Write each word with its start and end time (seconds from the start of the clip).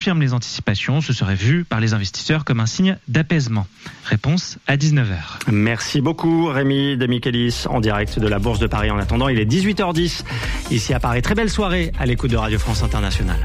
confirme 0.00 0.22
les 0.22 0.32
anticipations, 0.32 1.02
ce 1.02 1.12
serait 1.12 1.34
vu 1.34 1.62
par 1.62 1.78
les 1.78 1.92
investisseurs 1.92 2.46
comme 2.46 2.58
un 2.58 2.64
signe 2.64 2.96
d'apaisement. 3.06 3.66
Réponse 4.06 4.56
à 4.66 4.78
19h. 4.78 5.50
Merci 5.52 6.00
beaucoup 6.00 6.46
Rémi 6.46 6.96
Demichelis 6.96 7.64
en 7.68 7.80
direct 7.80 8.18
de 8.18 8.26
la 8.26 8.38
Bourse 8.38 8.60
de 8.60 8.66
Paris. 8.66 8.90
En 8.90 8.98
attendant, 8.98 9.28
il 9.28 9.38
est 9.38 9.44
18h10 9.44 10.22
ici 10.70 10.94
à 10.94 11.00
Paris. 11.00 11.20
Très 11.20 11.34
belle 11.34 11.50
soirée 11.50 11.92
à 11.98 12.06
l'écoute 12.06 12.30
de 12.30 12.38
Radio 12.38 12.58
France 12.58 12.82
Internationale. 12.82 13.44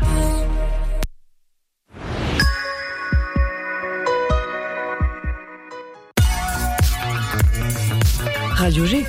Radio 8.54 8.86
G. 8.86 9.04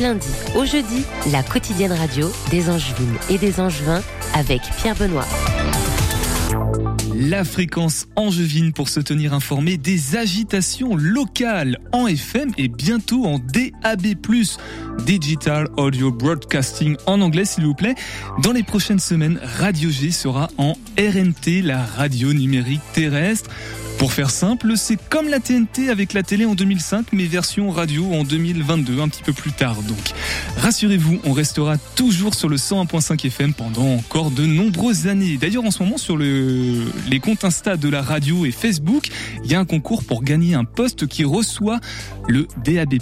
lundi 0.00 0.28
au 0.56 0.64
jeudi, 0.64 1.04
la 1.30 1.42
quotidienne 1.42 1.92
radio 1.92 2.32
des 2.50 2.70
Angevines 2.70 3.16
et 3.28 3.38
des 3.38 3.60
Angevins 3.60 4.02
avec 4.34 4.62
Pierre 4.78 4.96
Benoît. 4.96 5.26
La 7.14 7.44
fréquence 7.44 8.06
angevine 8.16 8.72
pour 8.72 8.88
se 8.88 8.98
tenir 8.98 9.34
informé 9.34 9.76
des 9.76 10.16
agitations 10.16 10.96
locales 10.96 11.78
en 11.92 12.06
FM 12.06 12.50
et 12.56 12.68
bientôt 12.68 13.26
en 13.26 13.38
DAB+, 13.38 14.16
Digital 15.04 15.68
Audio 15.76 16.10
Broadcasting 16.10 16.96
en 17.06 17.20
anglais 17.20 17.44
s'il 17.44 17.66
vous 17.66 17.74
plaît. 17.74 17.94
Dans 18.42 18.52
les 18.52 18.62
prochaines 18.62 18.98
semaines, 18.98 19.38
Radio 19.42 19.90
G 19.90 20.12
sera 20.12 20.48
en 20.56 20.72
RNT, 20.98 21.60
la 21.62 21.84
radio 21.84 22.32
numérique 22.32 22.80
terrestre. 22.94 23.50
Pour 24.00 24.14
faire 24.14 24.30
simple, 24.30 24.72
c'est 24.76 24.96
comme 25.10 25.28
la 25.28 25.40
TNT 25.40 25.90
avec 25.90 26.14
la 26.14 26.22
télé 26.22 26.46
en 26.46 26.54
2005, 26.54 27.08
mais 27.12 27.26
version 27.26 27.70
radio 27.70 28.06
en 28.14 28.24
2022, 28.24 28.98
un 28.98 29.10
petit 29.10 29.22
peu 29.22 29.34
plus 29.34 29.52
tard 29.52 29.82
donc. 29.82 30.14
Rassurez-vous, 30.56 31.20
on 31.24 31.34
restera 31.34 31.76
toujours 31.96 32.32
sur 32.32 32.48
le 32.48 32.56
101.5 32.56 33.26
FM 33.26 33.52
pendant 33.52 33.96
encore 33.96 34.30
de 34.30 34.46
nombreuses 34.46 35.06
années. 35.06 35.36
D'ailleurs, 35.36 35.66
en 35.66 35.70
ce 35.70 35.82
moment, 35.82 35.98
sur 35.98 36.16
le, 36.16 36.86
les 37.10 37.20
comptes 37.20 37.44
Insta 37.44 37.76
de 37.76 37.90
la 37.90 38.00
radio 38.00 38.46
et 38.46 38.52
Facebook, 38.52 39.10
il 39.44 39.50
y 39.50 39.54
a 39.54 39.60
un 39.60 39.66
concours 39.66 40.02
pour 40.02 40.22
gagner 40.22 40.54
un 40.54 40.64
poste 40.64 41.06
qui 41.06 41.24
reçoit 41.24 41.78
le 42.26 42.48
DAB+, 42.64 42.94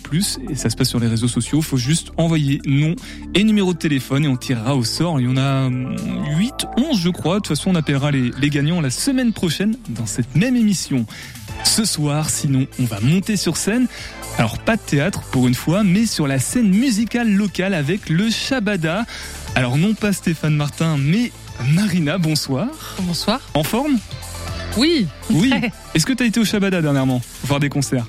et 0.51 0.57
ça 0.57 0.69
se 0.69 0.75
passe 0.75 0.89
sur 0.89 0.99
les 0.99 1.07
réseaux 1.07 1.29
sociaux. 1.29 1.63
Faut 1.63 1.77
juste 1.77 2.11
envoyer 2.17 2.61
nom 2.67 2.97
et 3.37 3.45
numéro 3.45 3.73
de 3.73 3.79
téléphone 3.79 4.25
et 4.25 4.29
on 4.29 4.37
tirera 4.37 4.75
au 4.75 4.83
sort. 4.83 5.21
Il 5.21 5.27
y 5.27 5.29
en 5.29 5.37
a 5.37 5.69
8, 5.69 6.67
11 6.77 7.01
je 7.01 7.11
crois. 7.11 7.35
De 7.35 7.41
toute 7.43 7.57
façon, 7.57 7.71
on 7.71 7.77
appellera 7.77 8.11
les, 8.11 8.33
les 8.41 8.51
gagnants 8.51 8.81
la 8.81 8.91
semaine 8.91 9.33
prochaine 9.33 9.77
dans 9.91 10.07
cette 10.07 10.35
même 10.35 10.57
émission 10.57 10.88
ce 11.65 11.85
soir. 11.85 12.31
Sinon, 12.31 12.67
on 12.81 12.85
va 12.85 13.01
monter 13.01 13.37
sur 13.37 13.57
scène. 13.57 13.87
Alors, 14.37 14.59
pas 14.59 14.77
de 14.77 14.83
théâtre 14.83 15.23
pour 15.31 15.49
une 15.49 15.55
fois, 15.55 15.83
mais 15.83 16.07
sur 16.07 16.27
la 16.27 16.39
scène 16.39 16.71
musicale 16.71 17.31
locale 17.31 17.75
avec 17.75 18.09
le 18.09 18.31
Shabada. 18.31 19.05
Alors, 19.55 19.77
non 19.77 19.95
pas 19.95 20.13
Stéphane 20.13 20.55
Martin, 20.55 20.97
mais 20.99 21.33
Marina, 21.73 22.19
bonsoir. 22.19 22.69
Bonsoir. 23.03 23.41
En 23.55 23.65
forme? 23.65 23.99
Oui. 24.77 25.07
Oui. 25.31 25.53
Est-ce 25.95 26.07
que 26.07 26.13
tu 26.13 26.23
as 26.23 26.27
été 26.27 26.39
au 26.39 26.45
Shabada 26.45 26.81
dernièrement 26.81 27.21
Voir 27.45 27.59
des 27.59 27.69
concerts? 27.69 28.07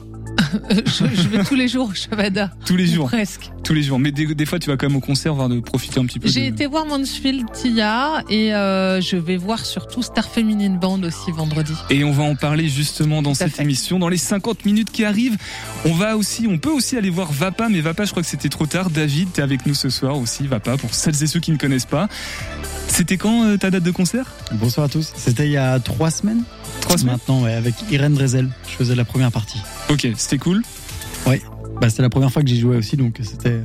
je, 0.86 1.28
vais 1.28 1.44
tous 1.44 1.56
les 1.56 1.68
jours 1.68 1.90
au 1.90 1.94
Shabada. 1.94 2.52
Tous 2.66 2.76
les 2.76 2.88
jours 2.88 3.08
Presque. 3.08 3.52
Tous 3.64 3.74
les 3.74 3.84
jours. 3.84 4.00
Mais 4.00 4.12
des, 4.12 4.46
fois, 4.46 4.60
tu 4.60 4.70
vas 4.70 4.78
quand 4.78 4.88
même 4.88 4.98
au 4.98 5.02
concert, 5.02 5.34
voir 5.34 5.50
de 5.50 5.60
profiter 5.60 6.00
un 6.00 6.06
petit 6.06 6.20
peu. 6.20 6.28
J'ai 6.28 6.48
été 6.48 6.66
voir 6.66 6.86
Mansfield 6.86 7.52
Tia 7.52 8.24
et 8.30 8.54
euh, 8.54 9.02
je 9.02 9.16
vais 9.16 9.38
voir 9.38 9.66
surtout 9.66 10.02
Star 10.02 10.28
Feminine 10.28 10.80
Band 10.80 11.04
aussi 11.04 11.32
vendredi. 11.32 11.74
Et 11.90 12.04
on 12.04 12.12
va 12.12 12.24
en 12.24 12.36
parler 12.36 12.68
justement 12.68 13.22
dans 13.22 13.34
cette 13.34 13.60
émission. 13.60 14.00
Dans 14.00 14.10
les 14.10 14.18
50 14.18 14.66
minutes 14.66 14.92
qui 14.92 15.06
arrivent, 15.06 15.38
on 15.86 15.94
va 15.94 16.18
aussi, 16.18 16.48
on 16.50 16.58
peut 16.58 16.72
aussi 16.72 16.98
aller 16.98 17.10
voir 17.10 17.32
Vapa, 17.32 17.70
mais 17.70 17.82
Vapa, 17.82 18.06
je 18.06 18.12
crois 18.12 18.24
que 18.24 18.30
c'était 18.30 18.50
trop 18.50 18.66
tard. 18.66 18.90
David, 18.90 19.32
t'es 19.34 19.42
avec 19.42 19.66
nous 19.66 19.74
ce 19.74 19.90
soir 19.90 20.18
aussi, 20.18 20.48
Vapa, 20.48 20.78
pour 20.78 20.94
celles 20.94 21.22
et 21.24 21.28
ceux 21.28 21.40
qui 21.40 21.52
ne 21.52 21.58
connaissent 21.58 21.86
pas. 21.86 22.08
C'était 22.88 23.18
quand 23.18 23.46
euh, 23.46 23.58
ta 23.58 23.70
date 23.70 23.84
de 23.84 23.92
concert? 23.92 24.26
Bonsoir 24.54 24.88
à 24.88 24.90
tous. 24.90 25.14
C'était 25.16 25.46
il 25.46 25.52
y 25.52 25.58
a 25.58 25.80
trois 25.80 26.12
semaines. 26.12 26.44
Trois 26.82 26.98
semaines? 26.98 27.14
Maintenant, 27.14 27.44
ouais, 27.44 27.54
avec 27.54 27.76
Irène 27.92 28.14
Drezel. 28.14 28.50
Je 28.68 28.76
faisais 28.76 28.96
la 28.96 29.06
première 29.06 29.32
partie. 29.32 29.60
Ok, 29.90 30.08
c'était 30.18 30.38
cool 30.38 30.62
Oui. 31.28 31.42
Bah, 31.82 31.90
c'était 31.90 32.02
la 32.02 32.10
première 32.10 32.32
fois 32.32 32.42
que 32.42 32.48
j'y 32.48 32.60
jouais 32.60 32.78
aussi, 32.78 32.98
donc 32.98 33.20
c'était 33.22 33.62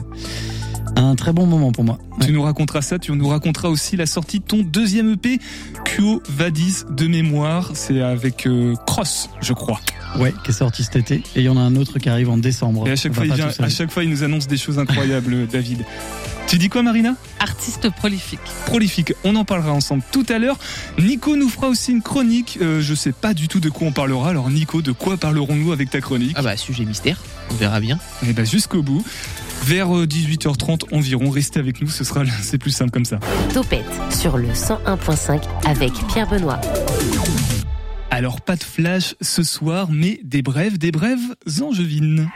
un 0.96 1.16
très 1.16 1.32
bon 1.32 1.46
moment 1.46 1.72
pour 1.72 1.84
moi. 1.84 1.98
Tu 2.20 2.32
nous 2.32 2.42
raconteras 2.42 2.82
ça, 2.82 2.98
tu 2.98 3.12
nous 3.12 3.28
raconteras 3.28 3.68
aussi 3.68 3.96
la 3.96 4.06
sortie 4.06 4.38
de 4.38 4.44
ton 4.44 4.62
deuxième 4.62 5.12
EP, 5.12 5.38
Quo 5.84 6.22
Vadis 6.28 6.84
de 6.90 7.06
mémoire. 7.06 7.72
C'est 7.74 8.00
avec 8.00 8.46
euh, 8.46 8.74
Cross, 8.86 9.30
je 9.40 9.52
crois. 9.52 9.80
Ouais, 10.18 10.32
qui 10.44 10.50
est 10.50 10.54
sorti 10.54 10.84
cet 10.84 10.96
été. 10.96 11.16
Et 11.34 11.40
il 11.40 11.42
y 11.42 11.48
en 11.48 11.56
a 11.56 11.60
un 11.60 11.74
autre 11.76 11.98
qui 11.98 12.08
arrive 12.08 12.30
en 12.30 12.38
décembre. 12.38 12.86
Et 12.86 12.92
à 12.92 12.96
chaque, 12.96 13.14
fois, 13.14 13.26
il 13.26 13.32
vient, 13.32 13.48
à 13.58 13.68
chaque 13.68 13.90
fois, 13.90 14.04
il 14.04 14.10
nous 14.10 14.22
annonce 14.22 14.46
des 14.46 14.56
choses 14.56 14.78
incroyables, 14.78 15.46
David. 15.52 15.84
Tu 16.46 16.58
dis 16.58 16.68
quoi, 16.68 16.82
Marina 16.82 17.14
Artiste 17.40 17.90
prolifique. 17.90 18.40
Prolifique. 18.66 19.12
On 19.24 19.34
en 19.36 19.44
parlera 19.44 19.72
ensemble 19.72 20.02
tout 20.12 20.26
à 20.28 20.38
l'heure. 20.38 20.58
Nico 20.98 21.36
nous 21.36 21.48
fera 21.48 21.68
aussi 21.68 21.92
une 21.92 22.02
chronique. 22.02 22.58
Euh, 22.60 22.80
je 22.80 22.94
sais 22.94 23.12
pas 23.12 23.34
du 23.34 23.48
tout 23.48 23.60
de 23.60 23.70
quoi 23.70 23.88
on 23.88 23.92
parlera. 23.92 24.30
Alors, 24.30 24.50
Nico, 24.50 24.82
de 24.82 24.92
quoi 24.92 25.16
parlerons-nous 25.16 25.72
avec 25.72 25.90
ta 25.90 26.00
chronique 26.00 26.34
Ah 26.36 26.42
bah, 26.42 26.56
sujet 26.56 26.84
mystère. 26.84 27.18
On 27.50 27.54
verra 27.54 27.80
bien. 27.80 27.96
Et 28.22 28.28
eh 28.30 28.32
bah, 28.32 28.44
jusqu'au 28.44 28.82
bout. 28.82 29.04
Vers 29.64 29.88
18h30 29.88 30.84
euh, 30.92 30.96
environ, 30.96 31.30
restez 31.30 31.58
avec 31.58 31.80
nous, 31.80 31.88
ce 31.88 32.04
sera 32.04 32.22
c'est 32.42 32.58
plus 32.58 32.70
simple 32.70 32.90
comme 32.90 33.06
ça. 33.06 33.18
Topette 33.52 33.86
sur 34.10 34.36
le 34.36 34.48
101.5 34.48 35.40
avec 35.64 35.92
Pierre 36.08 36.28
Benoît. 36.28 36.60
Alors 38.10 38.40
pas 38.42 38.56
de 38.56 38.62
flash 38.62 39.14
ce 39.20 39.42
soir, 39.42 39.88
mais 39.90 40.20
des 40.22 40.42
brèves, 40.42 40.76
des 40.76 40.92
brèves 40.92 41.34
angevines. 41.62 42.28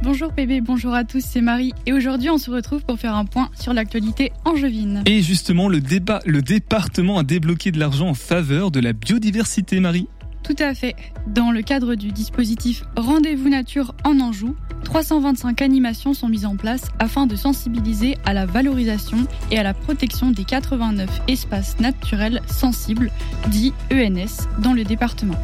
Bonjour 0.00 0.30
bébé, 0.30 0.60
bonjour 0.60 0.94
à 0.94 1.02
tous, 1.02 1.24
c'est 1.28 1.40
Marie 1.40 1.72
et 1.84 1.92
aujourd'hui 1.92 2.30
on 2.30 2.38
se 2.38 2.52
retrouve 2.52 2.84
pour 2.84 3.00
faire 3.00 3.16
un 3.16 3.24
point 3.24 3.50
sur 3.58 3.74
l'actualité 3.74 4.30
angevine. 4.44 5.02
Et 5.06 5.22
justement, 5.22 5.68
le, 5.68 5.80
débat, 5.80 6.20
le 6.24 6.40
département 6.40 7.18
a 7.18 7.24
débloqué 7.24 7.72
de 7.72 7.80
l'argent 7.80 8.08
en 8.08 8.14
faveur 8.14 8.70
de 8.70 8.78
la 8.78 8.92
biodiversité, 8.92 9.80
Marie. 9.80 10.06
Tout 10.44 10.54
à 10.60 10.72
fait. 10.72 10.94
Dans 11.26 11.50
le 11.50 11.62
cadre 11.62 11.96
du 11.96 12.12
dispositif 12.12 12.84
Rendez-vous 12.96 13.48
Nature 13.48 13.92
en 14.04 14.20
Anjou, 14.20 14.54
325 14.84 15.62
animations 15.62 16.14
sont 16.14 16.28
mises 16.28 16.46
en 16.46 16.54
place 16.54 16.88
afin 17.00 17.26
de 17.26 17.34
sensibiliser 17.34 18.16
à 18.24 18.32
la 18.32 18.46
valorisation 18.46 19.18
et 19.50 19.58
à 19.58 19.64
la 19.64 19.74
protection 19.74 20.30
des 20.30 20.44
89 20.44 21.22
espaces 21.26 21.80
naturels 21.80 22.40
sensibles, 22.46 23.10
dits 23.48 23.74
ENS, 23.92 24.46
dans 24.62 24.74
le 24.74 24.84
département. 24.84 25.34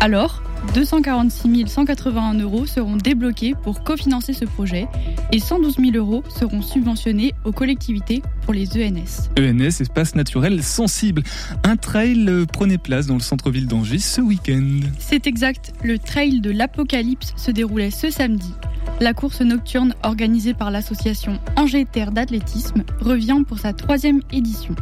Alors, 0.00 0.42
246 0.74 1.66
181 1.66 2.34
euros 2.38 2.66
seront 2.66 2.96
débloqués 2.96 3.54
pour 3.62 3.82
cofinancer 3.82 4.32
ce 4.32 4.44
projet 4.44 4.86
et 5.32 5.38
112 5.38 5.76
000 5.78 5.96
euros 5.96 6.22
seront 6.28 6.62
subventionnés 6.62 7.34
aux 7.44 7.52
collectivités 7.52 8.22
pour 8.42 8.54
les 8.54 8.68
ENS. 8.76 9.30
ENS, 9.38 9.80
espace 9.80 10.14
naturel 10.14 10.62
sensible. 10.62 11.22
Un 11.64 11.76
trail 11.76 12.30
prenait 12.52 12.78
place 12.78 13.06
dans 13.06 13.14
le 13.14 13.20
centre-ville 13.20 13.66
d'Angers 13.66 13.98
ce 13.98 14.20
week-end. 14.20 14.80
C'est 14.98 15.26
exact, 15.26 15.72
le 15.82 15.98
trail 15.98 16.40
de 16.40 16.50
l'Apocalypse 16.50 17.32
se 17.36 17.50
déroulait 17.50 17.90
ce 17.90 18.10
samedi. 18.10 18.52
La 19.00 19.14
course 19.14 19.40
nocturne 19.40 19.94
organisée 20.02 20.54
par 20.54 20.70
l'association 20.70 21.38
Angers 21.56 21.86
Terre 21.90 22.12
d'athlétisme 22.12 22.84
revient 23.00 23.42
pour 23.46 23.58
sa 23.58 23.72
troisième 23.72 24.20
édition. 24.32 24.74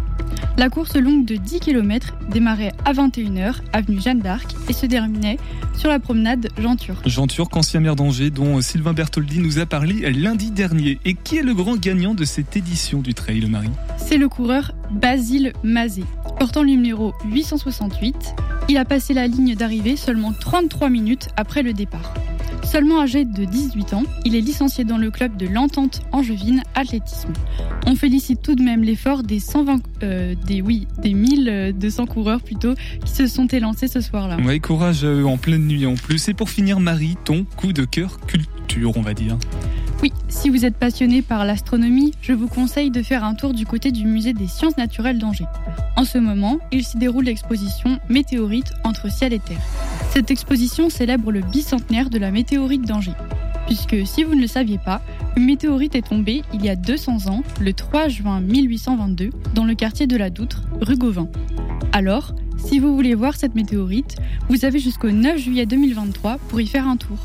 La 0.57 0.69
course 0.69 0.97
longue 0.97 1.25
de 1.25 1.37
10 1.37 1.61
km 1.61 2.15
démarrait 2.31 2.73
à 2.85 2.93
21h, 2.93 3.57
avenue 3.73 4.01
Jeanne 4.01 4.21
d'Arc, 4.21 4.55
et 4.69 4.73
se 4.73 4.87
terminait 4.87 5.39
sur 5.77 5.89
la 5.89 5.99
promenade 5.99 6.49
Jean 6.59 6.77
Turc. 6.77 7.07
Jean 7.09 7.27
Turc, 7.27 7.57
ancien 7.57 7.81
maire 7.81 7.97
d'Angers, 7.97 8.31
dont 8.31 8.61
Sylvain 8.61 8.93
Bertoldi 8.93 9.39
nous 9.39 9.59
a 9.59 9.67
parlé 9.67 10.11
lundi 10.13 10.51
dernier. 10.51 10.99
Et 11.05 11.15
qui 11.15 11.39
est 11.39 11.43
le 11.43 11.55
grand 11.55 11.77
gagnant 11.77 12.15
de 12.15 12.25
cette 12.25 12.57
édition 12.57 13.01
du 13.01 13.15
Trail, 13.15 13.41
C'est 13.97 14.17
le 14.17 14.29
coureur 14.29 14.73
Basile 14.91 15.53
Mazet. 15.63 16.05
Portant 16.39 16.63
le 16.63 16.71
numéro 16.71 17.13
868, 17.27 18.35
il 18.69 18.77
a 18.79 18.85
passé 18.85 19.15
la 19.15 19.27
ligne 19.27 19.55
d'arrivée 19.55 19.97
seulement 19.97 20.33
33 20.33 20.89
minutes 20.89 21.29
après 21.37 21.63
le 21.63 21.73
départ. 21.73 22.15
Seulement 22.63 23.01
âgé 23.01 23.25
de 23.25 23.45
18 23.45 23.95
ans, 23.95 24.05
il 24.25 24.37
est 24.37 24.41
licencié 24.41 24.85
dans 24.85 24.99
le 24.99 25.11
club 25.11 25.37
de 25.37 25.47
l'Entente 25.47 26.03
Angevine 26.13 26.63
Athlétisme. 26.75 27.33
On 27.87 27.97
félicite 27.97 28.43
tout 28.43 28.55
de 28.55 28.63
même 28.63 28.83
l'effort 28.83 29.23
des 29.23 29.41
120, 29.41 29.81
euh, 30.03 30.35
des 30.47 30.63
oui, 30.63 30.87
des 31.03 31.15
1200 31.15 32.07
coureurs 32.07 32.41
plutôt 32.43 32.75
qui 33.05 33.13
se 33.13 33.27
sont 33.27 33.47
élancés 33.47 33.89
ce 33.89 34.01
soir-là. 34.01 34.37
Oui, 34.45 34.61
courage 34.61 35.05
euh, 35.05 35.25
en 35.25 35.37
pleine 35.37 35.67
nuit 35.67 35.87
en 35.87 35.95
plus. 35.95 36.29
Et 36.29 36.35
pour 36.35 36.51
finir, 36.51 36.81
Marie, 36.81 37.17
ton 37.25 37.45
coup 37.57 37.73
de 37.73 37.85
cœur 37.85 38.21
culture, 38.27 38.97
on 38.97 39.03
va 39.03 39.15
dire. 39.15 39.37
Oui, 40.03 40.13
si 40.29 40.49
vous 40.49 40.65
êtes 40.65 40.77
passionné 40.77 41.21
par 41.21 41.45
l'astronomie, 41.45 42.13
je 42.23 42.33
vous 42.33 42.49
conseille 42.49 42.91
de 42.91 43.03
faire 43.03 43.23
un 43.23 43.35
tour 43.35 43.53
du 43.53 43.67
côté 43.67 43.93
du 43.93 44.07
musée 44.07 44.33
des 44.33 44.47
sciences 44.47 44.79
naturelles 44.79 45.19
d'Angers. 45.19 45.45
En 45.97 46.05
ce 46.05 46.17
moment, 46.17 46.59
il 46.73 46.85
s'y 46.85 46.97
déroule 46.97 47.25
l'exposition 47.25 47.99
Météorites 48.09 48.73
entre 48.85 49.11
ciel 49.13 49.35
et 49.35 49.41
terre. 49.41 49.61
Cette 50.13 50.33
exposition 50.33 50.91
célèbre 50.91 51.31
le 51.31 51.41
bicentenaire 51.41 52.11
de 52.11 52.19
la 52.19 52.33
météorite 52.33 52.83
d'Angers. 52.83 53.15
Puisque 53.67 54.05
si 54.05 54.25
vous 54.25 54.35
ne 54.35 54.41
le 54.41 54.49
saviez 54.49 54.79
pas, 54.79 55.01
une 55.37 55.45
météorite 55.45 55.95
est 55.95 56.09
tombée 56.09 56.43
il 56.53 56.65
y 56.65 56.69
a 56.69 56.75
200 56.75 57.29
ans, 57.29 57.45
le 57.61 57.73
3 57.73 58.09
juin 58.09 58.41
1822, 58.41 59.31
dans 59.55 59.65
le 59.65 59.75
quartier 59.75 60.09
de 60.09 60.17
la 60.17 60.29
Doutre, 60.29 60.65
rue 60.81 60.97
Gauvin. 60.97 61.29
Alors, 61.93 62.35
Si 62.59 62.79
vous 62.79 62.95
voulez 62.95 63.15
voir 63.15 63.37
cette 63.37 63.55
météorite, 63.55 64.17
vous 64.51 64.67
avez 64.67 64.79
jusqu'au 64.81 65.11
9 65.11 65.39
juillet 65.39 65.65
2023 65.65 66.37
pour 66.37 66.61
y 66.61 66.67
faire 66.67 66.87
un 66.87 66.99
tour. 66.99 67.19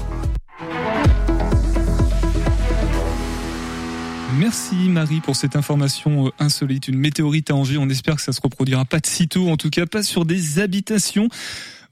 Merci 4.37 4.75
Marie 4.89 5.19
pour 5.19 5.35
cette 5.35 5.55
information 5.55 6.27
euh, 6.27 6.29
insolite. 6.39 6.87
Une 6.87 6.97
météorite 6.97 7.51
à 7.51 7.55
Angers, 7.55 7.77
on 7.77 7.89
espère 7.89 8.15
que 8.15 8.21
ça 8.21 8.31
se 8.31 8.41
reproduira 8.41 8.85
pas 8.85 8.99
de 8.99 9.05
sitôt, 9.05 9.49
en 9.49 9.57
tout 9.57 9.69
cas 9.69 9.85
pas 9.85 10.03
sur 10.03 10.25
des 10.25 10.59
habitations. 10.59 11.29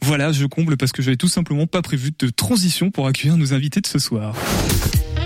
Voilà, 0.06 0.34
je 0.34 0.46
comble 0.46 0.76
parce 0.76 0.92
que 0.92 1.02
j'avais 1.02 1.16
tout 1.16 1.30
simplement 1.30 1.66
pas 1.66 1.82
prévu 1.82 2.12
de 2.20 2.28
transition 2.30 2.92
pour 2.92 3.08
accueillir 3.08 3.38
nos 3.38 3.54
invités 3.54 3.80
de 3.80 3.88
ce 3.88 4.00
soir. 4.00 4.36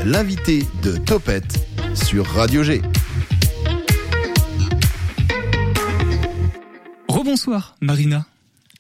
L'invité 0.06 0.68
de 0.84 0.98
Topette 0.98 1.68
sur 1.96 2.28
Radio 2.28 2.62
G. 2.62 2.84
Rebonsoir 7.10 7.76
Marina. 7.82 8.28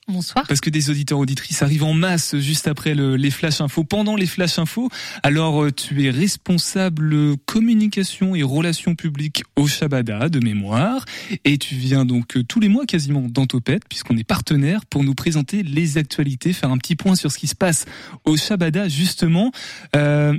Bonsoir. 0.10 0.46
Parce 0.48 0.62
que 0.62 0.70
des 0.70 0.90
auditeurs 0.90 1.20
auditrices 1.20 1.62
arrivent 1.64 1.84
en 1.84 1.94
masse 1.94 2.38
juste 2.38 2.70
après 2.70 2.96
le- 2.96 3.18
les 3.18 3.30
flash 3.30 3.60
infos, 3.60 3.84
pendant 3.84 4.16
les 4.16 4.26
flash 4.26 4.58
infos. 4.58 4.90
Alors 5.22 5.64
euh, 5.66 5.72
tu 5.72 6.06
es 6.06 6.10
responsable 6.10 7.36
communication 7.46 8.34
et 8.34 8.42
relations 8.42 8.96
publiques 8.96 9.44
au 9.58 9.68
Shabada 9.68 10.30
de 10.30 10.40
mémoire 10.40 11.04
et 11.44 11.58
tu 11.58 11.76
viens 11.76 12.06
donc 12.06 12.38
euh, 12.38 12.44
tous 12.44 12.62
les 12.62 12.70
mois 12.70 12.86
quasiment 12.86 13.28
dans 13.30 13.46
Topette 13.48 13.84
puisqu'on 13.90 14.16
est 14.18 14.24
partenaire 14.24 14.86
pour 14.86 15.04
nous 15.04 15.14
présenter 15.14 15.62
les 15.62 15.98
actualités, 15.98 16.54
faire 16.54 16.72
un 16.72 16.78
petit 16.78 16.96
point 16.96 17.16
sur 17.16 17.30
ce 17.32 17.38
qui 17.38 17.48
se 17.48 17.56
passe 17.56 17.84
au 18.24 18.38
Shabada 18.38 18.88
justement. 18.88 19.52
Euh, 19.98 20.34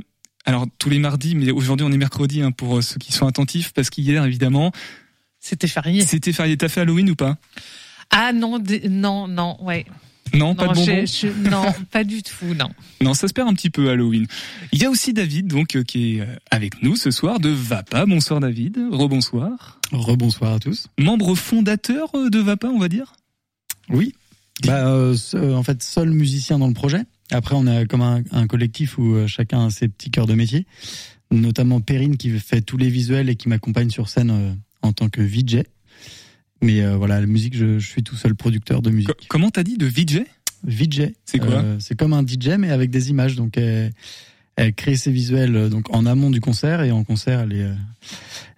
alors 0.47 0.65
tous 0.79 0.89
les 0.89 0.99
mardis, 0.99 1.35
mais 1.35 1.51
aujourd'hui 1.51 1.85
on 1.87 1.93
est 1.93 1.99
mercredi 1.99 2.41
hein, 2.41 2.53
pour 2.53 2.83
ceux 2.83 2.97
qui 2.97 3.13
sont 3.13 3.27
attentifs 3.27 3.75
parce 3.75 3.91
qu'hier 3.91 4.25
évidemment 4.25 4.73
C'était 5.41 5.69
férié. 5.69 6.07
c'était 6.07 6.33
férié. 6.33 6.57
T'as 6.57 6.69
fait 6.69 6.81
Halloween 6.81 7.11
ou 7.11 7.15
pas? 7.17 7.37
Ah 8.11 8.33
non, 8.33 8.59
non, 8.89 9.29
non, 9.29 9.57
ouais. 9.63 9.85
Non, 10.35 10.55
pas 10.55 10.67
non, 10.67 10.73
de 10.73 10.77
bonbons. 10.79 11.07
je- 11.07 11.49
non, 11.51 11.65
pas 11.91 12.05
du 12.05 12.23
tout, 12.23 12.55
non. 12.55 12.69
Non, 13.01 13.15
ça 13.15 13.29
se 13.29 13.33
perd 13.33 13.49
un 13.49 13.55
petit 13.55 13.71
peu 13.71 13.89
Halloween. 13.91 14.27
Il 14.73 14.81
y 14.83 14.85
a 14.85 14.91
aussi 14.91 15.13
David, 15.15 15.47
donc, 15.47 15.75
euh, 15.77 15.83
qui 15.83 16.17
est 16.17 16.21
euh, 16.21 16.27
avec 16.51 16.83
nous 16.83 16.97
ce 16.97 17.11
soir 17.11 17.41
de 17.41 17.49
Vapa. 17.49 18.05
Bonsoir 18.07 18.41
David. 18.41 18.79
Rebonsoir. 18.91 19.81
Rebonsoir 19.93 20.55
à 20.55 20.59
tous. 20.59 20.89
Membre 20.99 21.35
fondateur 21.35 22.11
euh, 22.15 22.29
de 22.29 22.39
Vapa, 22.41 22.69
on 22.69 22.79
va 22.79 22.89
dire? 22.89 23.15
Oui. 23.89 24.15
Bah, 24.67 24.87
euh, 24.89 25.17
en 25.55 25.63
fait, 25.63 25.83
seul 25.83 26.11
musicien 26.11 26.59
dans 26.59 26.69
le 26.69 26.75
projet. 26.75 27.03
Après, 27.31 27.55
on 27.57 27.67
a 27.67 27.87
comme 27.87 28.03
un, 28.03 28.23
un 28.33 28.47
collectif 28.47 28.99
où 28.99 29.17
chacun 29.27 29.67
a 29.67 29.71
ses 29.71 29.89
petits 29.89 30.11
cœurs 30.11 30.27
de 30.27 30.35
métier. 30.35 30.67
Notamment 31.31 31.81
Perrine 31.81 32.17
qui 32.17 32.31
fait 32.39 32.61
tous 32.63 32.77
les 32.79 32.89
visuels 32.89 33.29
et 33.29 33.37
qui 33.37 33.49
m'accompagne 33.49 33.91
sur 33.91 34.09
scène 34.09 34.31
euh, 34.31 34.53
en 34.83 34.93
tant 34.93 35.09
que 35.09 35.21
VJ. 35.23 35.63
Mais 36.63 36.83
euh, 36.83 36.97
voilà, 36.97 37.21
la 37.21 37.27
musique, 37.27 37.57
je, 37.57 37.79
je 37.79 37.87
suis 37.89 38.03
tout 38.03 38.17
seul 38.17 38.35
producteur 38.35 38.83
de 38.83 38.91
musique. 38.91 39.09
Co- 39.09 39.15
comment 39.29 39.51
t'as 39.51 39.63
dit 39.63 39.77
de 39.77 39.87
VJ 39.87 40.23
VJ. 40.65 41.13
C'est 41.25 41.39
quoi? 41.39 41.51
euh, 41.63 41.77
C'est 41.79 41.97
comme 41.97 42.13
un 42.13 42.27
DJ 42.27 42.49
mais 42.59 42.71
avec 42.71 42.91
des 42.91 43.11
images. 43.11 43.37
Donc 43.37 43.57
elle, 44.59 44.75
crée 44.75 44.97
ses 44.97 45.11
visuels 45.11 45.57
euh, 45.57 45.69
donc 45.69 45.95
en 45.95 46.07
amont 46.07 46.31
du 46.31 46.41
concert 46.41 46.83
et 46.83 46.91
en 46.91 47.05
concert 47.05 47.41
elle 47.41 47.53
est, 47.53 47.63
euh, 47.63 47.75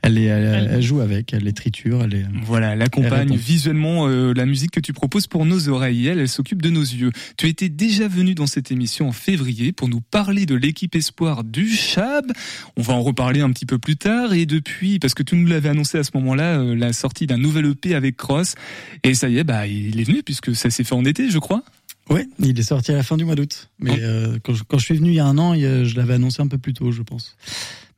elle, 0.02 0.18
est, 0.18 0.24
elle, 0.24 0.70
elle 0.72 0.82
joue 0.82 1.00
avec, 1.00 1.34
elle 1.34 1.44
les 1.44 1.52
triture, 1.52 2.02
elle 2.04 2.14
est. 2.14 2.24
Voilà, 2.44 2.72
elle 2.72 2.82
accompagne 2.82 3.36
visuellement 3.36 4.08
euh, 4.08 4.32
la 4.34 4.46
musique 4.46 4.70
que 4.70 4.80
tu 4.80 4.92
proposes 4.92 5.26
pour 5.26 5.44
nos 5.44 5.68
oreilles. 5.68 6.06
Elle, 6.06 6.20
elle 6.20 6.28
s'occupe 6.28 6.62
de 6.62 6.70
nos 6.70 6.82
yeux. 6.82 7.12
Tu 7.36 7.48
étais 7.48 7.68
déjà 7.68 8.08
venu 8.08 8.34
dans 8.34 8.46
cette 8.46 8.72
émission 8.72 9.08
en 9.08 9.12
février 9.12 9.72
pour 9.72 9.88
nous 9.88 10.00
parler 10.00 10.46
de 10.46 10.54
l'équipe 10.54 10.94
espoir 10.94 11.44
du 11.44 11.68
Chab. 11.68 12.32
On 12.76 12.82
va 12.82 12.94
en 12.94 13.02
reparler 13.02 13.40
un 13.40 13.50
petit 13.50 13.66
peu 13.66 13.78
plus 13.78 13.96
tard. 13.96 14.32
Et 14.32 14.46
depuis, 14.46 14.98
parce 14.98 15.12
que 15.12 15.22
tu 15.22 15.36
nous 15.36 15.46
l'avais 15.46 15.68
annoncé 15.68 15.98
à 15.98 16.04
ce 16.04 16.12
moment-là, 16.14 16.60
euh, 16.60 16.74
la 16.74 16.94
sortie 16.94 17.26
d'un 17.26 17.38
nouvel 17.38 17.66
EP 17.66 17.94
avec 17.94 18.16
Cross. 18.16 18.54
Et 19.02 19.12
ça 19.12 19.28
y 19.28 19.36
est, 19.36 19.44
bah, 19.44 19.66
il 19.66 20.00
est 20.00 20.04
venu 20.04 20.22
puisque 20.22 20.54
ça 20.54 20.70
s'est 20.70 20.84
fait 20.84 20.94
en 20.94 21.04
été, 21.04 21.28
je 21.30 21.38
crois. 21.38 21.62
Ouais, 22.08 22.26
il 22.40 22.58
est 22.58 22.62
sorti 22.64 22.90
à 22.92 22.96
la 22.96 23.02
fin 23.02 23.16
du 23.16 23.24
mois 23.24 23.34
d'août. 23.34 23.70
Mais 23.78 23.98
euh, 24.00 24.38
quand, 24.42 24.54
je, 24.54 24.64
quand 24.64 24.78
je 24.78 24.84
suis 24.84 24.96
venu 24.96 25.10
il 25.10 25.14
y 25.14 25.20
a 25.20 25.26
un 25.26 25.38
an, 25.38 25.54
je 25.54 25.96
l'avais 25.96 26.14
annoncé 26.14 26.42
un 26.42 26.48
peu 26.48 26.58
plus 26.58 26.74
tôt, 26.74 26.90
je 26.90 27.02
pense. 27.02 27.36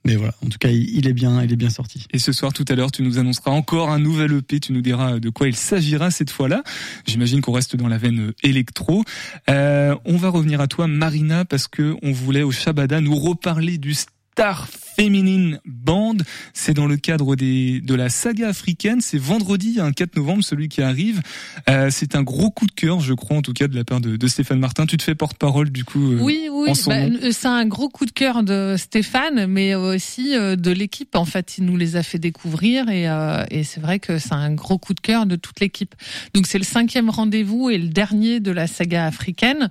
Mais 0.05 0.17
voilà, 0.17 0.35
en 0.45 0.49
tout 0.49 0.59
cas, 0.59 0.69
il, 0.69 1.07
est 1.07 1.13
bien, 1.13 1.43
il 1.45 1.53
est 1.53 1.57
bien 1.57 1.71
sorti. 1.71 2.07
Et 2.13 2.19
ce 2.19 2.33
soir, 2.33 2.53
tout 2.53 2.65
à 2.69 2.75
l'heure, 2.75 2.91
tu 2.91 3.03
nous 3.03 3.19
annonceras 3.19 3.53
encore 3.53 3.91
un 3.91 4.01
nouvel 4.01 4.33
EP. 4.33 4.59
Tu 4.59 4.73
nous 4.73 4.81
diras 4.81 5.21
de 5.21 5.31
quoi 5.31 5.47
il 5.47 5.55
s'agira 5.55 6.11
cette 6.11 6.31
fois-là. 6.31 6.65
J'imagine 7.07 7.41
qu'on 7.41 7.53
reste 7.53 7.77
dans 7.77 7.87
la 7.87 7.99
veine 7.99 8.33
électro. 8.43 9.05
Euh, 9.49 9.95
on 10.05 10.17
va 10.17 10.29
revenir 10.29 10.61
à 10.61 10.67
toi, 10.67 10.89
Marina, 10.89 11.45
parce 11.45 11.69
que 11.69 11.97
on 12.03 12.11
voulait 12.11 12.43
au 12.43 12.51
Shabada 12.51 13.01
nous 13.01 13.17
reparler 13.17 13.79
du 13.79 13.95
Star 13.95 14.67
Feminine 14.97 15.61
Band. 15.65 16.17
C'est 16.55 16.75
dans 16.75 16.87
le 16.87 16.97
cadre 16.97 17.37
des, 17.37 17.81
de 17.81 17.95
la 17.95 18.09
saga 18.09 18.49
africaine. 18.49 19.01
C'est 19.01 19.19
vendredi, 19.19 19.79
un 19.81 19.93
4 19.93 20.17
novembre, 20.17 20.45
celui 20.45 20.69
qui 20.69 20.83
arrive. 20.83 21.23
Euh, 21.69 21.89
c'est 21.91 22.15
un 22.17 22.23
gros 22.23 22.51
coup 22.51 22.67
de 22.67 22.73
cœur, 22.73 23.01
je 23.01 23.15
crois, 23.15 23.37
en 23.37 23.43
tout 23.43 23.53
cas, 23.53 23.69
de 23.69 23.75
la 23.77 23.85
part 23.85 24.01
de, 24.01 24.17
de 24.17 24.27
Stéphane 24.27 24.59
Martin. 24.59 24.87
Tu 24.87 24.97
te 24.97 25.03
fais 25.03 25.15
porte-parole, 25.15 25.71
du 25.71 25.85
coup. 25.85 26.13
euh, 26.13 26.19
Oui, 26.21 26.49
oui, 26.51 26.71
bah, 26.87 26.95
euh, 26.97 27.31
c'est 27.33 27.49
un 27.49 27.67
gros 27.67 27.89
coup 27.89 28.07
de 28.07 28.11
cœur 28.11 28.43
de 28.43 28.77
Stéphane, 28.79 29.47
mais 29.47 29.75
aussi 29.75 30.37
euh, 30.37 30.57
de 30.57 30.71
l'équipe. 30.71 31.15
En 31.15 31.25
fait, 31.25 31.59
il 31.59 31.65
nous 31.65 31.77
les 31.77 31.97
a 31.97 32.03
fait 32.03 32.19
découvrir 32.19 32.89
et, 32.89 33.09
euh, 33.09 33.45
et 33.51 33.65
c'est 33.65 33.81
vrai 33.81 33.99
que 33.99 34.19
c'est 34.19 34.33
un 34.35 34.53
gros 34.55 34.79
coup 34.79 34.95
de 34.95 35.01
cœur 35.01 35.27
de 35.27 35.37
toute 35.37 35.61
l'équipe. 35.61 35.95
Donc 36.35 36.47
c'est 36.47 36.59
le 36.59 36.65
cinquième 36.65 37.11
rendez-vous 37.11 37.71
et 37.71 37.79
le 37.79 37.89
dernier 37.89 38.41
de 38.41 38.51
la 38.51 38.67
saga 38.67 39.07
africaine. 39.07 39.69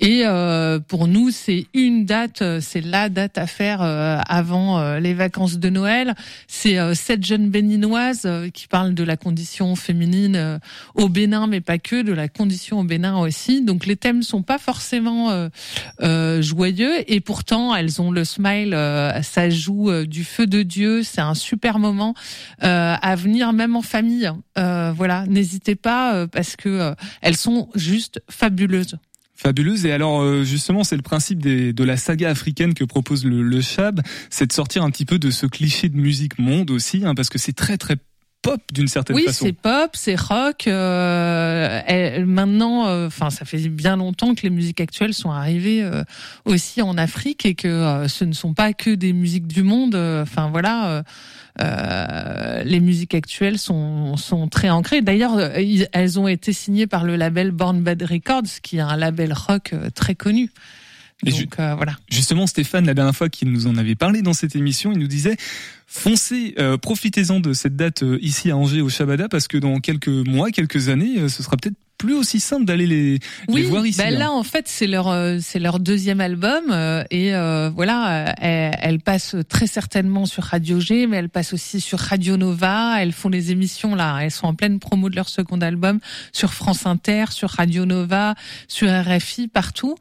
Et 0.00 0.22
euh, 0.26 0.78
pour 0.80 1.06
nous, 1.08 1.30
c'est 1.30 1.66
une 1.74 2.04
date, 2.04 2.42
c'est 2.60 2.80
la 2.80 3.08
date 3.08 3.38
à 3.38 3.46
faire 3.46 3.82
euh, 3.82 4.18
avant 4.26 4.59
euh, 4.60 5.00
les 5.00 5.14
vacances 5.14 5.58
de 5.58 5.68
Noël. 5.70 6.14
C'est 6.46 6.78
euh, 6.78 6.94
sept 6.94 7.24
jeunes 7.24 7.50
béninoises 7.50 8.22
euh, 8.24 8.48
qui 8.50 8.66
parlent 8.66 8.94
de 8.94 9.04
la 9.04 9.16
condition 9.16 9.74
féminine 9.76 10.60
au 10.94 11.08
Bénin, 11.08 11.46
mais 11.46 11.60
pas 11.60 11.78
que, 11.78 12.02
de 12.02 12.12
la 12.12 12.28
condition 12.28 12.80
au 12.80 12.84
Bénin 12.84 13.16
aussi. 13.18 13.62
Donc 13.62 13.86
les 13.86 13.96
thèmes 13.96 14.22
sont 14.22 14.42
pas 14.42 14.58
forcément 14.58 15.48
joyeux 16.40 16.92
et 17.06 17.20
pourtant 17.20 17.74
elles 17.74 18.00
ont 18.00 18.10
le 18.10 18.24
smile, 18.24 18.74
euh, 18.74 19.22
ça 19.22 19.50
joue 19.50 19.90
du 20.04 20.24
feu 20.24 20.46
de 20.46 20.62
Dieu, 20.62 21.02
c'est 21.02 21.20
un 21.20 21.34
super 21.34 21.78
moment 21.78 22.14
à 22.60 23.16
venir 23.16 23.52
même 23.52 23.76
en 23.76 23.82
famille. 23.82 24.30
Voilà, 24.56 25.24
n'hésitez 25.26 25.74
pas 25.74 26.26
parce 26.26 26.56
que 26.56 26.94
elles 27.22 27.36
sont 27.36 27.68
juste 27.74 28.22
fabuleuses. 28.28 28.96
Fabuleuse. 29.40 29.86
Et 29.86 29.92
alors, 29.92 30.20
euh, 30.20 30.44
justement, 30.44 30.84
c'est 30.84 30.96
le 30.96 31.02
principe 31.02 31.40
des, 31.40 31.72
de 31.72 31.84
la 31.84 31.96
saga 31.96 32.28
africaine 32.28 32.74
que 32.74 32.84
propose 32.84 33.24
le, 33.24 33.42
le 33.42 33.60
Chab, 33.62 34.00
c'est 34.28 34.46
de 34.46 34.52
sortir 34.52 34.82
un 34.82 34.90
petit 34.90 35.06
peu 35.06 35.18
de 35.18 35.30
ce 35.30 35.46
cliché 35.46 35.88
de 35.88 35.96
musique 35.96 36.38
monde 36.38 36.70
aussi, 36.70 37.04
hein, 37.06 37.14
parce 37.14 37.30
que 37.30 37.38
c'est 37.38 37.54
très 37.54 37.78
très 37.78 37.96
pop 38.42 38.60
d'une 38.72 38.88
certaine 38.88 39.16
Oui, 39.16 39.24
façon. 39.26 39.44
c'est 39.44 39.52
pop, 39.52 39.90
c'est 39.94 40.18
rock. 40.18 40.66
Euh, 40.66 41.80
elle- 41.86 42.24
maintenant, 42.26 42.86
euh, 42.88 43.06
enfin, 43.06 43.30
ça 43.30 43.44
fait 43.44 43.68
bien 43.68 43.96
longtemps 43.96 44.34
que 44.34 44.42
les 44.42 44.50
musiques 44.50 44.80
actuelles 44.80 45.12
sont 45.14 45.30
arrivées 45.30 45.82
euh, 45.82 46.02
aussi 46.46 46.80
en 46.82 46.96
Afrique 46.96 47.44
et 47.44 47.54
que 47.54 47.68
euh, 47.68 48.08
ce 48.08 48.24
ne 48.24 48.32
sont 48.32 48.54
pas 48.54 48.72
que 48.72 48.90
des 48.90 49.12
musiques 49.12 49.46
du 49.46 49.62
monde. 49.62 49.94
Enfin 49.94 50.48
voilà. 50.50 51.04
les 52.64 52.80
musiques 52.80 53.14
actuelles 53.14 53.58
sont, 53.58 54.16
sont 54.16 54.48
très 54.48 54.70
ancrées. 54.70 55.02
D'ailleurs, 55.02 55.38
elles 55.92 56.18
ont 56.18 56.26
été 56.28 56.52
signées 56.52 56.86
par 56.86 57.04
le 57.04 57.16
label 57.16 57.50
Born 57.50 57.82
Bad 57.82 58.02
Records, 58.02 58.60
qui 58.62 58.78
est 58.78 58.80
un 58.80 58.96
label 58.96 59.32
rock 59.34 59.74
très 59.94 60.14
connu. 60.14 60.50
Donc 61.22 61.56
voilà. 61.56 61.96
Justement, 62.10 62.46
Stéphane, 62.46 62.86
la 62.86 62.94
dernière 62.94 63.14
fois 63.14 63.28
qu'il 63.28 63.50
nous 63.52 63.66
en 63.66 63.76
avait 63.76 63.94
parlé 63.94 64.22
dans 64.22 64.32
cette 64.32 64.56
émission, 64.56 64.90
il 64.92 64.98
nous 64.98 65.06
disait 65.06 65.36
foncez, 65.90 66.54
euh, 66.58 66.76
profitez-en 66.78 67.40
de 67.40 67.52
cette 67.52 67.74
date 67.76 68.04
euh, 68.04 68.18
ici 68.22 68.50
à 68.50 68.56
Angers 68.56 68.80
au 68.80 68.88
Shabada 68.88 69.28
parce 69.28 69.48
que 69.48 69.58
dans 69.58 69.80
quelques 69.80 70.06
mois, 70.08 70.50
quelques 70.52 70.88
années, 70.88 71.18
euh, 71.18 71.28
ce 71.28 71.42
sera 71.42 71.56
peut-être 71.56 71.76
plus 71.98 72.14
aussi 72.14 72.40
simple 72.40 72.64
d'aller 72.64 72.86
les, 72.86 73.12
les 73.12 73.18
Oui, 73.48 73.62
voir 73.64 73.84
ici. 73.84 73.98
bah 73.98 74.04
hein. 74.06 74.10
là 74.12 74.32
en 74.32 74.42
fait 74.42 74.66
c'est 74.68 74.86
leur 74.86 75.08
euh, 75.08 75.36
c'est 75.42 75.58
leur 75.58 75.78
deuxième 75.78 76.22
album 76.22 76.70
euh, 76.70 77.04
et 77.10 77.34
euh, 77.34 77.68
voilà 77.68 78.34
elles, 78.38 78.74
elles 78.80 79.00
passent 79.00 79.36
très 79.50 79.66
certainement 79.66 80.24
sur 80.24 80.44
Radio 80.44 80.80
G 80.80 81.06
mais 81.06 81.18
elles 81.18 81.28
passent 81.28 81.52
aussi 81.52 81.78
sur 81.78 81.98
Radio 81.98 82.38
Nova 82.38 82.96
elles 83.02 83.12
font 83.12 83.28
les 83.28 83.50
émissions 83.50 83.94
là 83.94 84.18
elles 84.22 84.30
sont 84.30 84.46
en 84.46 84.54
pleine 84.54 84.78
promo 84.78 85.10
de 85.10 85.14
leur 85.14 85.28
second 85.28 85.60
album 85.60 86.00
sur 86.32 86.54
France 86.54 86.86
Inter 86.86 87.26
sur 87.32 87.50
Radio 87.50 87.84
Nova 87.84 88.34
sur 88.66 88.88
RFI 88.88 89.48
partout 89.48 89.94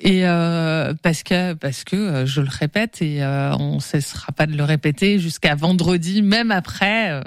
et 0.00 0.26
euh, 0.26 0.92
parce 1.04 1.22
que 1.22 1.52
parce 1.52 1.84
que 1.84 2.26
je 2.26 2.40
le 2.40 2.48
répète 2.50 3.00
et 3.00 3.22
euh, 3.22 3.54
on 3.60 3.78
cessera 3.78 4.32
pas 4.32 4.46
de 4.46 4.56
le 4.56 4.64
répéter 4.64 5.20
jusqu'à 5.34 5.56
vendredi 5.56 6.22
même 6.22 6.52
après 6.52 7.10
euh, 7.10 7.22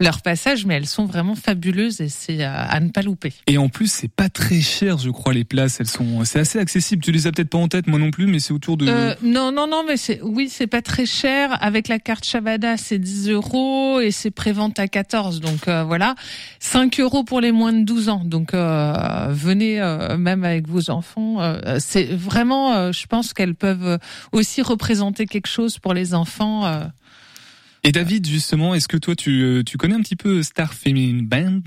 leur 0.00 0.22
passage 0.22 0.64
mais 0.64 0.74
elles 0.74 0.86
sont 0.86 1.04
vraiment 1.04 1.34
fabuleuses 1.34 2.00
et 2.00 2.08
c'est 2.08 2.42
euh, 2.42 2.48
à 2.50 2.80
ne 2.80 2.88
pas 2.88 3.02
louper. 3.02 3.34
Et 3.46 3.58
en 3.58 3.68
plus, 3.68 3.90
c'est 3.90 4.08
pas 4.08 4.30
très 4.30 4.60
cher, 4.60 4.96
je 4.96 5.10
crois, 5.10 5.34
les 5.34 5.44
places. 5.44 5.80
Elles 5.80 5.88
sont, 5.88 6.24
c'est 6.24 6.40
assez 6.40 6.58
accessible. 6.58 7.02
Tu 7.02 7.12
les 7.12 7.26
as 7.26 7.32
peut-être 7.32 7.50
pas 7.50 7.58
en 7.58 7.68
tête, 7.68 7.86
moi 7.86 7.98
non 7.98 8.10
plus, 8.10 8.26
mais 8.26 8.38
c'est 8.38 8.52
autour 8.52 8.78
de. 8.78 8.86
Euh, 8.88 9.14
non, 9.22 9.52
non, 9.52 9.66
non, 9.66 9.84
mais 9.86 9.98
c'est 9.98 10.20
oui, 10.22 10.48
c'est 10.50 10.66
pas 10.66 10.80
très 10.80 11.04
cher. 11.04 11.58
Avec 11.62 11.88
la 11.88 11.98
carte 11.98 12.24
Shabada, 12.24 12.76
c'est 12.76 12.98
10 12.98 13.28
euros 13.28 14.00
et 14.00 14.10
c'est 14.10 14.30
prévente 14.30 14.78
à 14.78 14.88
14. 14.88 15.40
Donc 15.40 15.68
euh, 15.68 15.84
voilà, 15.84 16.14
5 16.60 16.98
euros 17.00 17.24
pour 17.24 17.42
les 17.42 17.52
moins 17.52 17.74
de 17.74 17.84
12 17.84 18.08
ans. 18.08 18.22
Donc 18.24 18.52
venez 18.54 19.80
même 20.18 20.44
avec 20.44 20.66
vos 20.68 20.90
enfants. 20.90 21.38
C'est 21.78 22.04
vraiment, 22.04 22.92
je 22.92 23.06
pense 23.06 23.32
qu'elles 23.32 23.54
peuvent 23.54 23.98
aussi 24.32 24.62
représenter 24.62 25.26
quelque 25.26 25.48
chose 25.48 25.78
pour 25.78 25.92
les 25.92 26.14
enfants. 26.14 26.88
Euh. 27.84 27.88
Et 27.88 27.92
David, 27.92 28.26
justement, 28.26 28.74
est-ce 28.74 28.88
que 28.88 28.96
toi, 28.96 29.14
tu, 29.14 29.42
euh, 29.42 29.62
tu 29.62 29.76
connais 29.76 29.94
un 29.94 30.00
petit 30.02 30.16
peu 30.16 30.42
Star 30.42 30.74
Feminine 30.74 31.26
Band? 31.26 31.60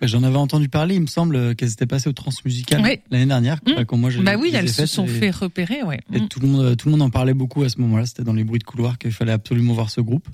Bah, 0.00 0.06
J'en 0.06 0.22
avais 0.24 0.36
entendu 0.36 0.68
parler, 0.68 0.94
il 0.96 1.00
me 1.00 1.06
semble 1.06 1.54
qu'elles 1.56 1.72
étaient 1.72 1.86
passées 1.86 2.08
au 2.10 2.12
Transmusical 2.12 2.82
Oui. 2.82 2.98
l'année 3.10 3.26
dernière. 3.26 3.58
Mmh. 3.66 3.84
Quand 3.86 3.96
moi, 3.96 4.10
je 4.10 4.20
Bah 4.20 4.36
oui, 4.38 4.50
elles 4.52 4.68
se 4.68 4.84
sont 4.84 5.06
et- 5.06 5.08
fait 5.08 5.30
repérer, 5.30 5.82
ouais. 5.82 6.00
Et 6.12 6.20
Mm. 6.20 6.28
tout 6.28 6.40
le 6.40 6.48
monde, 6.48 6.76
tout 6.76 6.88
le 6.88 6.92
monde 6.92 7.02
en 7.02 7.08
parlait 7.10 7.32
beaucoup 7.32 7.62
à 7.62 7.68
ce 7.70 7.80
moment-là. 7.80 8.04
C'était 8.04 8.22
dans 8.22 8.34
les 8.34 8.44
bruits 8.44 8.58
de 8.58 8.64
couloir 8.64 8.98
qu'il 8.98 9.10
fallait 9.12 9.32
absolument 9.32 9.72
voir 9.72 9.88
ce 9.90 10.02
groupe. 10.02 10.28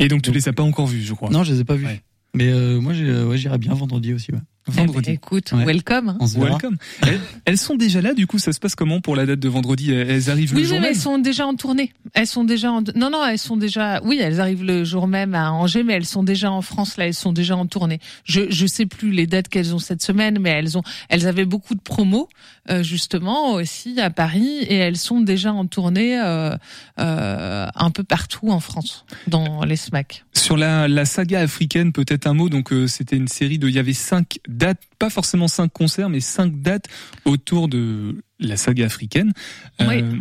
Et 0.00 0.08
donc 0.08 0.22
tu 0.22 0.32
les 0.32 0.48
as 0.48 0.52
pas 0.52 0.64
encore 0.64 0.86
vus, 0.88 1.02
je 1.02 1.14
crois. 1.14 1.30
Non, 1.30 1.44
je 1.44 1.52
les 1.52 1.60
ai 1.60 1.64
pas 1.64 1.76
vus. 1.76 1.86
Ouais. 1.86 2.02
Mais 2.34 2.48
euh, 2.52 2.80
moi, 2.80 2.92
ouais, 2.92 3.38
j'irai 3.38 3.58
bien 3.58 3.74
vendredi 3.74 4.12
aussi. 4.12 4.32
Ouais. 4.32 4.40
Vendredi. 4.66 5.00
Eh 5.00 5.10
ben, 5.10 5.14
écoute, 5.14 5.52
Ouais. 5.52 5.64
welcome. 5.64 6.08
hein. 6.10 6.16
On 6.20 6.26
se 6.26 6.34
verra. 6.38 6.50
Welcome. 6.52 6.76
Elles, 7.02 7.20
elles 7.44 7.58
sont 7.58 7.74
déjà 7.76 8.00
là, 8.00 8.14
du 8.14 8.26
coup, 8.26 8.38
ça 8.38 8.52
se 8.52 8.58
passe 8.60 8.74
comment 8.74 9.00
pour 9.00 9.14
la 9.14 9.26
date 9.26 9.38
de 9.40 9.48
vendredi? 9.48 9.92
Elles 9.92 10.30
arrivent 10.30 10.52
Oui, 10.54 10.60
le 10.60 10.62
oui, 10.62 10.68
jour 10.68 10.76
mais 10.76 10.82
même? 10.82 10.90
elles 10.94 11.00
sont 11.00 11.18
déjà 11.18 11.46
en 11.46 11.54
tournée. 11.54 11.92
Elles 12.14 12.26
sont 12.26 12.44
déjà 12.44 12.72
en... 12.72 12.82
non, 12.96 13.10
non, 13.10 13.24
elles 13.26 13.38
sont 13.38 13.56
déjà. 13.58 14.00
Oui, 14.04 14.18
elles 14.22 14.40
arrivent 14.40 14.64
le 14.64 14.84
jour 14.84 15.06
même 15.06 15.34
à 15.34 15.52
Angers, 15.52 15.82
mais 15.82 15.92
elles 15.92 16.06
sont 16.06 16.22
déjà 16.22 16.50
en 16.50 16.62
France. 16.62 16.96
Là, 16.96 17.06
elles 17.06 17.14
sont 17.14 17.32
déjà 17.32 17.56
en 17.56 17.66
tournée. 17.66 17.98
Je 18.24 18.42
je 18.50 18.66
sais 18.66 18.86
plus 18.86 19.10
les 19.10 19.26
dates 19.26 19.48
qu'elles 19.48 19.74
ont 19.74 19.78
cette 19.78 20.02
semaine, 20.02 20.38
mais 20.40 20.50
elles 20.50 20.78
ont 20.78 20.82
elles 21.10 21.26
avaient 21.26 21.44
beaucoup 21.44 21.74
de 21.74 21.80
promos 21.80 22.28
euh, 22.70 22.82
justement 22.82 23.52
aussi 23.52 24.00
à 24.00 24.08
Paris 24.10 24.58
et 24.62 24.76
elles 24.76 24.96
sont 24.96 25.20
déjà 25.20 25.52
en 25.52 25.66
tournée 25.66 26.18
euh, 26.18 26.56
euh, 26.98 27.66
un 27.74 27.90
peu 27.90 28.04
partout 28.04 28.48
en 28.50 28.60
France 28.60 29.04
dans 29.26 29.62
les 29.64 29.76
SMAC. 29.76 30.24
Sur 30.32 30.56
la, 30.56 30.88
la 30.88 31.04
saga 31.04 31.40
africaine, 31.40 31.92
peut-être 31.92 32.26
un 32.26 32.34
mot. 32.34 32.48
Donc, 32.48 32.72
euh, 32.72 32.86
c'était 32.86 33.16
une 33.16 33.28
série 33.28 33.58
de. 33.58 33.68
Il 33.68 33.74
y 33.74 33.78
avait 33.78 33.92
cinq 33.92 34.38
dates, 34.56 34.80
pas 34.98 35.10
forcément 35.10 35.48
cinq 35.48 35.72
concerts, 35.72 36.08
mais 36.08 36.20
cinq 36.20 36.60
dates 36.60 36.86
autour 37.24 37.68
de 37.68 38.22
la 38.40 38.56
saga 38.56 38.86
africaine. 38.86 39.32
Euh. 39.80 40.16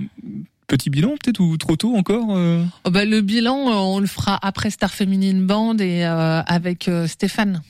Petit 0.68 0.90
bilan, 0.90 1.10
peut-être, 1.22 1.40
ou 1.42 1.58
trop 1.58 1.76
tôt 1.76 1.96
encore 1.96 2.36
euh? 2.36 2.64
Oh, 2.86 2.90
bah, 2.90 3.06
le 3.06 3.22
bilan, 3.22 3.70
euh, 3.70 3.76
on 3.76 4.00
le 4.00 4.08
fera 4.08 4.40
après 4.42 4.70
Star 4.70 4.94
Féminine 4.94 5.46
Band 5.46 5.78
et 5.78 6.06
euh, 6.06 6.42
avec 6.42 6.88
euh, 6.88 7.06
Stéphane. 7.06 7.62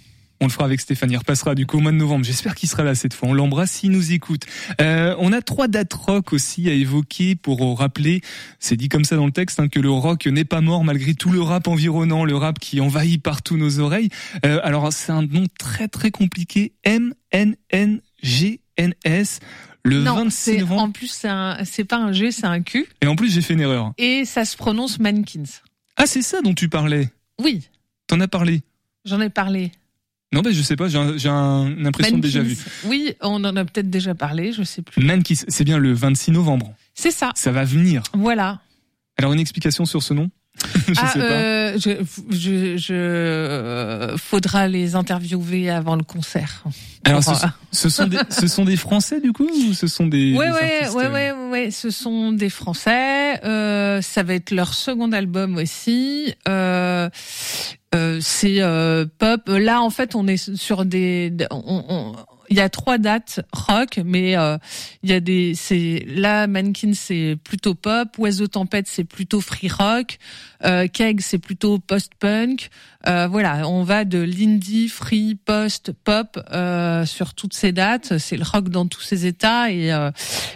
On 0.44 0.48
le 0.48 0.52
fera 0.52 0.66
avec 0.66 0.82
Stéphane. 0.82 1.10
Il 1.10 1.16
repassera 1.16 1.56
du 1.56 1.66
coup 1.66 1.78
au 1.78 1.80
mois 1.80 1.94
de 1.94 1.98
novembre. 1.98 2.26
J'espère 2.26 2.54
qu'il 2.56 2.68
sera 2.68 2.84
là 2.84 2.96
cette 2.96 3.14
fois. 3.14 3.30
On 3.30 3.34
l'embrasse 3.34 3.72
s'il 3.72 3.92
nous 3.92 4.12
écoute. 4.12 4.44
Euh, 4.82 5.16
on 5.20 5.32
a 5.32 5.42
trois 5.42 5.70
dates 5.70 5.94
rock 5.94 6.34
aussi 6.34 6.70
à 6.70 6.74
évoquer 6.74 7.36
pour 7.36 7.80
rappeler, 7.80 8.20
c'est 8.60 8.76
dit 8.76 8.90
comme 8.90 9.06
ça 9.06 9.16
dans 9.16 9.26
le 9.26 9.32
texte, 9.32 9.62
hein, 9.62 9.70
que 9.70 9.80
le 9.80 9.90
rock 9.90 10.26
n'est 10.26 10.44
pas 10.44 10.60
mort 10.60 10.84
malgré 10.84 11.14
tout 11.14 11.30
le 11.32 11.42
rap 11.42 11.70
environnant, 11.70 12.26
le 12.26 12.36
rap 12.36 12.60
qui 12.60 12.82
envahit 12.82 13.24
partout 13.24 13.56
nos 13.56 13.80
oreilles. 13.80 14.10
Euh, 14.46 14.60
alors 14.64 14.92
c'est 14.92 15.14
un 15.14 15.22
nom 15.22 15.46
très 15.58 15.88
très 15.88 16.12
compliqué. 16.12 16.74
M 16.84 17.14
N 17.32 17.56
N 17.70 18.02
G 18.22 18.60
N 18.76 18.94
S. 19.06 19.40
Le 19.86 20.02
non, 20.02 20.16
26 20.16 20.32
c'est 20.36 20.58
novembre. 20.58 20.82
en 20.82 20.92
plus 20.92 21.08
c'est 21.10 21.30
un- 21.30 21.58
c'est 21.64 21.86
pas 21.86 21.98
un 21.98 22.12
G, 22.12 22.32
c'est 22.32 22.46
un 22.46 22.62
Q 22.62 22.86
Et 23.02 23.08
en 23.08 23.16
plus 23.16 23.34
j'ai 23.34 23.42
fait 23.42 23.54
une 23.54 23.62
erreur. 23.62 23.94
et 23.98 24.26
ça 24.26 24.44
se 24.44 24.58
prononce 24.58 25.00
Mankins. 25.00 25.44
Ah 25.96 26.06
c'est 26.06 26.22
ça 26.22 26.42
dont 26.42 26.54
tu 26.54 26.68
parlais. 26.68 27.08
Oui, 27.42 27.62
T'en 28.08 28.20
as 28.20 28.28
parlé. 28.28 28.62
j'en 29.06 29.22
ai 29.22 29.30
parlé. 29.30 29.72
Non 30.34 30.42
ben 30.42 30.54
je 30.54 30.62
sais 30.62 30.75
pas. 30.75 30.88
J'ai 30.88 30.98
un- 31.30 31.68
une 31.68 31.88
impression 31.88 32.18
de 32.18 32.22
déjà 32.22 32.42
vu. 32.42 32.56
Mankins. 32.56 32.72
Oui, 32.90 33.13
on 33.22 33.44
en 33.46 33.56
a 33.56 33.63
peut-être 33.66 33.90
déjà 33.90 34.13
parlé, 34.16 34.52
je 34.52 34.63
sais 34.63 34.82
plus. 34.82 35.04
Mankis, 35.06 35.40
c'est 35.48 35.63
bien 35.63 35.78
le 35.78 35.94
26 35.94 36.32
novembre. 36.32 36.74
C'est 36.96 37.12
ça. 37.12 37.32
Ça 37.36 37.52
va 37.52 37.63
venir. 37.63 38.04
Voilà. 38.13 38.60
Alors 39.18 39.32
une 39.34 39.40
explication 39.40 39.86
sur 39.86 40.02
ce 40.04 40.13
nom 40.13 40.30
Je 40.88 40.94
ah, 40.98 41.08
sais 41.08 41.20
pas. 41.20 41.25
euh, 41.25 41.78
je, 41.80 41.90
je, 42.30 42.78
je- 42.78 42.94
euh, 42.94 44.18
faudra 44.18 44.68
les 44.68 44.94
interviewer 44.96 45.72
avant 45.72 45.96
le 45.96 46.04
concert. 46.04 46.63
Alors 47.06 47.24
ce, 47.24 47.32
euh, 47.32 47.48
ce 47.72 47.90
sont 47.90 48.06
des 48.08 48.18
ce 48.30 48.48
sont 48.48 48.63
des 48.63 48.78
Français 48.78 49.20
du 49.20 49.34
coup 49.34 49.48
ou 49.50 49.74
ce 49.74 49.88
sont 49.88 50.06
des 50.06 50.36
Ouais, 50.36 50.46
des 50.48 50.54
ouais, 50.54 50.74
artistes, 50.82 50.96
ouais, 50.96 51.06
euh, 51.06 51.12
ouais, 51.12 51.50
ouais, 51.52 51.72
ce 51.72 51.90
sont 51.90 52.32
des 52.34 52.50
Français. 52.50 53.44
Euh, 53.44 54.02
ça 54.04 54.22
va 54.22 54.36
être 54.36 54.52
leur 54.52 54.75
second 54.75 55.12
album 55.12 55.58
aussi. 55.58 56.34
Euh, 57.94 58.20
c'est 58.22 58.62
euh, 58.62 59.06
pop. 59.18 59.42
Là, 59.48 59.82
en 59.82 59.90
fait, 59.90 60.16
on 60.16 60.28
est 60.28 60.56
sur 60.56 60.86
des. 60.86 61.32
il 62.50 62.58
y 62.58 62.60
a 62.60 62.70
trois 62.70 62.98
dates 62.98 63.42
rock, 63.52 64.00
mais 64.04 64.38
euh, 64.38 64.58
il 65.04 65.10
y 65.10 65.14
a 65.14 65.20
des. 65.20 65.54
C'est 65.56 66.04
là, 66.08 66.48
Mannequin, 66.48 66.94
c'est 66.94 67.38
plutôt 67.44 67.76
pop. 67.76 68.10
Oiseau 68.18 68.48
Tempête, 68.48 68.88
c'est 68.88 69.04
plutôt 69.04 69.42
free 69.42 69.70
rock. 69.70 70.18
Euh, 70.65 70.88
Keg, 70.88 71.22
c'est 71.22 71.39
plutôt 71.39 71.79
post-punk. 71.79 72.70
Euh, 73.05 73.27
voilà, 73.27 73.67
on 73.67 73.84
va 73.84 74.05
de 74.05 74.20
l'indie, 74.20 74.88
free, 74.88 75.36
post, 75.36 75.91
pop 76.05 76.39
euh, 76.53 77.05
sur 77.05 77.34
toutes 77.34 77.53
ces 77.53 77.74
dates. 77.74 78.17
C'est 78.17 78.38
le 78.38 78.43
rock 78.46 78.70
dans 78.70 78.86
tous 78.88 79.01
ses 79.01 79.25
états 79.25 79.70
et 79.70 79.91
euh, 79.91 80.10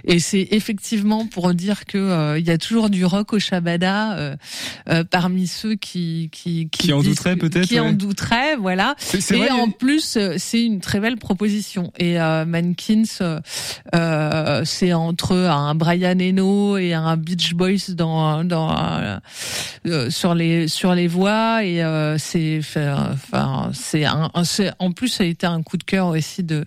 et 0.05 0.19
c'est 0.19 0.47
effectivement 0.51 1.25
pour 1.25 1.53
dire 1.53 1.85
que 1.85 1.97
euh, 1.97 2.39
il 2.39 2.47
y 2.47 2.51
a 2.51 2.57
toujours 2.57 2.89
du 2.89 3.03
rock 3.03 3.33
au 3.33 3.39
Shabada 3.39 4.37
euh, 4.87 5.03
parmi 5.11 5.45
ceux 5.47 5.75
qui 5.75 6.29
qui 6.31 6.69
Qui 6.69 6.93
en 6.93 7.01
douteraient 7.03 7.35
peut-être, 7.35 7.67
qui 7.67 7.81
en 7.81 7.91
douteraient, 7.91 8.55
voilà. 8.55 8.95
C'est 8.97 9.19
c'est 9.19 9.35
Et 9.35 9.39
vrai. 9.39 9.51
en 9.51 9.69
plus, 9.69 10.17
c'est 10.37 10.63
une 10.63 10.79
très 10.79 11.01
belle 11.01 11.17
proposition. 11.17 11.91
Et 11.99 12.17
euh, 12.17 12.45
Mankins, 12.45 13.03
c'est 14.63 14.93
entre 14.93 15.35
un 15.35 15.75
Brian 15.75 16.17
Eno 16.17 16.77
et 16.77 16.93
un 16.93 17.17
Beach 17.17 17.55
Boys 17.55 17.93
dans 17.93 18.45
dans 18.45 18.73
sur 20.09 20.33
les 20.35 20.67
sur 20.67 20.93
les 20.93 21.07
voix. 21.07 21.63
Et 21.63 21.83
euh, 21.83 22.17
c'est 22.17 22.59
enfin 23.13 23.69
c'est 23.73 24.05
un, 24.05 24.31
en 24.79 24.91
plus 24.91 25.07
ça 25.09 25.23
a 25.23 25.27
été 25.27 25.45
un 25.47 25.61
coup 25.63 25.77
de 25.77 25.83
cœur 25.83 26.07
aussi 26.07 26.43
de 26.43 26.65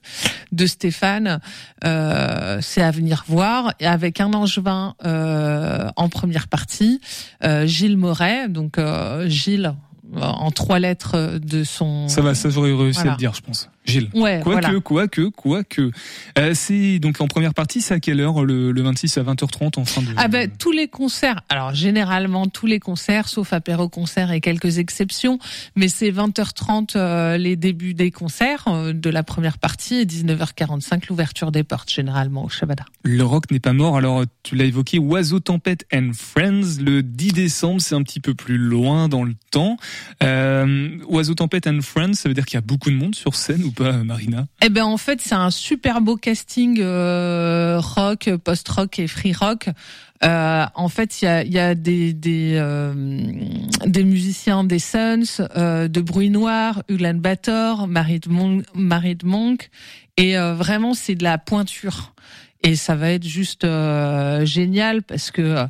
de 0.53 0.67
Stéphane. 0.67 1.41
Euh, 1.85 2.59
c'est 2.61 2.83
à 2.83 2.91
venir 2.91 3.25
voir 3.29 3.73
et 3.81 3.87
avec 3.87 4.21
un 4.21 4.33
angevin 4.33 4.95
euh, 5.05 5.89
en 5.97 6.09
première 6.09 6.49
partie, 6.49 7.01
euh, 7.45 7.67
Gilles 7.67 7.97
Moret. 7.97 8.49
Donc 8.49 8.79
euh, 8.79 9.29
Gilles 9.29 9.73
en 10.21 10.51
trois 10.51 10.81
lettres 10.81 11.39
de 11.39 11.63
son. 11.63 12.09
Ça 12.09 12.21
va, 12.21 12.35
ça 12.35 12.51
j'aurais 12.51 12.73
réussi 12.73 12.97
Voilà. 12.99 13.13
à 13.13 13.15
le 13.15 13.19
dire, 13.19 13.33
je 13.35 13.43
pense. 13.43 13.71
Gilles. 13.87 14.11
Ouais, 14.15 14.41
Quoique, 14.43 14.61
voilà. 14.61 14.81
quoique, 14.81 15.29
quoique. 15.31 15.91
Euh, 16.39 16.53
c'est 16.55 16.99
donc 16.99 17.21
en 17.21 17.27
première 17.29 17.55
partie, 17.55 17.81
c'est 17.81 17.95
à 17.95 18.01
quelle 18.01 18.21
heure 18.21 18.45
le, 18.45 18.73
le 18.73 18.83
26 18.83 19.19
à 19.19 19.23
20h30 19.23 19.79
en 19.79 19.85
fin 19.85 20.03
de. 20.03 20.09
Ah 20.17 20.29
ben 20.29 20.51
tous 20.59 20.73
les 20.73 20.89
concerts. 20.89 21.41
Alors 21.49 21.75
généralement 21.75 22.47
tous 22.47 22.67
les 22.67 22.79
concerts, 22.79 23.29
sauf 23.29 23.53
apéro 23.53 23.89
concert 23.89 24.33
et 24.33 24.41
quelques 24.41 24.79
exceptions, 24.79 25.39
mais 25.77 25.89
c'est 25.89 26.11
20h30 26.11 26.93
euh, 26.97 27.37
les 27.37 27.57
débuts 27.57 27.95
des 27.95 28.11
concerts 28.11 28.65
euh, 28.69 28.93
de 28.93 29.11
la 29.11 29.23
première 29.23 29.59
partie 29.59 29.97
et 29.97 30.05
19h45 30.05 31.05
l'ouverture 31.09 31.51
des 31.51 31.65
portes 31.65 31.91
généralement 31.91 32.45
au 32.45 32.49
Shabada. 32.49 32.85
Le 33.03 33.25
rock 33.25 33.51
n'est 33.51 33.61
pas 33.61 33.73
mort. 33.73 33.97
Alors 33.97 34.25
tu 34.43 34.57
l'as 34.57 34.65
évoqué, 34.67 34.99
Oiseau 34.99 35.41
Tempête 35.41 35.87
and 35.93 36.11
Friends 36.15 36.81
le 36.85 37.03
10 37.03 37.33
décembre, 37.33 37.81
c'est 37.81 37.95
un 37.95 38.03
petit 38.03 38.21
peu 38.21 38.35
plus 38.35 38.59
loin 38.59 39.09
dans 39.09 39.25
le 39.25 39.35
temps. 39.51 39.77
Euh, 40.23 40.99
Oiseau 41.09 41.35
Tempête 41.35 41.67
and 41.67 41.81
Friends, 41.83 42.15
ça 42.15 42.29
veut 42.29 42.35
dire 42.35 42.45
qu'il 42.45 42.57
y 42.57 42.59
a 42.59 42.63
beaucoup 42.63 42.91
de 42.91 42.97
monde 42.97 43.15
sur 43.15 43.35
scène 43.35 43.65
pas, 43.71 43.93
Marina? 43.93 44.47
Eh 44.63 44.69
ben 44.69 44.85
en 44.85 44.97
fait 44.97 45.21
c'est 45.21 45.35
un 45.35 45.51
super 45.51 46.01
beau 46.01 46.17
casting 46.17 46.79
euh, 46.81 47.81
rock, 47.81 48.31
post-rock 48.45 48.99
et 48.99 49.07
free 49.07 49.33
rock. 49.33 49.69
Euh, 50.23 50.67
en 50.75 50.89
fait 50.89 51.23
il 51.23 51.25
y 51.25 51.29
a, 51.29 51.45
y 51.45 51.59
a 51.59 51.75
des 51.75 52.13
des, 52.13 52.53
euh, 52.57 52.93
des 53.87 54.05
musiciens 54.05 54.65
des 54.65 54.79
Suns, 54.79 55.43
euh, 55.57 55.89
de 55.89 56.01
Bruit 56.01 56.31
Noir, 56.31 56.83
Ulan 56.89 57.15
Bator, 57.15 57.89
Marie 57.89 58.21
de 58.21 58.29
Monk, 58.29 58.65
Marie 58.75 59.17
de 59.17 59.27
Monk 59.27 59.71
et 60.17 60.37
euh, 60.37 60.55
vraiment 60.55 60.95
c'est 60.95 61.15
de 61.15 61.25
la 61.25 61.39
pointure. 61.39 62.13
Et 62.63 62.77
ça 62.77 62.95
va 62.95 63.11
être 63.11 63.27
juste 63.27 63.65
euh, 63.65 64.45
génial 64.45 65.03
parce 65.03 65.31
que 65.31 65.67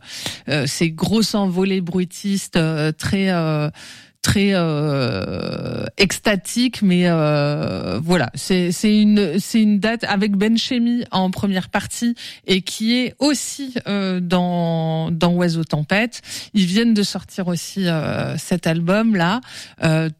euh, 0.48 0.64
c'est 0.66 0.90
grosse 0.90 1.36
envolée 1.36 1.80
bruitiste, 1.80 2.56
euh, 2.56 2.90
très 2.90 3.30
euh, 3.30 3.70
très 4.22 4.50
euh, 4.52 5.86
extatique, 5.96 6.82
mais 6.82 7.04
euh, 7.06 7.98
voilà, 8.02 8.30
c'est 8.34 8.70
une 8.82 9.38
c'est 9.38 9.62
une 9.62 9.78
date 9.78 10.04
avec 10.04 10.36
Ben 10.36 10.58
Chemi 10.58 11.04
en 11.10 11.30
première 11.30 11.70
partie 11.70 12.14
et 12.46 12.60
qui 12.62 12.98
est 12.98 13.14
aussi 13.18 13.74
euh, 13.86 14.20
dans 14.20 15.10
dans 15.10 15.32
Oiseau 15.32 15.64
Tempête. 15.64 16.20
Ils 16.52 16.66
viennent 16.66 16.94
de 16.94 17.02
sortir 17.02 17.48
aussi 17.48 17.88
euh, 17.88 18.36
cet 18.36 18.66
album 18.66 19.16
là. 19.16 19.40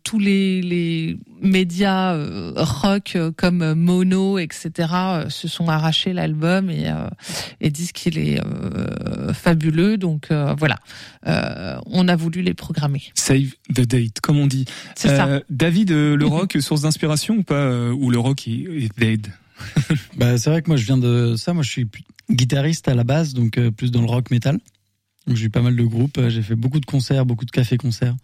Tous 0.03 0.19
les 0.19 1.19
médias 1.43 2.15
euh, 2.15 2.53
rock 2.57 3.13
euh, 3.17 3.31
comme 3.37 3.75
Mono 3.75 4.39
etc 4.39 4.89
euh, 4.93 5.29
se 5.31 5.49
sont 5.49 5.69
arrachés 5.69 6.13
l'album 6.13 6.71
et 6.71 6.89
euh, 6.89 7.09
et 7.61 7.71
disent 7.71 7.93
qu'il 7.93 8.19
est 8.19 8.41
euh, 8.45 9.33
fabuleux. 9.33 9.97
Donc 9.97 10.31
euh, 10.31 10.55
voilà, 10.59 10.79
Euh, 11.27 11.79
on 11.87 12.09
a 12.09 12.17
voulu 12.17 12.43
les 12.43 12.55
programmer. 12.55 13.03
Save 13.15 13.51
the 13.75 13.83
date, 13.87 14.21
comme 14.21 14.39
on 14.39 14.47
dit. 14.47 14.65
C'est 14.97 15.09
ça. 15.09 15.27
Euh, 15.27 15.41
David, 15.51 15.91
euh, 15.93 16.17
le 16.17 16.27
rock, 16.37 16.57
source 16.61 16.83
d'inspiration 16.83 17.35
ou 17.37 17.43
pas 17.43 17.55
euh, 17.55 17.93
Ou 17.93 18.11
le 18.11 18.19
rock 18.19 18.47
est, 18.49 18.65
est 18.85 18.99
dead? 18.99 19.27
Bah, 20.17 20.39
c'est 20.39 20.49
vrai 20.51 20.63
que 20.63 20.69
moi 20.69 20.77
je 20.77 20.85
viens 20.87 20.97
de 20.99 21.35
ça. 21.37 21.53
Moi 21.53 21.63
je 21.63 21.71
suis 21.71 21.87
guitariste 22.31 22.89
à 22.89 22.95
la 22.95 23.05
base, 23.05 23.35
donc 23.35 23.59
euh, 23.59 23.71
plus 23.71 23.91
dans 23.91 24.01
le 24.01 24.07
rock 24.07 24.31
metal. 24.31 24.59
J'ai 25.27 25.47
eu 25.47 25.51
pas 25.51 25.61
mal 25.63 25.77
de 25.77 25.85
groupes. 25.85 26.17
Euh, 26.19 26.31
J'ai 26.31 26.43
fait 26.43 26.57
beaucoup 26.57 26.81
de 26.81 26.87
concerts, 26.87 27.27
beaucoup 27.27 27.45
de 27.45 27.51
cafés-concerts 27.51 28.15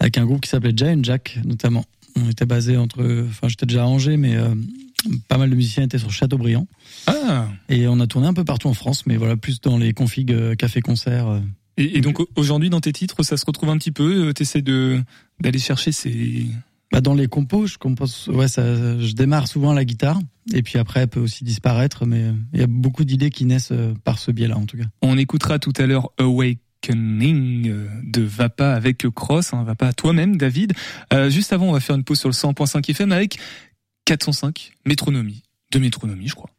avec 0.00 0.18
un 0.18 0.24
groupe 0.26 0.40
qui 0.42 0.48
s'appelait 0.50 0.72
Giant 0.76 1.02
Jack 1.02 1.38
notamment. 1.44 1.84
On 2.24 2.30
était 2.30 2.46
basé 2.46 2.76
entre, 2.76 3.26
enfin 3.28 3.48
j'étais 3.48 3.66
déjà 3.66 3.82
à 3.84 3.86
Angers, 3.86 4.16
mais 4.16 4.36
euh, 4.36 4.54
pas 5.28 5.38
mal 5.38 5.50
de 5.50 5.54
musiciens 5.54 5.84
étaient 5.84 5.98
sur 5.98 6.10
Châteaubriand. 6.10 6.66
Ah 7.06 7.48
Et 7.68 7.86
on 7.88 8.00
a 8.00 8.06
tourné 8.06 8.26
un 8.26 8.34
peu 8.34 8.44
partout 8.44 8.68
en 8.68 8.74
France, 8.74 9.04
mais 9.06 9.16
voilà 9.16 9.36
plus 9.36 9.60
dans 9.60 9.78
les 9.78 9.92
configs 9.92 10.32
euh, 10.32 10.54
cafés-concerts. 10.54 11.28
euh. 11.28 11.40
Et, 11.76 11.98
et 11.98 12.00
donc 12.00 12.20
au- 12.20 12.28
aujourd'hui 12.36 12.70
dans 12.70 12.80
tes 12.80 12.92
titres, 12.92 13.22
ça 13.22 13.36
se 13.36 13.44
retrouve 13.46 13.70
un 13.70 13.78
petit 13.78 13.92
peu. 13.92 14.32
T'essaies 14.34 14.62
de 14.62 15.00
d'aller 15.40 15.58
chercher 15.60 15.92
ces 15.92 16.46
bah 16.90 17.02
dans 17.02 17.12
les 17.14 17.28
compos, 17.28 17.66
je 17.66 17.76
compose, 17.76 18.28
ouais, 18.32 18.48
ça, 18.48 18.62
je 18.98 19.12
démarre 19.12 19.46
souvent 19.46 19.74
la 19.74 19.84
guitare 19.84 20.18
et 20.54 20.62
puis 20.62 20.78
après 20.78 21.00
elle 21.00 21.08
peut 21.08 21.20
aussi 21.20 21.44
disparaître, 21.44 22.06
mais 22.06 22.32
il 22.54 22.60
y 22.60 22.62
a 22.62 22.66
beaucoup 22.66 23.04
d'idées 23.04 23.28
qui 23.28 23.44
naissent 23.44 23.74
par 24.04 24.18
ce 24.18 24.30
biais-là 24.30 24.56
en 24.56 24.64
tout 24.64 24.78
cas. 24.78 24.86
On 25.02 25.18
écoutera 25.18 25.58
tout 25.58 25.74
à 25.76 25.84
l'heure 25.86 26.08
euh, 26.18 26.24
de 26.88 28.22
Vapa 28.22 28.72
avec 28.72 29.08
Cross, 29.14 29.52
hein, 29.52 29.64
Vapa 29.64 29.92
toi-même 29.92 30.36
David. 30.36 30.72
Euh, 31.12 31.30
juste 31.30 31.52
avant, 31.52 31.68
on 31.68 31.72
va 31.72 31.80
faire 31.80 31.96
une 31.96 32.04
pause 32.04 32.18
sur 32.18 32.28
le 32.28 32.34
100.5 32.34 32.90
FM 32.90 33.12
avec 33.12 33.38
405 34.04 34.72
Métronomie, 34.86 35.42
de 35.72 35.78
Métronomie 35.78 36.28
je 36.28 36.34
crois. 36.34 36.50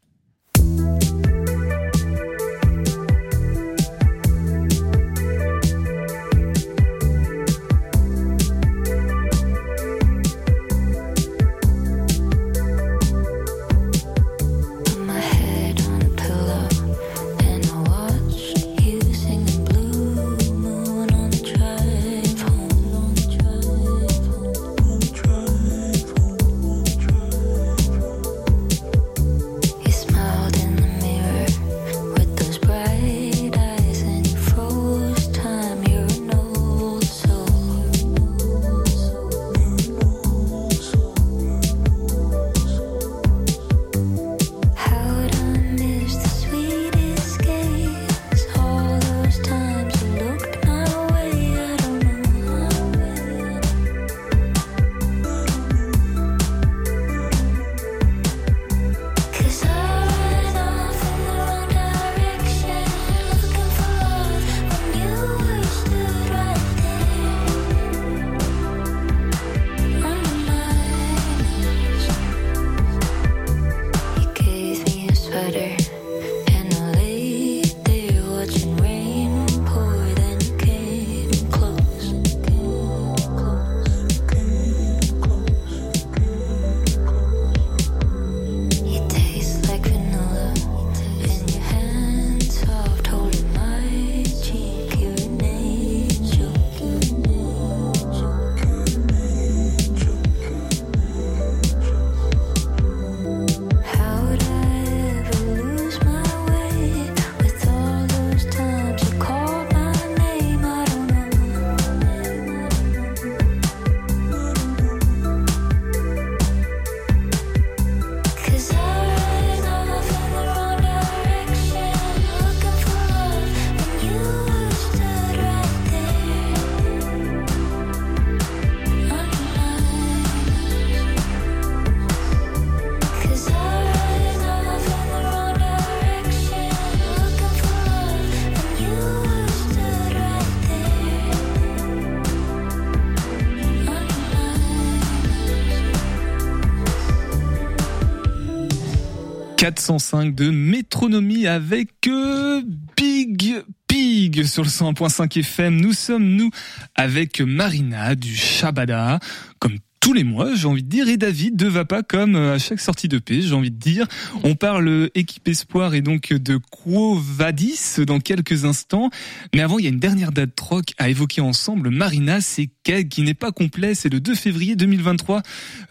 De 149.89 150.51
métronomie 150.51 151.47
avec 151.47 151.89
euh, 152.05 152.61
Big 152.95 153.63
Pig 153.87 154.43
sur 154.43 154.61
le 154.61 154.69
100.5 154.69 155.39
FM. 155.39 155.81
Nous 155.81 155.93
sommes, 155.93 156.35
nous, 156.35 156.51
avec 156.93 157.41
Marina 157.41 158.13
du 158.13 158.35
Shabada, 158.35 159.19
comme 159.57 159.77
tous 159.99 160.13
les 160.13 160.23
mois, 160.23 160.55
j'ai 160.55 160.67
envie 160.67 160.83
de 160.83 160.89
dire, 160.89 161.09
et 161.09 161.17
David 161.17 161.61
ne 161.61 161.69
va 161.69 161.85
pas 161.85 162.03
comme 162.03 162.35
euh, 162.35 162.55
à 162.55 162.57
chaque 162.57 162.79
sortie 162.79 163.07
de 163.07 163.19
paix, 163.19 163.41
j'ai 163.41 163.53
envie 163.53 163.71
de 163.71 163.79
dire. 163.79 164.07
On 164.43 164.55
parle 164.55 165.09
équipe 165.15 165.47
espoir 165.47 165.93
et 165.93 166.01
donc 166.01 166.33
de 166.33 166.57
Quo 166.57 167.15
Vadis 167.15 167.99
dans 168.05 168.19
quelques 168.19 168.65
instants. 168.65 169.09
Mais 169.53 169.61
avant, 169.61 169.77
il 169.77 169.83
y 169.83 169.87
a 169.87 169.91
une 169.91 169.99
dernière 169.99 170.31
date 170.31 170.55
troc 170.55 170.93
à 170.97 171.09
évoquer 171.09 171.41
ensemble. 171.41 171.89
Marina, 171.89 172.41
c'est 172.41 172.69
qui 173.09 173.21
n'est 173.21 173.33
pas 173.33 173.51
complet, 173.51 173.93
c'est 173.93 174.09
le 174.09 174.19
2 174.19 174.35
février 174.35 174.75
2023, 174.75 175.41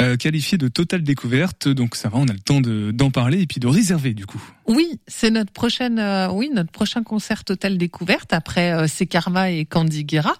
euh, 0.00 0.16
qualifié 0.16 0.58
de 0.58 0.68
totale 0.68 1.02
découverte. 1.02 1.68
Donc 1.68 1.94
ça 1.94 2.08
va, 2.08 2.18
on 2.18 2.26
a 2.26 2.32
le 2.32 2.38
temps 2.40 2.60
d'en 2.60 3.10
parler 3.10 3.40
et 3.42 3.46
puis 3.46 3.60
de 3.60 3.66
réserver 3.66 4.14
du 4.14 4.26
coup. 4.26 4.42
Oui, 4.66 5.00
c'est 5.06 5.30
notre 5.30 5.52
prochaine, 5.52 5.98
euh, 5.98 6.28
oui, 6.30 6.50
notre 6.52 6.70
prochain 6.70 7.02
concert 7.02 7.44
Total 7.44 7.78
Découverte 7.78 8.32
après 8.32 8.72
euh, 8.72 9.46
et 9.46 9.64
Candy 9.64 10.04
Guerra. 10.04 10.34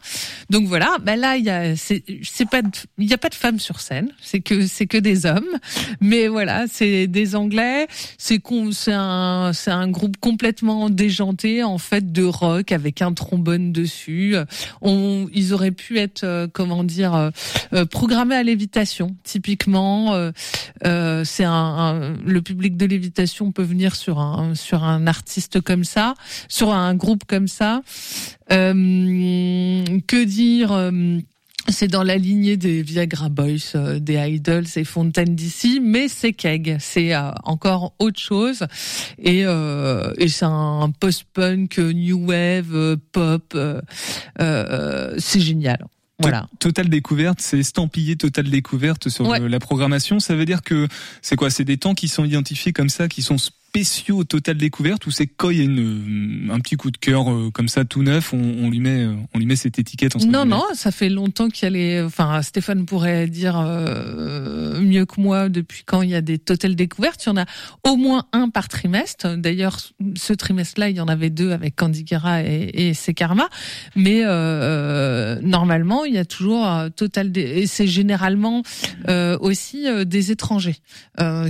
Donc 0.50 0.66
voilà, 0.66 0.96
ben 1.02 1.18
là 1.18 1.36
il 1.36 1.44
y 1.44 1.50
a, 1.50 1.76
c'est, 1.76 2.02
pas, 2.50 2.60
il 2.98 3.08
y 3.08 3.14
a 3.14 3.18
pas 3.18 3.30
de 3.30 3.34
sur 3.58 3.80
scène, 3.80 4.10
c'est 4.20 4.40
que 4.40 4.66
c'est 4.66 4.86
que 4.86 4.98
des 4.98 5.26
hommes. 5.26 5.48
Mais 6.00 6.28
voilà, 6.28 6.66
c'est 6.70 7.06
des 7.06 7.36
Anglais, 7.36 7.86
c'est 8.16 8.42
c'est 8.72 8.92
un, 8.92 9.52
c'est 9.52 9.70
un 9.70 9.88
groupe 9.88 10.16
complètement 10.18 10.90
déjanté 10.90 11.62
en 11.62 11.78
fait 11.78 12.12
de 12.12 12.24
rock 12.24 12.72
avec 12.72 13.02
un 13.02 13.12
trombone 13.12 13.72
dessus. 13.72 14.36
On, 14.82 15.28
ils 15.32 15.52
auraient 15.52 15.70
pu 15.70 15.98
être, 15.98 16.24
euh, 16.24 16.46
comment 16.52 16.84
dire, 16.84 17.14
euh, 17.72 17.84
programmés 17.84 18.36
à 18.36 18.42
lévitation. 18.42 19.16
Typiquement, 19.24 20.14
c'est 20.82 21.44
un, 21.44 21.52
un, 21.52 22.16
le 22.24 22.42
public 22.42 22.76
de 22.76 22.86
lévitation 22.86 23.52
peut 23.52 23.62
venir 23.62 23.94
sur 23.96 24.18
sur 24.54 24.84
un 24.84 25.06
artiste 25.06 25.60
comme 25.60 25.84
ça, 25.84 26.14
sur 26.48 26.72
un 26.72 26.94
groupe 26.94 27.24
comme 27.26 27.48
ça. 27.48 27.82
Euh, 28.50 29.84
que 30.06 30.24
dire 30.24 30.72
euh, 30.72 31.18
c'est 31.68 31.88
dans 31.88 32.02
la 32.02 32.16
lignée 32.16 32.56
des 32.56 32.82
Viagra 32.82 33.28
Boys, 33.28 33.74
euh, 33.74 33.98
des 33.98 34.14
Idols 34.16 34.66
et 34.76 34.84
Fontaine 34.84 35.34
d'ici, 35.34 35.80
mais 35.82 36.08
c'est 36.08 36.32
Keg, 36.32 36.76
c'est 36.80 37.14
encore 37.44 37.94
autre 37.98 38.20
chose. 38.20 38.66
Et, 39.18 39.40
et 39.42 40.28
c'est 40.28 40.44
un 40.44 40.90
post-punk, 40.98 41.78
new 41.78 42.26
wave, 42.26 42.96
pop, 43.12 43.56
c'est 44.38 45.40
génial. 45.40 45.84
Voilà. 46.20 46.48
Total 46.58 46.88
découverte, 46.88 47.40
c'est 47.40 47.60
estampillé 47.60 48.16
Total 48.16 48.50
découverte 48.50 49.08
sur 49.08 49.24
la 49.24 49.58
programmation. 49.60 50.18
Ça 50.18 50.34
veut 50.34 50.44
dire 50.44 50.62
que 50.62 50.88
c'est 51.22 51.36
quoi? 51.36 51.48
C'est 51.48 51.64
des 51.64 51.76
temps 51.76 51.94
qui 51.94 52.08
sont 52.08 52.24
identifiés 52.24 52.72
comme 52.72 52.88
ça, 52.88 53.06
qui 53.06 53.22
sont 53.22 53.36
spéciaux 53.68 54.24
Total 54.24 54.56
Découverte 54.56 55.06
ou 55.06 55.10
c'est 55.10 55.26
quand 55.26 55.50
il 55.50 55.58
y 55.58 55.60
a 55.60 55.64
une, 55.64 56.50
un 56.50 56.58
petit 56.60 56.76
coup 56.76 56.90
de 56.90 56.96
cœur 56.96 57.30
euh, 57.30 57.50
comme 57.52 57.68
ça 57.68 57.84
tout 57.84 58.02
neuf, 58.02 58.32
on, 58.32 58.38
on, 58.38 58.70
lui 58.70 58.80
met 58.80 59.06
on 59.34 59.38
lui 59.38 59.44
met 59.44 59.56
cette 59.56 59.78
étiquette 59.78 60.16
en 60.16 60.20
Non 60.20 60.46
non, 60.46 60.64
ça 60.72 60.90
fait 60.90 61.10
longtemps 61.10 61.48
qu'il 61.48 61.64
y 61.64 61.66
a 61.66 61.70
les 61.70 62.02
enfin 62.02 62.40
Stéphane 62.40 62.86
pourrait 62.86 63.26
dire 63.26 63.58
euh, 63.58 64.80
mieux 64.80 65.04
que 65.04 65.20
moi 65.20 65.50
depuis 65.50 65.82
quand 65.84 66.00
il 66.00 66.08
y 66.08 66.14
a 66.14 66.22
des 66.22 66.38
Total 66.38 66.74
Découvertes, 66.74 67.22
il 67.26 67.28
y 67.28 67.32
en 67.32 67.36
a 67.36 67.44
au 67.84 67.96
moins 67.96 68.24
un 68.32 68.48
par 68.48 68.68
trimestre. 68.68 69.36
D'ailleurs 69.36 69.78
ce 70.16 70.32
trimestre-là, 70.32 70.88
il 70.88 70.96
y 70.96 71.00
en 71.00 71.08
avait 71.08 71.30
deux 71.30 71.52
avec 71.52 71.76
Candy 71.76 72.04
Guerra 72.04 72.42
et, 72.42 72.90
et 73.06 73.14
Karma, 73.14 73.48
mais 73.94 74.22
euh, 74.24 75.38
normalement, 75.42 76.06
il 76.06 76.14
y 76.14 76.18
a 76.18 76.24
toujours 76.24 76.66
Total 76.96 77.36
et 77.36 77.66
c'est 77.66 77.86
généralement 77.86 78.62
aussi 79.40 79.86
des 80.06 80.30
étrangers 80.30 80.76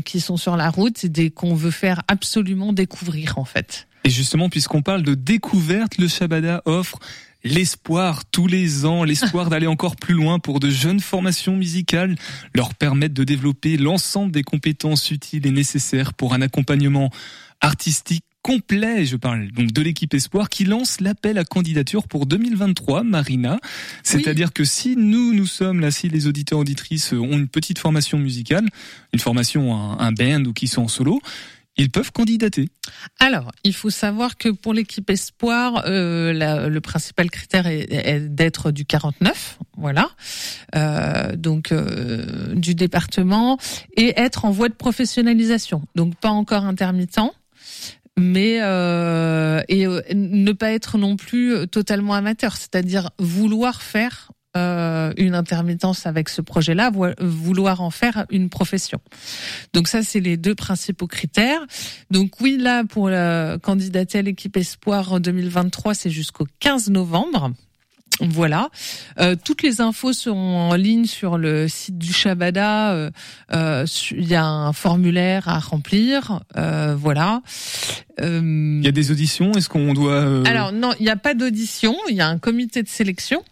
qui 0.05 0.21
sont 0.21 0.37
sur 0.37 0.57
la 0.57 0.71
route, 0.71 1.07
des 1.07 1.31
qu'on 1.31 1.55
veut 1.55 1.71
faire 1.71 2.03
absolument 2.09 2.73
découvrir 2.73 3.39
en 3.39 3.45
fait. 3.45 3.87
Et 4.05 4.11
justement, 4.11 4.49
puisqu'on 4.49 4.83
parle 4.83 5.03
de 5.03 5.15
découverte, 5.15 5.99
le 5.99 6.09
Shabada 6.09 6.63
offre 6.65 6.99
l'espoir 7.45 8.25
tous 8.25 8.47
les 8.47 8.85
ans, 8.85 9.05
l'espoir 9.05 9.51
d'aller 9.51 9.67
encore 9.67 9.97
plus 9.97 10.15
loin 10.15 10.39
pour 10.39 10.61
de 10.61 10.71
jeunes 10.71 11.01
formations 11.01 11.57
musicales, 11.57 12.17
leur 12.55 12.75
permettre 12.75 13.15
de 13.15 13.25
développer 13.25 13.77
l'ensemble 13.77 14.33
des 14.33 14.43
compétences 14.43 15.11
utiles 15.11 15.47
et 15.47 15.51
nécessaires 15.51 16.15
pour 16.15 16.35
un 16.35 16.43
accompagnement 16.43 17.11
artistique 17.61 18.25
complet, 18.43 19.05
je 19.05 19.17
parle 19.17 19.51
donc 19.51 19.73
de 19.73 19.83
l'équipe 19.83 20.15
Espoir 20.15 20.49
qui 20.49 20.65
lance 20.65 21.01
l'appel 21.03 21.37
à 21.37 21.45
candidature 21.45 22.09
pour 22.09 22.25
2023, 22.25 23.03
Marina. 23.03 23.59
C'est-à-dire 24.03 24.55
que 24.55 24.65
si 24.65 24.97
nous, 24.97 25.35
nous 25.35 25.45
sommes 25.45 25.81
là, 25.81 25.91
si 25.91 26.09
les 26.09 26.27
auditeurs 26.27 26.61
auditrices 26.61 27.13
ont 27.13 27.33
une 27.33 27.49
petite 27.49 27.79
formation 27.79 28.19
musicale, 28.19 28.67
une 29.13 29.19
formation, 29.19 29.75
un, 29.75 29.99
un 29.99 30.13
band 30.13 30.45
ou 30.47 30.55
qui 30.55 30.67
sont 30.67 30.83
en 30.83 30.89
solo, 30.89 31.21
ils 31.79 31.91
peuvent 31.91 32.13
candidater. 32.13 32.69
Alors, 33.21 33.53
il 33.63 33.73
faut 33.73 33.91
savoir 33.91 34.37
que 34.37 34.49
pour 34.49 34.75
l'équipe 34.75 35.09
Espoir, 35.09 35.85
euh, 35.87 36.69
le 36.69 36.81
principal 36.81 37.31
critère 37.31 37.67
est, 37.67 38.21
d'être 38.29 38.73
du 38.73 38.85
49, 38.85 39.59
voilà, 39.77 40.11
euh, 40.75 41.37
donc 41.37 41.71
euh, 41.71 42.55
du 42.55 42.75
département, 42.75 43.59
et 43.97 44.21
être 44.21 44.45
en 44.45 44.51
voie 44.51 44.69
de 44.69 44.75
professionnalisation, 44.75 45.83
donc 45.95 46.17
pas 46.17 46.31
encore 46.31 46.65
intermittent 46.65 47.21
mais 48.21 48.57
et 48.57 49.87
ne 49.87 50.53
pas 50.53 50.73
être 50.73 50.99
non 50.99 51.17
plus 51.17 51.69
totalement 51.69 52.15
amateur, 52.15 52.57
c'est-à-dire 52.57 53.11
vouloir 53.21 53.81
faire 53.81 54.33
euh, 54.59 55.13
une 55.17 55.35
intermittence 55.35 56.07
avec 56.07 56.29
ce 56.29 56.41
projet-là, 56.41 56.91
vouloir 57.21 57.81
en 57.81 57.91
faire 57.91 58.27
une 58.31 58.49
profession. 58.49 59.01
Donc 59.73 59.89
ça, 59.89 60.03
c'est 60.03 60.21
les 60.21 60.37
deux 60.37 60.55
principaux 60.55 61.07
critères. 61.07 61.61
Donc 62.11 62.41
oui, 62.41 62.57
là, 62.59 62.85
pour 62.85 63.09
la 63.09 63.59
candidater 63.63 64.19
à 64.19 64.23
l'équipe 64.23 64.57
Espoir 64.57 65.13
en 65.13 65.21
2023, 65.21 65.95
c'est 65.95 66.11
jusqu'au 66.11 66.47
15 66.61 66.91
novembre. 66.91 67.53
Voilà. 68.21 68.71
Euh, 69.21 69.37
toutes 69.43 69.63
les 69.63 69.81
infos 69.81 70.13
sont 70.13 70.31
en 70.31 70.75
ligne 70.75 71.05
sur 71.05 71.39
le 71.39 71.69
site 71.69 71.99
du 71.99 72.13
Shabada. 72.13 72.93
Euh, 72.93 73.11
euh, 73.53 73.87
il 74.11 74.27
y 74.27 74.35
a 74.35 74.45
un 74.45 74.73
formulaire 74.73 75.49
à 75.49 75.59
remplir. 75.59 76.41
Voilà. 76.97 77.43
Il 78.21 78.81
y 78.83 78.89
a 78.89 78.93
des 78.93 79.11
auditions? 79.11 79.53
Est-ce 79.53 79.69
qu'on 79.69 79.95
doit 79.95 80.43
Alors 80.47 80.73
non, 80.73 80.93
il 80.99 81.05
n'y 81.05 81.11
a 81.11 81.17
pas 81.17 81.35
d'audition. 81.35 81.97
Il 82.09 82.17
y 82.17 82.21
a 82.21 82.29
un 82.29 82.39
comité 82.39 82.83
de 82.83 82.89
sélection. 82.89 83.43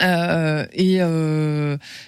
Et 0.00 1.00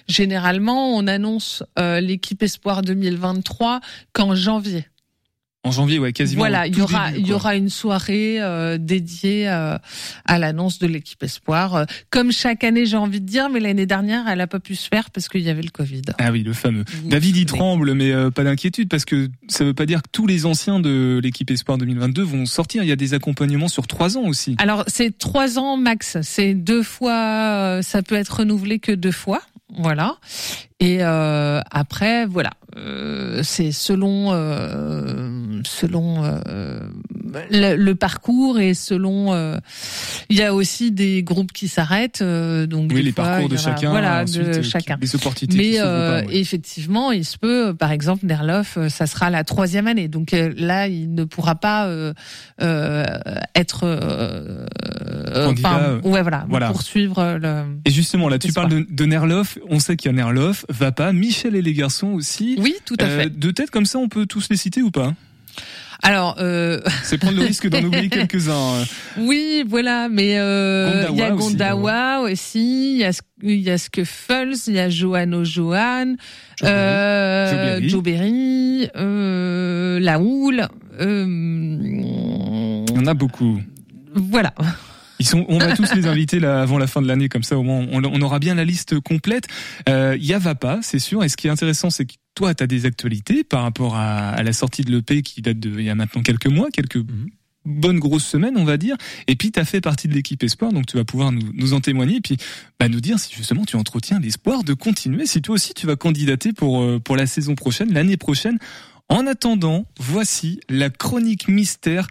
généralement, 0.07 0.95
on 0.95 1.07
annonce 1.07 1.63
l'équipe 1.77 2.41
Espoir 2.43 2.81
2023 2.81 3.79
qu'en 4.13 4.35
janvier. 4.35 4.85
En 5.65 5.71
janvier, 5.71 5.97
ouais, 5.97 6.11
quasiment. 6.11 6.41
Voilà, 6.41 6.67
il 6.67 6.77
y 6.77 6.81
aura, 6.81 7.11
il 7.11 7.25
y 7.25 7.31
aura 7.31 7.55
une 7.55 7.69
soirée 7.69 8.41
euh, 8.41 8.77
dédiée 8.77 9.47
euh, 9.47 9.77
à 10.25 10.37
l'annonce 10.37 10.77
de 10.77 10.87
l'équipe 10.87 11.23
Espoir, 11.23 11.75
euh, 11.75 11.85
comme 12.09 12.33
chaque 12.33 12.65
année, 12.65 12.85
j'ai 12.85 12.97
envie 12.97 13.21
de 13.21 13.25
dire, 13.25 13.49
mais 13.49 13.61
l'année 13.61 13.85
dernière, 13.85 14.27
elle 14.27 14.41
a 14.41 14.47
pas 14.47 14.59
pu 14.59 14.75
se 14.75 14.89
faire 14.89 15.09
parce 15.09 15.29
qu'il 15.29 15.39
y 15.39 15.49
avait 15.49 15.61
le 15.61 15.69
Covid. 15.69 16.01
Ah 16.19 16.31
oui, 16.33 16.43
le 16.43 16.51
fameux. 16.51 16.83
David 17.05 17.37
y 17.37 17.45
tremble, 17.45 17.93
mais 17.93 18.11
pas 18.31 18.43
d'inquiétude 18.43 18.89
parce 18.89 19.05
que 19.05 19.29
ça 19.47 19.63
veut 19.63 19.73
pas 19.73 19.85
dire 19.85 20.01
que 20.01 20.09
tous 20.11 20.27
les 20.27 20.45
anciens 20.45 20.81
de 20.81 21.21
l'équipe 21.23 21.49
Espoir 21.49 21.77
2022 21.77 22.23
vont 22.23 22.45
sortir. 22.45 22.83
Il 22.83 22.89
y 22.89 22.91
a 22.91 22.97
des 22.97 23.13
accompagnements 23.13 23.69
sur 23.69 23.87
trois 23.87 24.17
ans 24.17 24.25
aussi. 24.25 24.57
Alors 24.59 24.83
c'est 24.87 25.17
trois 25.17 25.57
ans 25.59 25.77
max. 25.77 26.17
C'est 26.23 26.55
deux 26.55 26.83
fois, 26.83 27.79
ça 27.81 28.01
peut 28.01 28.15
être 28.15 28.39
renouvelé 28.39 28.79
que 28.79 28.91
deux 28.91 29.11
fois. 29.13 29.41
Voilà. 29.77 30.17
Et 30.79 30.97
euh, 31.01 31.61
après, 31.71 32.25
voilà, 32.25 32.51
euh, 32.51 32.62
c'est 33.43 33.71
selon 33.71 34.31
euh, 34.33 35.43
selon 35.65 36.23
euh, 36.23 36.79
le, 37.51 37.75
le, 37.75 37.95
parcours 37.95 38.59
et 38.59 38.73
selon. 38.73 39.33
Euh, 39.33 39.57
il 40.29 40.37
y 40.37 40.43
a 40.43 40.53
aussi 40.53 40.91
des 40.91 41.23
groupes 41.23 41.51
qui 41.51 41.67
s'arrêtent, 41.67 42.21
euh, 42.21 42.65
donc 42.65 42.91
oui, 42.93 43.03
les 43.03 43.11
parcours 43.11 43.49
de 43.49 43.57
chacun, 43.57 43.89
voilà, 43.89 44.25
de 44.25 44.61
chacun. 44.61 44.97
Opportunités. 45.13 45.73
Mais 45.73 45.79
pas, 45.79 46.23
effectivement, 46.31 47.11
il 47.11 47.25
se 47.25 47.37
peut, 47.37 47.75
par 47.77 47.91
exemple, 47.91 48.25
Nerlof, 48.25 48.77
ça 48.89 49.05
sera 49.05 49.29
la 49.29 49.43
troisième 49.43 49.87
année, 49.87 50.07
donc 50.07 50.31
là, 50.31 50.87
il 50.87 51.13
ne 51.13 51.23
pourra 51.23 51.55
pas 51.55 51.89
être. 53.55 54.69
Candidat, 55.33 55.99
ouais, 56.03 56.21
voilà, 56.21 56.45
voilà, 56.49 56.67
poursuivre 56.71 57.37
le. 57.39 57.63
Et 57.85 57.91
justement, 57.91 58.29
là, 58.29 58.39
tu 58.39 58.51
parles 58.53 58.69
de, 58.69 58.85
de 58.89 59.05
Nerlof. 59.05 59.57
On 59.69 59.79
sait 59.79 59.95
qu'il 59.95 60.11
y 60.11 60.13
a 60.13 60.15
Nerlof 60.15 60.65
va 60.69 60.91
pas. 60.91 61.11
Michel 61.11 61.55
et 61.55 61.61
les 61.61 61.73
garçons 61.73 62.07
aussi. 62.07 62.55
Oui, 62.63 62.75
tout 62.85 62.97
à 62.99 63.05
fait. 63.05 63.37
de 63.37 63.51
tête 63.51 63.69
comme 63.69 63.85
ça, 63.85 63.99
on 63.99 64.07
peut 64.07 64.25
tous 64.25 64.47
les 64.49 64.57
citer 64.57 64.81
ou 64.81 64.89
pas? 64.89 65.13
Alors, 66.01 66.35
euh... 66.39 66.81
c'est 67.03 67.17
prendre 67.17 67.37
le 67.37 67.43
risque 67.47 67.69
d'en 67.69 67.83
oublier 67.83 68.09
quelques-uns. 68.09 68.83
Oui, 69.17 69.63
voilà, 69.67 70.09
mais 70.09 70.37
euh, 70.37 71.05
il 71.11 71.17
y 71.17 71.21
a 71.21 71.31
Gondawa 71.31 72.21
aussi, 72.21 72.93
il 72.95 72.99
y 72.99 73.05
a 73.05 73.11
il 73.41 73.59
y 73.59 73.69
a 73.69 73.77
Scuffles, 73.77 74.55
il 74.67 74.73
y 74.73 74.79
a 74.79 74.89
Johanno 74.89 75.43
Johan, 75.43 76.15
euh, 76.63 77.79
Joe 77.83 78.03
Berry, 78.03 78.89
euh, 78.95 79.99
La 79.99 80.19
Houle. 80.19 80.67
Euh, 80.99 81.25
il 82.87 82.95
y 82.95 82.99
en 82.99 83.05
a 83.05 83.13
beaucoup. 83.13 83.59
Voilà. 84.15 84.53
Ils 85.19 85.25
sont, 85.25 85.45
on 85.47 85.57
va 85.57 85.75
tous 85.75 85.93
les 85.95 86.07
inviter 86.07 86.39
là 86.39 86.61
avant 86.61 86.77
la 86.77 86.87
fin 86.87 87.01
de 87.01 87.07
l'année, 87.07 87.29
comme 87.29 87.43
ça 87.43 87.57
au 87.57 87.63
moins 87.63 87.85
on, 87.91 88.03
on 88.03 88.21
aura 88.21 88.39
bien 88.39 88.55
la 88.55 88.65
liste 88.65 88.99
complète. 88.99 89.45
Euh, 89.89 90.15
il 90.17 90.25
y 90.25 90.33
a 90.33 90.39
Vapa, 90.39 90.79
c'est 90.81 90.99
sûr. 90.99 91.23
Et 91.23 91.29
ce 91.29 91.37
qui 91.37 91.47
est 91.47 91.51
intéressant, 91.51 91.89
c'est 91.89 92.05
que 92.05 92.13
toi, 92.35 92.53
tu 92.53 92.63
as 92.63 92.67
des 92.67 92.85
actualités 92.85 93.43
par 93.43 93.63
rapport 93.63 93.95
à, 93.95 94.29
à 94.29 94.43
la 94.43 94.53
sortie 94.53 94.83
de 94.83 94.91
l'EP 94.91 95.21
qui 95.21 95.41
date 95.41 95.59
de 95.59 95.69
il 95.77 95.85
y 95.85 95.89
a 95.89 95.95
maintenant 95.95 96.21
quelques 96.21 96.47
mois, 96.47 96.69
quelques 96.71 96.97
mhm. 96.97 97.29
bonnes 97.65 97.99
grosses 97.99 98.25
semaines, 98.25 98.57
on 98.57 98.65
va 98.65 98.77
dire. 98.77 98.95
Et 99.27 99.35
puis, 99.35 99.51
tu 99.51 99.59
as 99.59 99.65
fait 99.65 99.81
partie 99.81 100.07
de 100.07 100.13
l'équipe 100.13 100.41
Espoir, 100.43 100.71
donc 100.71 100.85
tu 100.85 100.97
vas 100.97 101.03
pouvoir 101.03 101.31
nous, 101.31 101.51
nous 101.53 101.73
en 101.73 101.81
témoigner 101.81 102.17
et 102.17 102.21
puis 102.21 102.37
bah, 102.79 102.89
nous 102.89 103.01
dire 103.01 103.19
si 103.19 103.33
justement 103.33 103.65
tu 103.65 103.75
entretiens 103.75 104.19
l'espoir 104.19 104.63
de 104.63 104.73
continuer, 104.73 105.25
si 105.25 105.41
toi 105.41 105.55
aussi 105.55 105.73
tu 105.73 105.87
vas 105.87 105.95
candidater 105.95 106.53
pour, 106.53 106.81
euh, 106.81 106.99
pour 106.99 107.15
la 107.15 107.27
saison 107.27 107.55
prochaine, 107.55 107.93
l'année 107.93 108.17
prochaine. 108.17 108.57
En 109.09 109.27
attendant, 109.27 109.85
voici 109.99 110.59
la 110.69 110.89
chronique 110.89 111.47
mystère 111.47 112.07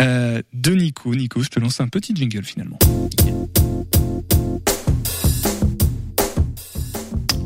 euh, 0.00 0.42
de 0.52 0.74
Nico. 0.74 1.14
Nico, 1.14 1.42
je 1.42 1.48
te 1.48 1.58
lance 1.58 1.80
un 1.80 1.88
petit 1.88 2.14
jingle 2.14 2.44
finalement. 2.44 2.78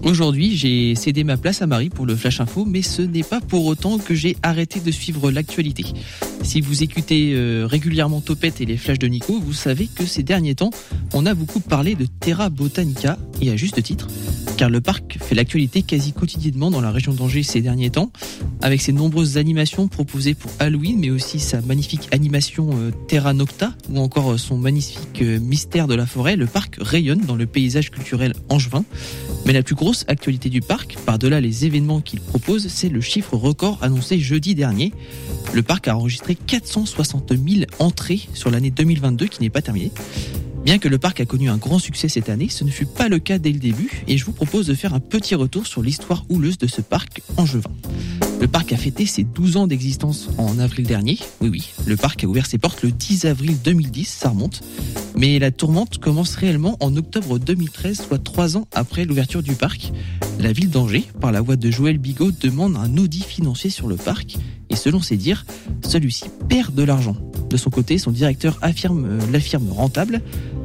Aujourd'hui, 0.09 0.57
j'ai 0.57 0.95
cédé 0.95 1.23
ma 1.23 1.37
place 1.37 1.61
à 1.61 1.67
Marie 1.67 1.91
pour 1.91 2.07
le 2.07 2.17
Flash 2.17 2.41
Info, 2.41 2.65
mais 2.65 2.81
ce 2.81 3.03
n'est 3.03 3.23
pas 3.23 3.43
pour 3.43 3.67
autant 3.67 3.99
que 3.99 4.15
j'ai 4.15 4.39
arrêté 4.43 4.81
de 4.81 4.91
suivre 4.91 5.31
l'actualité. 5.31 5.85
Si 6.43 6.63
vous 6.63 6.83
écoutez 6.83 7.35
euh, 7.35 7.67
régulièrement 7.67 8.23
Topette 8.23 8.63
et 8.63 8.65
les 8.65 8.79
flashs 8.79 8.99
de 8.99 9.07
Nico, 9.07 9.39
vous 9.39 9.53
savez 9.53 9.87
que 9.87 10.07
ces 10.07 10.23
derniers 10.23 10.55
temps, 10.55 10.71
on 11.13 11.27
a 11.27 11.35
beaucoup 11.35 11.61
parlé 11.61 11.95
de 11.95 12.07
Terra 12.07 12.49
Botanica, 12.49 13.19
et 13.43 13.51
à 13.51 13.57
juste 13.57 13.83
titre, 13.83 14.09
car 14.57 14.71
le 14.71 14.81
parc 14.81 15.19
fait 15.21 15.35
l'actualité 15.35 15.83
quasi 15.83 16.15
quotidiennement 16.15 16.71
dans 16.71 16.81
la 16.81 16.91
région 16.91 17.13
d'Angers 17.13 17.43
ces 17.43 17.61
derniers 17.61 17.91
temps, 17.91 18.11
avec 18.63 18.81
ses 18.81 18.93
nombreuses 18.93 19.37
animations 19.37 19.89
proposées 19.89 20.33
pour 20.33 20.51
Halloween, 20.59 20.99
mais 21.01 21.11
aussi 21.11 21.39
sa 21.39 21.61
magnifique 21.61 22.09
animation 22.13 22.71
euh, 22.73 22.93
Terra 23.09 23.35
Nocta, 23.35 23.75
ou 23.91 23.99
encore 23.99 24.33
euh, 24.33 24.39
son 24.39 24.57
magnifique 24.57 25.21
mystère 25.21 25.87
de 25.87 25.95
la 25.95 26.07
forêt, 26.07 26.37
le 26.37 26.47
parc 26.47 26.77
rayonne 26.81 27.21
dans 27.27 27.37
le 27.37 27.45
paysage 27.45 27.91
culturel 27.91 28.33
angevin. 28.49 28.87
Mais 29.49 29.55
la 29.55 29.63
plus 29.63 29.75
grosse 29.75 30.05
actualité 30.09 30.51
du 30.51 30.61
parc, 30.61 30.99
par-delà 31.07 31.41
les 31.41 31.65
événements 31.65 32.03
qu'il 32.03 32.21
propose, 32.21 32.69
c'est 32.69 32.91
le 32.91 33.01
chiffre 33.01 33.35
record 33.35 33.79
annoncé 33.81 34.19
jeudi 34.19 34.55
dernier. 34.55 34.93
Le 35.55 35.63
parc 35.63 35.89
a 35.89 35.97
enregistré 35.97 36.35
460 36.35 37.33
000 37.33 37.65
entrées 37.79 38.21
sur 38.35 38.51
l'année 38.51 38.71
2022 38.71 39.27
qui 39.27 39.41
n'est 39.41 39.49
pas 39.49 39.63
terminée. 39.63 39.91
Bien 40.67 40.79
que 40.79 40.89
le 40.89 40.99
parc 40.99 41.21
a 41.21 41.25
connu 41.25 41.49
un 41.49 41.57
grand 41.57 41.79
succès 41.79 42.11
cette 42.11 42.29
année, 42.29 42.51
ce 42.51 42.63
ne 42.63 42.71
fut 42.71 42.85
pas 42.85 43.09
le 43.09 43.21
cas 43.21 43.39
dès 43.39 43.53
le 43.53 43.59
début 43.59 44.03
et 44.07 44.19
je 44.19 44.27
vous 44.27 44.33
propose 44.33 44.67
de 44.67 44.75
faire 44.75 44.93
un 44.93 45.01
petit 45.01 45.35
retour 45.35 45.67
sur 45.67 45.81
l'histoire 45.81 46.27
houleuse 46.29 46.59
de 46.59 46.67
ce 46.67 46.83
parc 46.83 47.23
angevin. 47.39 47.71
Le 48.41 48.47
parc 48.47 48.73
a 48.73 48.77
fêté 48.77 49.05
ses 49.05 49.25
12 49.25 49.57
ans 49.57 49.67
d'existence 49.67 50.29
en 50.39 50.61
avril 50.61 50.87
dernier. 50.87 51.19
Oui, 51.41 51.49
oui, 51.49 51.71
le 51.87 51.97
parc 51.97 52.23
a 52.23 52.29
ouvert 52.29 52.47
ses 52.47 52.59
portes 52.59 52.83
le 52.83 52.93
10 52.93 53.25
avril 53.25 53.57
2010, 53.65 54.05
ça 54.07 54.29
remonte. 54.29 54.63
Mais 55.17 55.41
la 55.41 55.51
tourmente 55.51 55.99
commence 55.99 56.37
réellement 56.37 56.77
en 56.79 56.97
octobre 56.97 57.41
2013, 57.41 58.03
soit 58.07 58.23
trois 58.23 58.57
ans 58.57 58.69
après 58.73 59.05
l'ouverture 59.05 59.43
du 59.43 59.55
parc. 59.55 59.93
La 60.39 60.53
ville 60.53 60.71
d'Angers, 60.71 61.05
par 61.21 61.33
la 61.33 61.41
voix 61.41 61.57
de 61.57 61.69
Joël 61.69 61.99
Bigot, 61.99 62.31
demande 62.31 62.77
un 62.77 62.97
audit 62.97 63.25
financier 63.25 63.71
sur 63.71 63.89
le 63.89 63.97
parc. 63.97 64.37
Et 64.71 64.77
selon 64.77 65.01
ses 65.01 65.17
dires, 65.17 65.45
celui-ci 65.85 66.27
perd 66.49 66.75
de 66.75 66.85
l'argent. 66.85 67.17
De 67.51 67.57
son 67.57 67.71
côté, 67.71 67.99
son 67.99 68.13
directeur 68.13 68.57
affirme 68.63 69.05
euh, 69.05 69.21
l'affirme 69.33 69.69
rentable. 69.71 70.23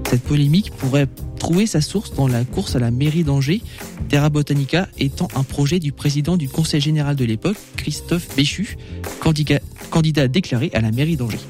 Cette 0.07 0.21
polémique 0.21 0.71
pourrait 0.71 1.07
trouver 1.43 1.67
sa 1.67 1.81
source 1.81 2.13
dans 2.13 2.29
la 2.29 2.45
course 2.45 2.77
à 2.77 2.79
la 2.79 2.89
mairie 2.89 3.25
d'Angers, 3.25 3.61
Terra 4.07 4.29
Botanica 4.29 4.87
étant 4.97 5.27
un 5.35 5.43
projet 5.43 5.79
du 5.79 5.91
président 5.91 6.37
du 6.37 6.47
conseil 6.47 6.79
général 6.79 7.17
de 7.17 7.25
l'époque, 7.25 7.57
Christophe 7.75 8.33
Béchu, 8.37 8.77
candidat, 9.19 9.59
candidat 9.89 10.29
déclaré 10.29 10.71
à 10.73 10.79
la 10.79 10.91
mairie 10.91 11.17
d'Angers. 11.17 11.45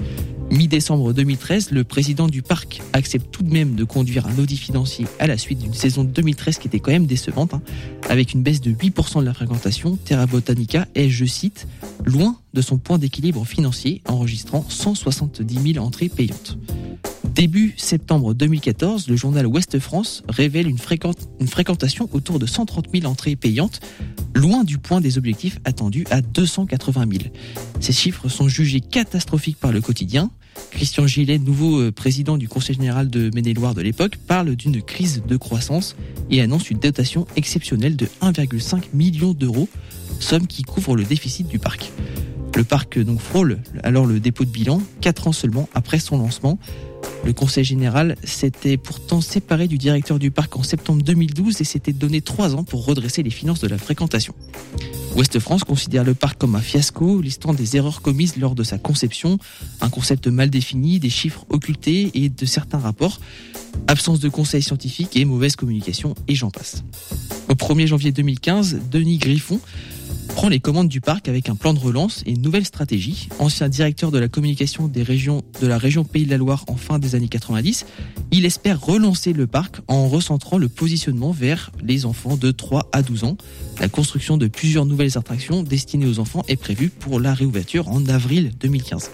Mi-décembre 0.53 1.13
2013, 1.13 1.71
le 1.71 1.83
président 1.83 2.27
du 2.27 2.43
parc 2.43 2.83
accepte 2.93 3.31
tout 3.31 3.41
de 3.41 3.51
même 3.51 3.73
de 3.73 3.83
conduire 3.83 4.27
un 4.27 4.37
audit 4.37 4.59
financier 4.59 5.07
à 5.17 5.25
la 5.25 5.39
suite 5.39 5.57
d'une 5.57 5.73
saison 5.73 6.03
2013 6.03 6.59
qui 6.59 6.67
était 6.67 6.79
quand 6.79 6.91
même 6.91 7.07
décevante. 7.07 7.55
Hein. 7.55 7.63
Avec 8.07 8.33
une 8.33 8.43
baisse 8.43 8.61
de 8.61 8.71
8% 8.71 9.21
de 9.21 9.25
la 9.25 9.33
fréquentation, 9.33 9.97
Terra 9.97 10.27
Botanica 10.27 10.87
est, 10.93 11.09
je 11.09 11.25
cite, 11.25 11.67
loin 12.05 12.37
de 12.53 12.61
son 12.61 12.77
point 12.77 12.99
d'équilibre 12.99 13.43
financier, 13.45 14.03
enregistrant 14.07 14.63
170 14.69 15.73
000 15.73 15.83
entrées 15.83 16.07
payantes. 16.07 16.59
Début 17.33 17.73
septembre 17.77 18.35
2014, 18.35 19.07
le 19.07 19.15
journal 19.15 19.47
Ouest 19.47 19.79
France 19.79 20.21
révèle 20.29 20.67
une, 20.67 20.77
une 21.39 21.47
fréquentation 21.47 22.07
autour 22.11 22.37
de 22.37 22.45
130 22.45 22.89
000 22.93 23.11
entrées 23.11 23.35
payantes, 23.35 23.79
loin 24.35 24.63
du 24.63 24.77
point 24.77 25.01
des 25.01 25.17
objectifs 25.17 25.57
attendus 25.65 26.05
à 26.11 26.21
280 26.21 27.05
000. 27.09 27.23
Ces 27.79 27.91
chiffres 27.91 28.29
sont 28.29 28.47
jugés 28.47 28.81
catastrophiques 28.81 29.57
par 29.57 29.71
le 29.71 29.81
quotidien. 29.81 30.29
Christian 30.71 31.08
Gillet, 31.08 31.39
nouveau 31.39 31.80
euh, 31.80 31.91
président 31.91 32.38
du 32.38 32.47
Conseil 32.47 32.76
général 32.76 33.10
de 33.10 33.30
Maine-et-Loire 33.34 33.73
de 33.73 33.82
l'époque, 33.82 34.17
parle 34.28 34.56
d'une 34.56 34.82
crise 34.82 35.23
de 35.28 35.38
croissance 35.38 35.95
et 36.30 36.41
annonce 36.41 36.69
une 36.69 36.80
dotation 36.80 37.28
exceptionnelle 37.36 37.95
de 37.95 38.08
1,5 38.21 38.84
million 38.93 39.34
d'euros, 39.34 39.69
somme 40.19 40.47
qui 40.47 40.63
couvre 40.63 40.95
le 40.95 41.04
déficit 41.04 41.47
du 41.47 41.60
parc. 41.60 41.91
Le 42.55 42.63
parc 42.63 42.99
donc 42.99 43.19
frôle 43.19 43.59
alors 43.83 44.05
le 44.05 44.19
dépôt 44.19 44.45
de 44.45 44.49
bilan, 44.49 44.81
4 45.01 45.27
ans 45.27 45.31
seulement 45.31 45.67
après 45.73 45.99
son 45.99 46.17
lancement. 46.17 46.59
Le 47.25 47.33
Conseil 47.33 47.63
général 47.63 48.15
s'était 48.23 48.77
pourtant 48.77 49.21
séparé 49.21 49.67
du 49.67 49.77
directeur 49.77 50.19
du 50.19 50.29
parc 50.29 50.55
en 50.55 50.63
septembre 50.63 51.01
2012 51.03 51.61
et 51.61 51.63
s'était 51.63 51.93
donné 51.93 52.21
3 52.21 52.55
ans 52.55 52.63
pour 52.63 52.85
redresser 52.85 53.23
les 53.23 53.29
finances 53.29 53.59
de 53.59 53.67
la 53.67 53.77
fréquentation. 53.77 54.35
Ouest 55.15 55.39
France 55.39 55.63
considère 55.63 56.03
le 56.03 56.15
parc 56.15 56.39
comme 56.39 56.55
un 56.55 56.61
fiasco, 56.61 57.21
listant 57.21 57.53
des 57.53 57.75
erreurs 57.77 58.01
commises 58.01 58.35
lors 58.37 58.55
de 58.55 58.63
sa 58.63 58.77
conception, 58.77 59.37
un 59.81 59.89
concept 59.89 60.27
mal 60.27 60.49
défini, 60.49 60.99
des 60.99 61.09
chiffres 61.09 61.45
occultés 61.49 62.11
et 62.15 62.29
de 62.29 62.45
certains 62.45 62.79
rapports, 62.79 63.19
absence 63.87 64.19
de 64.19 64.29
conseils 64.29 64.63
scientifiques 64.63 65.15
et 65.15 65.25
mauvaise 65.25 65.55
communication, 65.55 66.15
et 66.27 66.35
j'en 66.35 66.49
passe. 66.49 66.83
Au 67.47 67.53
1er 67.53 67.87
janvier 67.87 68.11
2015, 68.11 68.79
Denis 68.91 69.17
Griffon 69.17 69.59
prend 70.43 70.49
les 70.49 70.60
commandes 70.60 70.89
du 70.89 70.99
parc 70.99 71.30
avec 71.30 71.47
un 71.47 71.56
plan 71.56 71.73
de 71.73 71.80
relance 71.80 72.23
et 72.26 72.32
une 72.32 72.41
nouvelle 72.41 72.65
stratégie. 72.65 73.30
Ancien 73.39 73.69
directeur 73.69 74.12
de 74.12 74.19
la 74.19 74.28
communication 74.28 74.88
de 74.88 74.99
la 75.67 75.78
région 75.78 76.04
Pays 76.04 76.26
de 76.26 76.32
la 76.32 76.38
Loire 76.38 76.65
en 76.67 76.76
fin 76.76 76.99
des 76.99 77.15
années 77.15 77.28
90, 77.28 77.86
il 78.32 78.45
espère 78.45 78.82
relancer 78.82 79.32
le 79.32 79.47
parc 79.47 79.78
en 79.88 80.08
recentrant 80.08 80.58
le 80.58 80.69
positionnement 80.69 81.32
vers 81.32 81.71
les 81.82 82.06
enfants 82.06 82.36
de 82.36 82.52
3 82.52 82.89
à 82.91 83.02
12 83.02 83.23
ans. 83.23 83.38
La 83.80 83.88
construction 83.88 84.38
de 84.38 84.47
plusieurs 84.47 84.86
nouvelles 84.86 85.17
attractions 85.17 85.63
destinées 85.63 86.08
aux 86.08 86.19
enfants 86.19 86.43
est 86.47 86.58
prévue 86.58 86.89
pour 86.89 87.19
la 87.19 87.34
réouverture 87.34 87.88
en 87.88 88.06
avril 88.08 88.52
2015. 88.60 89.12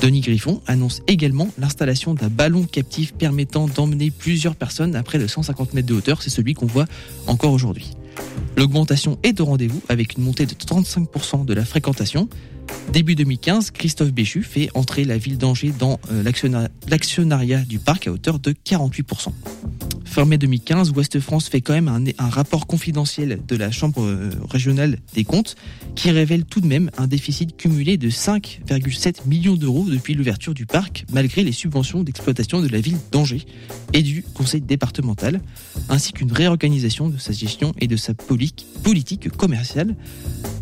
Denis 0.00 0.20
Griffon 0.20 0.62
annonce 0.66 1.02
également 1.08 1.48
l'installation 1.58 2.14
d'un 2.14 2.28
ballon 2.28 2.64
captif 2.64 3.14
permettant 3.14 3.66
d'emmener 3.66 4.10
plusieurs 4.10 4.54
personnes 4.54 4.94
à 4.94 5.02
près 5.02 5.18
de 5.18 5.26
150 5.26 5.74
mètres 5.74 5.88
de 5.88 5.94
hauteur. 5.94 6.22
C'est 6.22 6.30
celui 6.30 6.54
qu'on 6.54 6.66
voit 6.66 6.86
encore 7.26 7.52
aujourd'hui. 7.52 7.96
L'augmentation 8.56 9.18
est 9.22 9.40
au 9.40 9.44
rendez-vous 9.44 9.80
avec 9.88 10.16
une 10.16 10.24
montée 10.24 10.46
de 10.46 10.54
35% 10.54 11.44
de 11.44 11.54
la 11.54 11.64
fréquentation. 11.64 12.28
Début 12.92 13.14
2015, 13.14 13.70
Christophe 13.70 14.12
Béchu 14.12 14.42
fait 14.42 14.70
entrer 14.74 15.04
la 15.04 15.18
ville 15.18 15.38
d'Angers 15.38 15.72
dans 15.78 16.00
euh, 16.10 16.22
l'actionnariat 16.88 17.60
du 17.60 17.78
parc 17.78 18.06
à 18.06 18.12
hauteur 18.12 18.38
de 18.38 18.52
48%. 18.52 19.32
Fin 20.04 20.24
mai 20.24 20.38
2015, 20.38 20.92
Ouest 20.92 21.20
France 21.20 21.48
fait 21.48 21.60
quand 21.60 21.74
même 21.74 21.86
un, 21.86 22.02
un 22.18 22.28
rapport 22.30 22.66
confidentiel 22.66 23.40
de 23.46 23.56
la 23.56 23.70
Chambre 23.70 24.02
euh, 24.02 24.30
régionale 24.48 24.98
des 25.14 25.22
comptes 25.22 25.54
qui 25.96 26.10
révèle 26.10 26.44
tout 26.44 26.60
de 26.60 26.66
même 26.66 26.90
un 26.96 27.06
déficit 27.06 27.56
cumulé 27.56 27.98
de 27.98 28.08
5,7 28.08 29.26
millions 29.28 29.54
d'euros 29.54 29.84
depuis 29.84 30.14
l'ouverture 30.14 30.54
du 30.54 30.64
parc, 30.64 31.04
malgré 31.12 31.44
les 31.44 31.52
subventions 31.52 32.02
d'exploitation 32.02 32.62
de 32.62 32.68
la 32.68 32.80
ville 32.80 32.96
d'Angers 33.12 33.44
et 33.92 34.02
du 34.02 34.22
conseil 34.34 34.62
départemental, 34.62 35.42
ainsi 35.90 36.12
qu'une 36.12 36.32
réorganisation 36.32 37.10
de 37.10 37.18
sa 37.18 37.32
gestion 37.32 37.72
et 37.78 37.86
de 37.86 37.96
sa 37.96 38.14
politique 38.14 39.28
commerciale. 39.36 39.94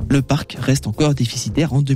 Le 0.09 0.23
parc 0.23 0.57
reste 0.61 0.87
encore 0.87 1.15
déficitaire 1.15 1.73
en 1.73 1.83
2015. 1.83 1.96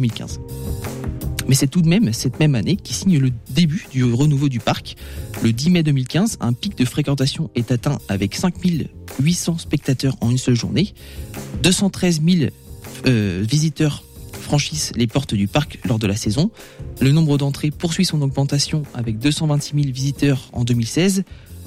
Mais 1.48 1.54
c'est 1.54 1.66
tout 1.66 1.82
de 1.82 1.88
même 1.88 2.12
cette 2.12 2.38
même 2.38 2.54
année 2.54 2.76
qui 2.76 2.94
signe 2.94 3.18
le 3.18 3.32
début 3.50 3.86
du 3.90 4.04
renouveau 4.04 4.48
du 4.48 4.60
parc. 4.60 4.96
Le 5.42 5.52
10 5.52 5.70
mai 5.70 5.82
2015, 5.82 6.38
un 6.40 6.52
pic 6.52 6.76
de 6.78 6.84
fréquentation 6.84 7.50
est 7.54 7.72
atteint 7.72 7.98
avec 8.08 8.36
5800 8.36 9.58
spectateurs 9.58 10.16
en 10.20 10.30
une 10.30 10.38
seule 10.38 10.54
journée. 10.54 10.94
213 11.62 12.20
000 12.24 12.50
euh, 13.06 13.44
visiteurs 13.48 14.04
franchissent 14.40 14.92
les 14.96 15.06
portes 15.06 15.34
du 15.34 15.48
parc 15.48 15.78
lors 15.84 15.98
de 15.98 16.06
la 16.06 16.16
saison. 16.16 16.50
Le 17.00 17.12
nombre 17.12 17.38
d'entrées 17.38 17.70
poursuit 17.70 18.04
son 18.04 18.20
augmentation 18.22 18.82
avec 18.94 19.18
226 19.18 19.74
000 19.82 19.92
visiteurs 19.92 20.50
en 20.52 20.64
2016, 20.64 21.24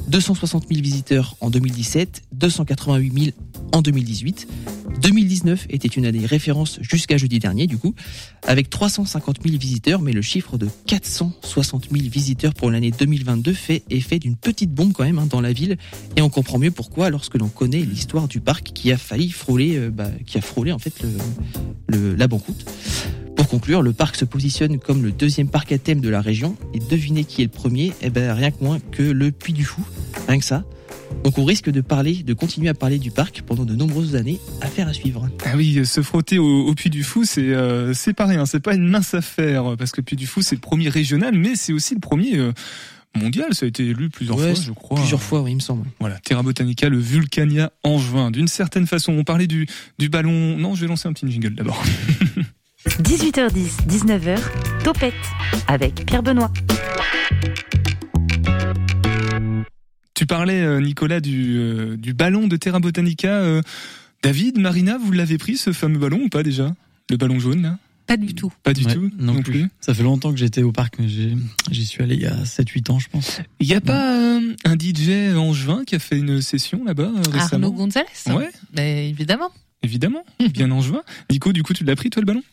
260 0.08 0.68
000 0.70 0.82
visiteurs 0.82 1.36
en 1.42 1.50
2017, 1.50 2.24
288 2.34 3.14
000 3.14 3.36
en 3.72 3.82
2018. 3.82 4.48
2019 5.02 5.68
était 5.70 5.88
une 5.88 6.06
année 6.06 6.26
référence 6.26 6.80
jusqu'à 6.82 7.18
jeudi 7.18 7.40
dernier, 7.40 7.68
du 7.68 7.78
coup, 7.78 7.94
avec 8.48 8.70
350 8.70 9.38
000 9.44 9.58
visiteurs, 9.58 10.02
mais 10.02 10.14
le 10.14 10.22
chiffre 10.22 10.58
de 10.58 10.68
460 10.88 11.90
000 11.92 12.10
visiteurs 12.10 12.54
pour 12.54 12.72
l'année 12.72 12.92
2022 12.92 13.54
fait 13.54 13.84
effet 13.90 14.20
d'une 14.20 14.36
petite 14.36 14.72
bombe 14.72 14.94
quand 14.94 15.04
même 15.04 15.20
hein, 15.20 15.28
dans 15.30 15.42
la 15.42 15.52
ville, 15.52 15.78
et 16.16 16.22
on 16.22 16.30
comprend 16.30 16.60
mieux 16.60 16.72
pourquoi 16.72 17.10
lorsque 17.10 17.36
l'on 17.36 17.50
connaît 17.50 17.82
l'histoire 17.82 18.28
du 18.28 18.40
parc 18.40 18.72
qui 18.74 18.92
a 18.92 18.98
failli 18.98 19.30
frôler, 19.30 19.78
euh, 19.78 19.90
bah, 19.90 20.10
qui 20.26 20.38
a 20.38 20.42
frôlé 20.42 20.72
en 20.72 20.80
fait 20.80 20.94
le, 21.88 22.16
la 22.16 22.28
banqueroute. 22.28 22.66
Pour 23.36 23.48
conclure, 23.48 23.82
le 23.82 23.94
parc 23.94 24.16
se 24.16 24.26
positionne 24.26 24.80
comme 24.80 25.04
le 25.04 25.12
deuxième 25.12 25.48
parc 25.48 25.72
à 25.72 25.78
thème 25.78 26.02
de 26.02 26.10
la 26.10 26.22
région, 26.22 26.56
et 26.74 26.80
devinez 26.80 27.24
qui 27.24 27.42
est 27.42 27.46
le 27.46 27.52
premier? 27.52 27.94
Eh 28.02 28.10
ben 28.10 28.32
rien 28.34 28.52
que 28.52 28.64
moins 28.64 28.80
que 28.80 29.04
le 29.04 29.32
Puy 29.32 29.54
du 29.54 29.66
Fou, 29.66 29.82
rien 30.28 30.40
que 30.40 30.46
ça. 30.46 30.64
Donc 31.24 31.38
on 31.38 31.46
risque 31.46 31.70
de 31.70 31.82
parler, 31.82 32.24
de 32.24 32.34
continuer 32.34 32.70
à 32.70 32.74
parler 32.74 33.00
du 33.00 33.12
parc 33.12 33.44
pendant 33.44 33.66
de 33.66 33.76
nombreuses 33.76 34.16
années. 34.16 34.40
Affaire 34.62 34.88
à 34.88 34.94
suivre. 34.94 35.30
Ah 35.46 35.54
oui, 35.56 35.86
se 35.86 36.02
frotter 36.02 36.40
au, 36.40 36.74
Puy 36.76 36.90
du 36.90 37.04
Fou, 37.04 37.24
c'est 37.26 37.54
euh, 37.54 37.94
c'est 37.94 38.14
pas 38.14 38.26
rien, 38.26 38.46
c'est 38.46 38.60
pas 38.60 38.76
une 38.76 38.88
mince 38.88 39.14
affaire 39.14 39.76
parce 39.78 39.92
que 39.92 40.02
Puy 40.02 40.16
du 40.16 40.28
Fou 40.28 40.42
c'est 40.42 40.56
le 40.56 40.62
premier 40.62 40.90
régional, 40.90 41.38
mais 41.38 41.56
c'est 41.56 41.74
aussi 41.74 41.94
le 41.94 42.00
premier. 42.00 42.38
Euh, 42.38 42.52
mondial, 43.16 43.54
ça 43.54 43.66
a 43.66 43.70
été 43.70 43.86
élu 43.86 44.10
plusieurs 44.10 44.40
fois, 44.40 44.54
je 44.54 44.72
crois. 44.72 44.98
Plusieurs 44.98 45.22
fois, 45.22 45.42
oui, 45.42 45.52
il 45.52 45.56
me 45.56 45.60
semble. 45.60 45.88
Voilà, 46.00 46.18
Terra 46.20 46.44
Botanica, 46.44 46.90
le 46.90 46.98
Vulcania 46.98 47.72
en 47.84 47.98
juin. 47.98 48.32
D'une 48.32 48.48
certaine 48.48 48.88
façon, 48.88 49.14
on 49.14 49.24
parlait 49.24 49.48
du, 49.48 49.68
du 50.00 50.10
ballon. 50.10 50.58
Non, 50.58 50.76
je 50.76 50.82
vais 50.82 50.88
lancer 50.88 51.08
un 51.08 51.14
petit 51.14 51.30
jingle 51.30 51.54
d'abord. 51.54 51.82
18h10, 53.02 53.88
19h, 53.88 54.40
Topette, 54.84 55.14
avec 55.68 56.06
Pierre 56.06 56.22
Benoît. 56.22 56.52
Tu 60.14 60.28
parlais, 60.28 60.62
euh, 60.62 60.80
Nicolas, 60.80 61.20
du, 61.20 61.56
euh, 61.58 61.98
du 61.98 62.14
ballon 62.14 62.48
de 62.48 62.56
Terra 62.56 62.80
Botanica. 62.80 63.30
Euh, 63.30 63.62
David, 64.22 64.60
Marina, 64.60 65.00
vous 65.00 65.12
l'avez 65.12 65.40
pris, 65.40 65.58
ce 65.58 65.74
fameux 65.74 65.98
ballon 65.98 66.22
ou 66.24 66.30
pas 66.30 66.44
déjà? 66.44 66.72
Le 67.10 67.18
ballon 67.18 67.40
jaune, 67.40 67.64
là? 67.64 67.80
Pas 68.06 68.18
du 68.18 68.36
tout. 68.36 68.54
Pas 68.62 68.74
du 68.74 68.86
tout 68.86 69.10
non, 69.18 69.42
plus. 69.42 69.70
Ça 69.82 69.96
fait 69.96 70.04
longtemps 70.04 70.32
que 70.32 70.38
j'étais 70.38 70.62
au 70.62 70.72
parc, 70.72 71.00
mais 71.00 71.08
j'y 71.08 71.86
suis 71.86 72.04
allé 72.04 72.16
il 72.16 72.22
y 72.22 72.28
a 72.28 72.44
7-8 72.44 72.92
ans, 72.92 73.00
je 73.00 73.10
pense. 73.10 73.40
Il 73.60 73.68
n'y 73.68 73.74
a 73.74 73.82
pas 73.82 74.38
un 74.66 74.76
DJ 74.78 75.36
angevin 75.36 75.84
qui 75.86 75.96
a 75.96 76.00
fait 76.00 76.18
une 76.18 76.42
session 76.42 76.84
là-bas 76.86 77.12
récemment 77.32 77.68
Arnaud 77.68 77.72
Gonzalez? 77.72 78.06
Ouais. 78.28 78.52
Mais 78.76 79.10
évidemment. 79.10 79.50
Évidemment, 79.82 80.24
bien 80.54 80.70
angevin. 80.70 81.02
Nico, 81.32 81.54
du 81.54 81.64
coup, 81.64 81.74
tu 81.74 81.86
l'as 81.86 81.96
pris 81.96 82.10
toi 82.10 82.22
le 82.22 82.26
ballon? 82.26 82.44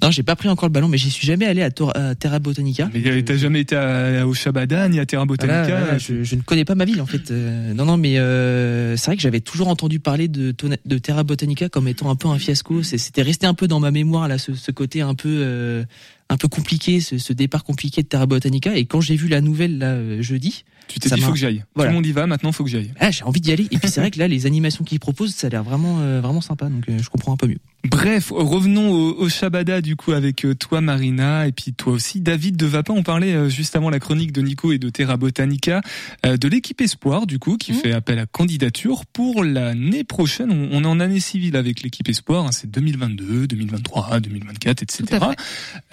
Non, 0.00 0.10
j'ai 0.10 0.22
pas 0.22 0.36
pris 0.36 0.48
encore 0.48 0.68
le 0.68 0.72
ballon, 0.72 0.88
mais 0.88 0.96
j'y 0.96 1.10
suis 1.10 1.26
jamais 1.26 1.44
allé 1.44 1.62
à, 1.62 1.70
Terra 1.70 2.38
Botanica. 2.38 2.88
Mais 2.94 3.22
t'as 3.22 3.36
jamais 3.36 3.60
été 3.60 3.76
au 4.24 4.32
Shabada 4.32 4.88
ni 4.88 4.98
à 4.98 5.06
Terra 5.06 5.26
Botanica 5.26 5.98
je, 5.98 6.34
ne 6.34 6.42
connais 6.42 6.64
pas 6.64 6.74
ma 6.74 6.84
ville 6.84 7.00
en 7.00 7.06
fait. 7.06 7.30
Euh, 7.30 7.74
non, 7.74 7.84
non, 7.84 7.96
mais 7.96 8.18
euh, 8.18 8.96
c'est 8.96 9.06
vrai 9.06 9.16
que 9.16 9.22
j'avais 9.22 9.40
toujours 9.40 9.68
entendu 9.68 10.00
parler 10.00 10.28
de, 10.28 10.54
de 10.84 10.98
Terra 10.98 11.24
Botanica 11.24 11.68
comme 11.68 11.88
étant 11.88 12.10
un 12.10 12.16
peu 12.16 12.28
un 12.28 12.38
fiasco. 12.38 12.82
C'était 12.82 13.22
resté 13.22 13.46
un 13.46 13.54
peu 13.54 13.68
dans 13.68 13.80
ma 13.80 13.90
mémoire 13.90 14.28
là, 14.28 14.38
ce, 14.38 14.70
côté 14.70 15.02
un 15.02 15.14
peu 15.14 15.28
euh, 15.28 15.84
un 16.28 16.36
peu 16.36 16.48
compliqué, 16.48 17.00
ce, 17.00 17.32
départ 17.32 17.64
compliqué 17.64 18.02
de 18.02 18.08
Terra 18.08 18.26
Botanica. 18.26 18.76
Et 18.76 18.86
quand 18.86 19.00
j'ai 19.00 19.16
vu 19.16 19.28
la 19.28 19.40
nouvelle 19.40 19.78
là 19.78 20.20
jeudi, 20.20 20.64
tu 20.88 21.00
t'es 21.00 21.10
dit, 21.10 21.20
faut 21.20 21.32
que 21.32 21.38
j'aille. 21.38 21.64
Tout 21.76 21.82
le 21.82 21.92
monde 21.92 22.06
y 22.06 22.12
va, 22.12 22.26
maintenant, 22.26 22.52
faut 22.52 22.64
que 22.64 22.70
j'aille. 22.70 22.92
Ah, 23.00 23.10
j'ai 23.10 23.24
envie 23.24 23.40
d'y 23.40 23.52
aller. 23.52 23.68
Et 23.70 23.78
puis, 23.78 23.88
c'est 23.88 24.00
vrai 24.00 24.10
que 24.10 24.18
là, 24.18 24.28
les 24.28 24.46
animations 24.46 24.84
qu'ils 24.84 25.00
proposent, 25.00 25.34
ça 25.34 25.46
a 25.46 25.50
l'air 25.50 25.62
vraiment, 25.62 26.00
euh, 26.00 26.20
vraiment 26.20 26.40
sympa. 26.40 26.66
Donc, 26.66 26.88
euh, 26.88 26.98
je 27.00 27.08
comprends 27.08 27.32
un 27.32 27.36
peu 27.36 27.46
mieux. 27.46 27.58
Bref, 27.84 28.30
revenons 28.30 28.92
au, 28.92 29.16
au 29.18 29.28
Shabada, 29.28 29.80
du 29.80 29.96
coup, 29.96 30.12
avec 30.12 30.44
euh, 30.44 30.54
toi, 30.54 30.80
Marina, 30.80 31.48
et 31.48 31.52
puis 31.52 31.72
toi 31.72 31.92
aussi, 31.92 32.20
David 32.20 32.56
de 32.56 32.66
Vapin. 32.66 32.94
On 32.94 33.02
parlait 33.02 33.50
juste 33.50 33.74
avant 33.74 33.90
la 33.90 33.98
chronique 33.98 34.32
de 34.32 34.40
Nico 34.40 34.72
et 34.72 34.78
de 34.78 34.88
Terra 34.88 35.16
Botanica, 35.16 35.80
de 36.24 36.48
l'équipe 36.48 36.80
Espoir, 36.80 37.26
du 37.26 37.38
coup, 37.38 37.56
qui 37.56 37.72
mmh. 37.72 37.76
fait 37.76 37.92
appel 37.92 38.18
à 38.18 38.26
candidature 38.26 39.06
pour 39.06 39.44
l'année 39.44 40.04
prochaine. 40.04 40.50
On, 40.72 40.84
est 40.84 40.86
en 40.86 41.00
année 41.00 41.20
civile 41.20 41.56
avec 41.56 41.82
l'équipe 41.82 42.08
Espoir. 42.08 42.46
Hein, 42.46 42.52
c'est 42.52 42.70
2022, 42.70 43.46
2023, 43.46 44.20
2024, 44.20 44.82
etc. 44.82 45.26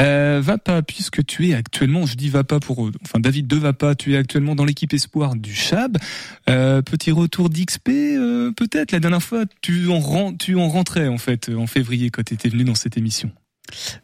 Euh, 0.02 0.42
Vapa, 0.44 0.82
puisque 0.82 1.26
tu 1.26 1.50
es 1.50 1.54
actuellement, 1.54 2.06
je 2.06 2.16
dis 2.16 2.30
Vapa 2.30 2.60
pour, 2.60 2.90
enfin, 3.04 3.20
David 3.20 3.48
de 3.48 3.56
Vapa, 3.56 3.96
tu 3.96 4.14
es 4.14 4.18
actuellement 4.18 4.56
dans 4.56 4.66
l'équipe 4.66 4.89
espoir 4.94 5.36
du 5.36 5.54
Chab. 5.54 5.98
Euh, 6.50 6.82
petit 6.82 7.12
retour 7.12 7.50
d'XP, 7.50 7.90
euh, 7.90 8.52
peut-être. 8.52 8.92
La 8.92 9.00
dernière 9.00 9.24
fois, 9.24 9.46
tu 9.62 9.90
en, 9.90 10.34
tu 10.34 10.56
en 10.56 10.68
rentrais 10.70 11.08
en 11.08 11.18
fait 11.18 11.50
en 11.50 11.68
février 11.68 12.10
quand 12.10 12.24
tu 12.24 12.34
étais 12.34 12.50
venu 12.50 12.64
dans 12.64 12.76
cette 12.76 12.98
émission. 12.98 13.32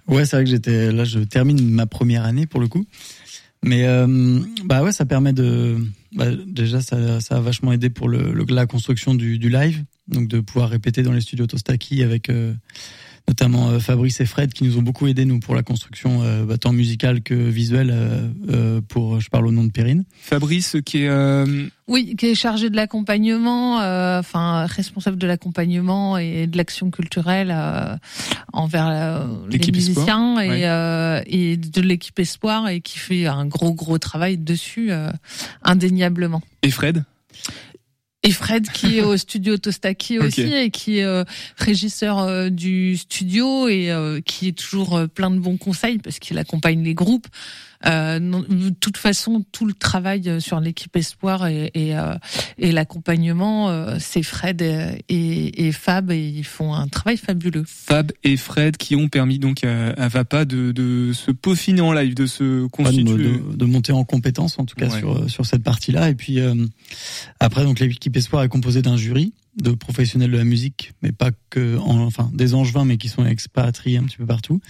Ouais, 0.08 0.26
c'est 0.26 0.36
vrai 0.36 0.46
que 0.46 0.50
j'étais 0.50 0.92
là. 0.92 1.04
Je 1.04 1.20
termine 1.20 1.70
ma 1.70 1.86
première 1.86 2.24
année 2.24 2.46
pour 2.46 2.60
le 2.60 2.68
coup. 2.68 2.86
Mais 3.64 3.86
euh, 3.88 4.40
bah 4.64 4.84
ouais, 4.84 4.92
ça 4.92 5.06
permet 5.06 5.34
de. 5.34 5.78
Bah, 6.14 6.28
déjà, 6.46 6.82
ça, 6.82 7.20
ça 7.20 7.38
a 7.38 7.40
vachement 7.40 7.74
aidé 7.74 7.90
pour 7.90 8.10
la 8.10 8.66
construction 8.68 9.16
du, 9.16 9.38
live, 9.38 9.84
donc 10.08 10.28
de 10.28 10.40
pouvoir 10.40 10.70
répéter 10.70 11.02
dans 11.02 11.12
les 11.12 11.22
studios 11.22 11.48
Tostaki 11.48 12.04
avec 12.04 12.30
notamment 13.28 13.70
euh, 13.70 13.80
Fabrice 13.80 14.22
et 14.22 14.26
Fred 14.26 14.54
qui 14.54 14.64
nous 14.64 14.78
ont 14.78 14.82
beaucoup 14.82 15.08
aidés 15.08 15.26
nous 15.26 15.40
pour 15.40 15.56
la 15.56 15.64
construction 15.64 16.22
euh, 16.24 16.46
bah, 16.46 16.58
tant 16.58 16.74
musicale 16.74 17.22
que 17.22 17.34
visuelle 17.34 17.92
euh, 17.94 18.82
pour 18.88 19.20
je 19.20 19.30
parle 19.30 19.48
au 19.48 19.52
nom 19.52 19.64
de 19.64 19.72
Perrine. 19.72 20.04
Fabrice 20.22 20.78
qui 20.86 21.04
est 21.04 21.10
oui, 21.88 22.16
qui 22.18 22.26
est 22.28 22.36
chargé 22.36 22.72
de 22.72 22.76
l'accompagnement, 22.76 23.76
enfin 23.78 24.66
responsable 24.66 25.18
de 25.18 25.28
l'accompagnement 25.28 26.18
et 26.18 26.48
de 26.48 26.58
l'action 26.58 26.90
culturelle 26.90 27.56
envers 28.54 29.28
les 29.48 29.60
musiciens 29.72 30.40
et, 30.42 30.64
et 31.28 31.58
de 31.58 31.82
l'équipe 31.82 32.18
Espoir 32.18 32.70
et 32.70 32.82
qui 32.82 32.98
fait 32.98 33.28
un 33.28 33.46
gros 33.46 33.74
gros 33.74 34.00
travail 34.00 34.38
dessus 34.38 34.90
indéniablement. 35.64 36.42
Et 36.64 36.72
Fred? 36.72 37.04
Et 38.26 38.32
Fred 38.32 38.70
qui 38.70 38.98
est 38.98 39.02
au 39.02 39.16
studio 39.26 39.58
Tostaki 39.58 40.20
aussi 40.20 40.54
et 40.54 40.72
qui 40.72 41.00
est 41.00 41.04
euh, 41.04 41.24
régisseur 41.58 42.20
euh, 42.20 42.50
du 42.50 42.98
studio 42.98 43.68
et 43.68 43.92
euh, 43.92 44.20
qui 44.22 44.50
est 44.50 44.58
toujours 44.58 45.08
plein 45.14 45.30
de 45.30 45.38
bons 45.38 45.58
conseils 45.58 46.00
parce 46.00 46.20
qu'il 46.20 46.38
accompagne 46.38 46.84
les 46.84 46.94
groupes. 46.94 47.28
De 47.86 48.70
toute 48.70 48.98
façon, 48.98 49.46
tout 49.52 49.66
le 49.66 49.74
travail 49.74 50.42
sur 50.42 50.60
l'équipe 50.60 50.96
Espoir 50.96 51.48
et, 51.48 51.72
et, 51.74 51.96
et 52.58 52.72
l'accompagnement, 52.72 53.98
c'est 54.00 54.24
Fred 54.24 54.62
et, 54.62 55.68
et, 55.68 55.72
Fab 55.72 56.12
et 56.12 56.28
ils 56.28 56.44
font 56.44 56.74
un 56.74 56.88
travail 56.88 57.18
fabuleux. 57.18 57.64
Fab 57.68 58.12
et 58.24 58.38
Fred 58.38 58.78
qui 58.78 58.96
ont 58.96 59.08
permis 59.08 59.40
donc 59.40 59.64
à, 59.64 59.90
à 59.92 60.08
Vapa 60.08 60.46
de, 60.46 60.72
de 60.72 61.14
se 61.14 61.32
peaufiner 61.32 61.82
en 61.82 61.94
live, 61.94 62.16
de 62.16 62.26
se 62.26 62.68
constituer, 62.68 63.04
de, 63.06 63.56
de, 63.56 63.66
monter 63.66 63.92
en 63.92 64.04
compétence 64.04 64.58
en 64.60 64.66
tout 64.66 64.76
cas 64.76 64.90
sur 64.90 65.30
sur 65.30 65.46
cette 65.46 65.64
partie-là. 65.64 66.10
Et 66.10 66.16
puis 66.16 66.40
après 67.40 67.64
donc 67.64 67.80
l'équipe 67.80 68.16
Espoir 68.16 68.44
est 68.44 68.50
composé 68.50 68.82
d'un 68.82 68.98
jury 68.98 69.34
de 69.56 69.72
professionnels 69.72 70.32
de 70.32 70.38
la 70.38 70.44
musique, 70.44 70.94
mais 71.02 71.12
pas 71.12 71.32
que, 71.50 71.78
enfin, 71.78 72.30
des 72.34 72.54
angevins, 72.54 72.86
mais 72.86 72.98
qui 72.98 73.08
sont 73.08 73.26
expatriés 73.26 73.98
un 73.98 74.04
petit 74.04 74.18
peu 74.18 74.26
partout. 74.26 74.62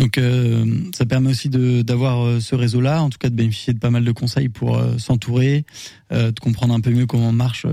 Donc, 0.00 0.16
euh, 0.16 0.64
ça 0.96 1.04
permet 1.04 1.28
aussi 1.28 1.50
d'avoir 1.50 2.24
euh, 2.24 2.40
ce 2.40 2.54
réseau-là, 2.54 3.02
en 3.02 3.10
tout 3.10 3.18
cas 3.18 3.28
de 3.28 3.34
bénéficier 3.34 3.74
de 3.74 3.78
pas 3.78 3.90
mal 3.90 4.02
de 4.02 4.12
conseils 4.12 4.48
pour 4.48 4.78
euh, 4.78 4.96
s'entourer, 4.96 5.66
de 6.10 6.40
comprendre 6.40 6.72
un 6.74 6.80
peu 6.80 6.90
mieux 6.90 7.06
comment 7.06 7.32
marche 7.32 7.66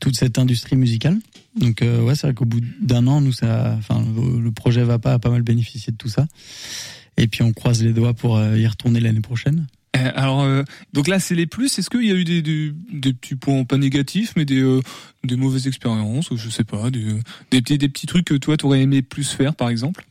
toute 0.00 0.16
cette 0.16 0.38
industrie 0.38 0.76
musicale. 0.76 1.18
Donc, 1.56 1.80
ouais, 1.82 2.14
c'est 2.14 2.26
vrai 2.26 2.34
qu'au 2.34 2.44
bout 2.44 2.60
d'un 2.80 3.06
an, 3.06 3.20
nous, 3.20 3.32
ça, 3.32 3.74
enfin, 3.78 4.04
le 4.14 4.50
projet 4.50 4.82
va 4.82 4.98
pas 4.98 5.14
a 5.14 5.18
pas 5.18 5.30
mal 5.30 5.42
bénéficié 5.42 5.92
de 5.92 5.96
tout 5.96 6.08
ça. 6.08 6.26
Et 7.16 7.26
puis, 7.26 7.42
on 7.42 7.52
croise 7.52 7.82
les 7.82 7.92
doigts 7.92 8.14
pour 8.14 8.38
y 8.40 8.66
retourner 8.66 9.00
l'année 9.00 9.20
prochaine. 9.20 9.66
Euh, 9.96 10.10
alors, 10.14 10.42
euh, 10.42 10.62
donc 10.92 11.08
là, 11.08 11.18
c'est 11.18 11.34
les 11.34 11.46
plus. 11.46 11.78
Est-ce 11.78 11.90
qu'il 11.90 12.04
y 12.04 12.12
a 12.12 12.14
eu 12.14 12.24
des, 12.24 12.42
des, 12.42 12.72
des, 12.92 13.12
petits 13.12 13.36
points 13.36 13.64
pas 13.64 13.78
négatifs, 13.78 14.34
mais 14.36 14.44
des, 14.44 14.60
euh, 14.60 14.80
des 15.24 15.36
mauvaises 15.36 15.66
expériences, 15.66 16.30
ou 16.30 16.36
je 16.36 16.48
sais 16.48 16.64
pas, 16.64 16.90
des, 16.90 17.06
des 17.50 17.62
petits, 17.62 17.78
des 17.78 17.88
petits 17.88 18.06
trucs 18.06 18.26
que 18.26 18.34
toi, 18.34 18.56
t'aurais 18.56 18.82
aimé 18.82 19.02
plus 19.02 19.30
faire, 19.30 19.54
par 19.54 19.68
exemple? 19.68 20.06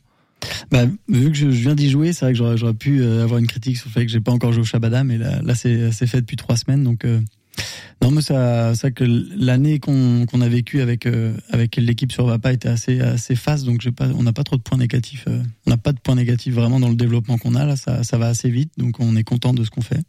Bah, 0.70 0.86
vu 1.08 1.30
que 1.30 1.36
je, 1.36 1.46
viens 1.46 1.74
d'y 1.74 1.90
jouer, 1.90 2.12
c'est 2.12 2.24
vrai 2.24 2.32
que 2.32 2.56
j'aurais, 2.56 2.74
pu 2.74 3.04
avoir 3.04 3.38
une 3.38 3.46
critique 3.46 3.76
sur 3.76 3.88
le 3.88 3.92
fait 3.92 4.06
que 4.06 4.12
j'ai 4.12 4.20
pas 4.20 4.32
encore 4.32 4.52
joué 4.52 4.62
au 4.62 4.66
Shabada, 4.66 5.04
mais 5.04 5.18
là, 5.18 5.40
là 5.42 5.54
c'est, 5.54 5.90
fait 5.90 6.20
depuis 6.20 6.36
trois 6.36 6.56
semaines, 6.56 6.84
donc 6.84 7.04
non, 8.02 8.10
mais 8.12 8.22
ça, 8.22 8.74
ça 8.74 8.90
que 8.90 9.04
l'année 9.04 9.80
qu'on 9.80 10.24
qu'on 10.26 10.40
a 10.40 10.48
vécu 10.48 10.80
avec 10.80 11.06
euh, 11.06 11.34
avec 11.50 11.76
l'équipe 11.76 12.12
sur 12.12 12.26
Vapa 12.26 12.52
était 12.52 12.68
assez 12.68 13.00
assez 13.00 13.34
fast, 13.34 13.64
donc 13.64 13.80
j'ai 13.80 13.90
pas, 13.90 14.08
on 14.14 14.22
n'a 14.22 14.32
pas 14.32 14.44
trop 14.44 14.56
de 14.56 14.62
points 14.62 14.78
négatifs. 14.78 15.24
Euh, 15.26 15.42
on 15.66 15.70
n'a 15.70 15.76
pas 15.76 15.92
de 15.92 15.98
points 15.98 16.14
négatifs 16.14 16.54
vraiment 16.54 16.78
dans 16.78 16.88
le 16.88 16.94
développement 16.94 17.38
qu'on 17.38 17.54
a 17.54 17.64
là. 17.64 17.76
Ça 17.76 18.04
ça 18.04 18.18
va 18.18 18.28
assez 18.28 18.50
vite, 18.50 18.72
donc 18.78 19.00
on 19.00 19.16
est 19.16 19.24
content 19.24 19.52
de 19.52 19.64
ce 19.64 19.70
qu'on 19.70 19.82
fait 19.82 20.00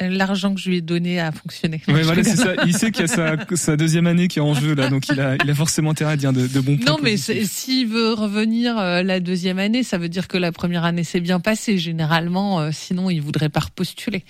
l'argent 0.00 0.54
que 0.54 0.60
je 0.60 0.68
lui 0.68 0.76
ai 0.78 0.80
donné 0.80 1.20
a 1.20 1.32
fonctionné. 1.32 1.80
Oui, 1.88 2.02
voilà, 2.02 2.22
c'est 2.22 2.36
ça. 2.36 2.54
Il 2.66 2.76
sait 2.76 2.90
qu'il 2.90 3.02
y 3.02 3.04
a 3.04 3.08
sa, 3.08 3.36
sa, 3.54 3.76
deuxième 3.76 4.06
année 4.06 4.28
qui 4.28 4.38
est 4.38 4.42
en 4.42 4.54
jeu 4.54 4.74
là, 4.74 4.88
donc 4.88 5.08
il 5.08 5.20
a, 5.20 5.36
il 5.42 5.50
a 5.50 5.54
forcément 5.54 5.90
intérêt 5.90 6.12
à 6.12 6.16
dire 6.16 6.32
de, 6.32 6.46
de 6.46 6.60
bons 6.60 6.76
points. 6.76 6.92
Non, 6.92 6.98
mais 7.02 7.16
s'il 7.16 7.88
veut 7.88 8.12
revenir 8.12 8.78
euh, 8.78 9.02
la 9.02 9.20
deuxième 9.20 9.58
année, 9.58 9.82
ça 9.82 9.98
veut 9.98 10.08
dire 10.08 10.28
que 10.28 10.36
la 10.36 10.52
première 10.52 10.84
année 10.84 11.04
s'est 11.04 11.20
bien 11.20 11.40
passée. 11.40 11.78
Généralement, 11.78 12.60
euh, 12.60 12.70
sinon 12.72 13.10
il 13.10 13.20
voudrait 13.20 13.48
pas 13.48 13.60
repostuler. 13.60 14.24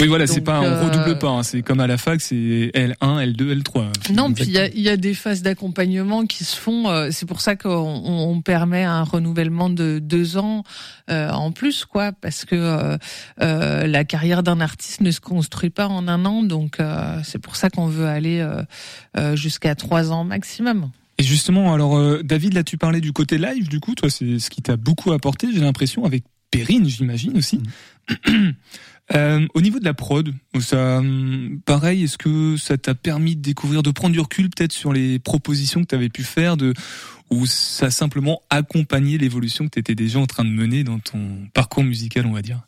Oui, 0.00 0.06
voilà, 0.06 0.26
c'est 0.26 0.40
pas, 0.40 0.60
on 0.60 0.84
redouble 0.86 1.18
pas. 1.18 1.28
Hein. 1.28 1.42
C'est 1.42 1.62
comme 1.62 1.80
à 1.80 1.86
la 1.86 1.96
fac, 1.96 2.20
c'est 2.20 2.34
L1, 2.34 2.96
L2, 3.00 3.62
L3. 3.62 4.12
Non, 4.12 4.32
puis 4.32 4.44
il 4.44 4.52
y 4.52 4.58
a, 4.58 4.68
y 4.68 4.88
a, 4.88 4.96
des 4.96 5.14
phases 5.14 5.42
d'accompagnement 5.42 6.26
qui 6.26 6.44
se 6.44 6.56
font. 6.56 6.88
Euh, 6.88 7.08
c'est 7.10 7.26
pour 7.26 7.40
ça 7.40 7.56
qu'on 7.56 7.70
on 7.70 8.40
permet 8.42 8.84
un 8.84 9.02
renouvellement 9.02 9.70
de 9.70 9.98
deux 9.98 10.36
ans 10.36 10.64
en 11.08 11.52
plus, 11.52 11.84
quoi, 11.84 12.10
parce 12.12 12.44
que 12.44 12.98
la 13.38 14.04
carrière 14.04 14.42
d'un 14.42 14.60
artiste 14.66 15.00
ne 15.00 15.12
se 15.12 15.20
construit 15.20 15.70
pas 15.70 15.86
en 15.86 16.08
un 16.08 16.24
an, 16.24 16.42
donc 16.42 16.80
euh, 16.80 17.20
c'est 17.24 17.38
pour 17.38 17.54
ça 17.54 17.70
qu'on 17.70 17.86
veut 17.86 18.06
aller 18.06 18.40
euh, 18.40 18.62
euh, 19.16 19.36
jusqu'à 19.36 19.76
trois 19.76 20.10
ans 20.10 20.24
maximum. 20.24 20.90
Et 21.18 21.22
justement, 21.22 21.72
alors 21.72 22.22
David, 22.22 22.52
là 22.52 22.64
tu 22.64 22.76
parlais 22.76 23.00
du 23.00 23.12
côté 23.12 23.38
live, 23.38 23.68
du 23.68 23.80
coup, 23.80 23.94
toi 23.94 24.10
c'est 24.10 24.38
ce 24.38 24.50
qui 24.50 24.60
t'a 24.60 24.76
beaucoup 24.76 25.12
apporté, 25.12 25.48
j'ai 25.52 25.60
l'impression, 25.60 26.04
avec 26.04 26.24
Perrine, 26.50 26.86
j'imagine 26.86 27.38
aussi. 27.38 27.62
Euh, 29.14 29.46
au 29.54 29.60
niveau 29.60 29.78
de 29.78 29.84
la 29.84 29.94
prod, 29.94 30.34
ça, 30.58 31.00
pareil, 31.64 32.04
est-ce 32.04 32.18
que 32.18 32.56
ça 32.56 32.76
t'a 32.76 32.94
permis 32.94 33.36
de 33.36 33.40
découvrir, 33.40 33.84
de 33.84 33.90
prendre 33.92 34.12
du 34.12 34.20
recul 34.20 34.50
peut-être 34.50 34.72
sur 34.72 34.92
les 34.92 35.20
propositions 35.20 35.82
que 35.82 35.86
tu 35.86 35.94
avais 35.94 36.08
pu 36.08 36.24
faire, 36.24 36.56
de, 36.56 36.74
ou 37.30 37.46
ça 37.46 37.86
a 37.86 37.90
simplement 37.90 38.42
accompagné 38.50 39.16
l'évolution 39.16 39.66
que 39.66 39.70
tu 39.70 39.78
étais 39.78 39.94
déjà 39.94 40.18
en 40.18 40.26
train 40.26 40.44
de 40.44 40.50
mener 40.50 40.82
dans 40.82 40.98
ton 40.98 41.46
parcours 41.54 41.84
musical, 41.84 42.26
on 42.26 42.32
va 42.32 42.42
dire? 42.42 42.65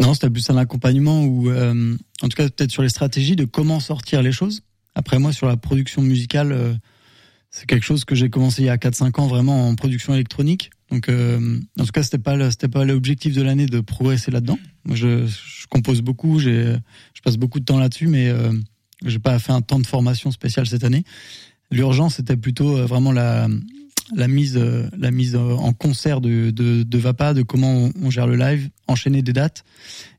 Non, 0.00 0.14
c'était 0.14 0.30
plus 0.30 0.48
un 0.50 0.56
accompagnement 0.56 1.24
ou, 1.24 1.50
euh, 1.50 1.96
en 2.22 2.28
tout 2.28 2.36
cas, 2.36 2.48
peut-être 2.48 2.70
sur 2.70 2.82
les 2.82 2.88
stratégies 2.88 3.36
de 3.36 3.44
comment 3.44 3.80
sortir 3.80 4.22
les 4.22 4.32
choses. 4.32 4.62
Après, 4.94 5.18
moi, 5.18 5.32
sur 5.32 5.46
la 5.46 5.56
production 5.56 6.02
musicale, 6.02 6.52
euh, 6.52 6.74
c'est 7.50 7.66
quelque 7.66 7.84
chose 7.84 8.04
que 8.04 8.14
j'ai 8.14 8.30
commencé 8.30 8.62
il 8.62 8.66
y 8.66 8.70
a 8.70 8.76
4-5 8.76 9.20
ans 9.20 9.26
vraiment 9.26 9.68
en 9.68 9.74
production 9.74 10.14
électronique. 10.14 10.70
Donc, 10.90 11.08
euh, 11.08 11.58
en 11.78 11.84
tout 11.84 11.92
cas, 11.92 12.02
c'était 12.02 12.18
pas 12.18 12.50
c'était 12.50 12.68
pas 12.68 12.84
l'objectif 12.84 13.34
de 13.34 13.42
l'année 13.42 13.66
de 13.66 13.80
progresser 13.80 14.30
là-dedans. 14.30 14.58
Moi, 14.84 14.96
je, 14.96 15.26
je, 15.26 15.66
compose 15.68 16.00
beaucoup, 16.00 16.38
j'ai, 16.38 16.76
je 17.14 17.22
passe 17.22 17.36
beaucoup 17.36 17.60
de 17.60 17.64
temps 17.64 17.78
là-dessus, 17.78 18.06
mais 18.06 18.28
euh, 18.28 18.52
j'ai 19.04 19.18
pas 19.18 19.38
fait 19.38 19.52
un 19.52 19.60
temps 19.60 19.78
de 19.78 19.86
formation 19.86 20.30
spéciale 20.30 20.66
cette 20.66 20.84
année. 20.84 21.04
L'urgence, 21.70 22.16
c'était 22.16 22.36
plutôt 22.36 22.78
euh, 22.78 22.86
vraiment 22.86 23.12
la 23.12 23.48
la 24.14 24.28
mise 24.28 24.56
euh, 24.56 24.88
la 24.96 25.10
mise 25.10 25.36
en 25.36 25.72
concert 25.72 26.20
de 26.20 26.50
de, 26.50 26.82
de 26.82 26.98
Vapa, 26.98 27.34
de 27.34 27.42
comment 27.42 27.90
on, 28.02 28.10
gère 28.10 28.26
le 28.26 28.36
live, 28.36 28.68
enchaîner 28.86 29.22
des 29.22 29.32
dates, 29.32 29.64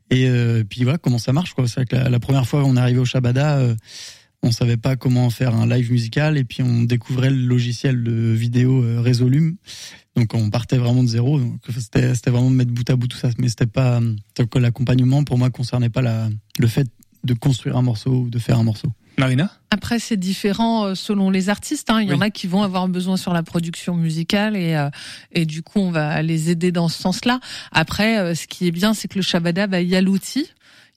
et 0.10 0.28
euh, 0.28 0.64
puis 0.64 0.84
voilà 0.84 0.98
comment 0.98 1.20
ça 1.20 1.34
marche. 1.34 1.54
C'est 1.68 1.88
que 1.88 1.96
la, 1.96 2.10
la, 2.10 2.20
première 2.20 2.48
fois 2.48 2.64
on 2.64 2.76
est 2.76 2.80
arrivé 2.80 3.00
au 3.00 3.06
Shabada 3.06 3.76
on 4.42 4.52
savait 4.52 4.78
pas 4.78 4.96
comment 4.96 5.30
faire 5.30 5.56
un 5.56 5.68
live 5.68 5.92
musical 5.92 6.38
et 6.38 6.44
puis 6.44 6.64
on 6.64 6.84
découvrait 6.84 7.30
le 7.30 7.46
logiciel 7.46 8.04
de 8.04 8.12
vidéo 8.12 8.84
euh, 8.84 9.02
Resolume. 9.02 9.58
Donc 10.16 10.34
on 10.34 10.50
partait 10.50 10.78
vraiment 10.78 11.04
de 11.04 11.08
zéro. 11.08 11.40
Donc 11.40 11.60
c'était 11.78 12.30
vraiment 12.30 12.50
de 12.50 12.56
mettre 12.56 12.72
bout 12.72 12.90
à 12.90 12.96
bout 12.96 13.08
tout 13.08 13.18
ça, 13.18 13.30
mais 13.38 13.50
c'était 13.50 13.68
pas 13.68 14.02
que 14.36 14.60
l'accompagnement 14.60 15.24
pour 15.24 15.38
moi 15.38 15.50
concernait 15.50 15.90
pas 15.90 16.02
la 16.02 16.30
le 16.58 16.68
fait 16.68 16.88
de 17.24 17.34
construire 17.34 17.78
un 17.78 17.82
morceau 17.82 18.12
ou 18.12 18.30
de 18.30 18.40
faire 18.40 18.58
un 18.58 18.64
morceau. 18.64 18.88
Marina 19.20 19.52
Après, 19.70 20.00
c'est 20.00 20.18
différent 20.18 20.86
euh, 20.86 20.96
selon 20.96 21.30
les 21.30 21.50
artistes. 21.50 21.90
Hein. 21.90 22.02
Il 22.02 22.10
y 22.10 22.14
en 22.14 22.22
a 22.22 22.30
qui 22.30 22.48
vont 22.48 22.64
avoir 22.64 22.88
besoin 22.88 23.18
sur 23.18 23.34
la 23.34 23.44
production 23.44 23.96
musicale 23.96 24.56
et, 24.56 24.76
euh, 24.76 24.90
et 25.32 25.46
du 25.46 25.62
coup, 25.62 25.80
on 25.80 25.92
va 25.92 26.22
les 26.22 26.50
aider 26.50 26.72
dans 26.72 26.88
ce 26.88 27.00
sens-là. 27.02 27.40
Après, 27.72 28.34
ce 28.34 28.48
qui 28.48 28.68
est 28.68 28.72
bien, 28.72 28.94
c'est 28.94 29.08
que 29.08 29.18
le 29.18 29.22
Shabada, 29.22 29.68
bah, 29.68 29.82
il 29.82 29.90
y 29.90 29.96
a 29.96 30.02
l'outil 30.02 30.48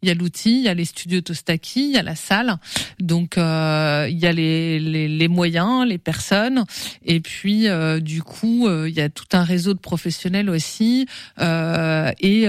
il 0.02 0.08
y 0.08 0.10
a 0.10 0.14
l'outil, 0.14 0.58
il 0.58 0.62
y 0.62 0.68
a 0.68 0.74
les 0.74 0.84
studios 0.84 1.20
Tostaki, 1.20 1.84
il 1.84 1.92
y 1.92 1.96
a 1.96 2.02
la 2.02 2.16
salle. 2.16 2.56
Donc 2.98 3.38
euh, 3.38 4.08
il 4.10 4.18
y 4.18 4.26
a 4.26 4.32
les, 4.32 4.80
les, 4.80 5.08
les, 5.08 5.28
moyens, 5.28 5.86
les 5.86 5.98
personnes, 5.98 6.64
et 7.04 7.20
puis 7.20 7.68
euh, 7.68 8.00
du 8.00 8.22
coup 8.22 8.66
euh, 8.66 8.88
il 8.88 8.94
y 8.94 9.00
a 9.00 9.08
tout 9.08 9.26
un 9.32 9.44
réseau 9.44 9.74
de 9.74 9.78
professionnels 9.78 10.50
aussi 10.50 11.06
et 11.38 12.46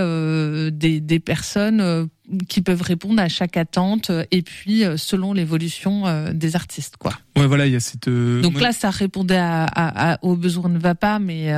des, 0.71 0.99
des 0.99 1.19
personnes 1.19 2.09
qui 2.47 2.62
peuvent 2.62 2.81
répondre 2.81 3.21
à 3.21 3.27
chaque 3.27 3.57
attente 3.57 4.12
et 4.31 4.41
puis 4.41 4.83
selon 4.97 5.33
l'évolution 5.33 6.31
des 6.33 6.55
artistes 6.55 6.97
quoi. 6.97 7.13
Ouais 7.36 7.47
voilà 7.47 7.65
il 7.65 7.73
y 7.73 7.75
a 7.75 7.79
cette. 7.79 8.09
Donc 8.09 8.59
là 8.62 8.71
ça 8.71 8.89
répondait 8.89 9.38
à, 9.38 9.65
à, 9.65 10.19
aux 10.23 10.36
besoins 10.36 10.69
de 10.69 10.77
VAPA 10.77 11.19
mais 11.19 11.51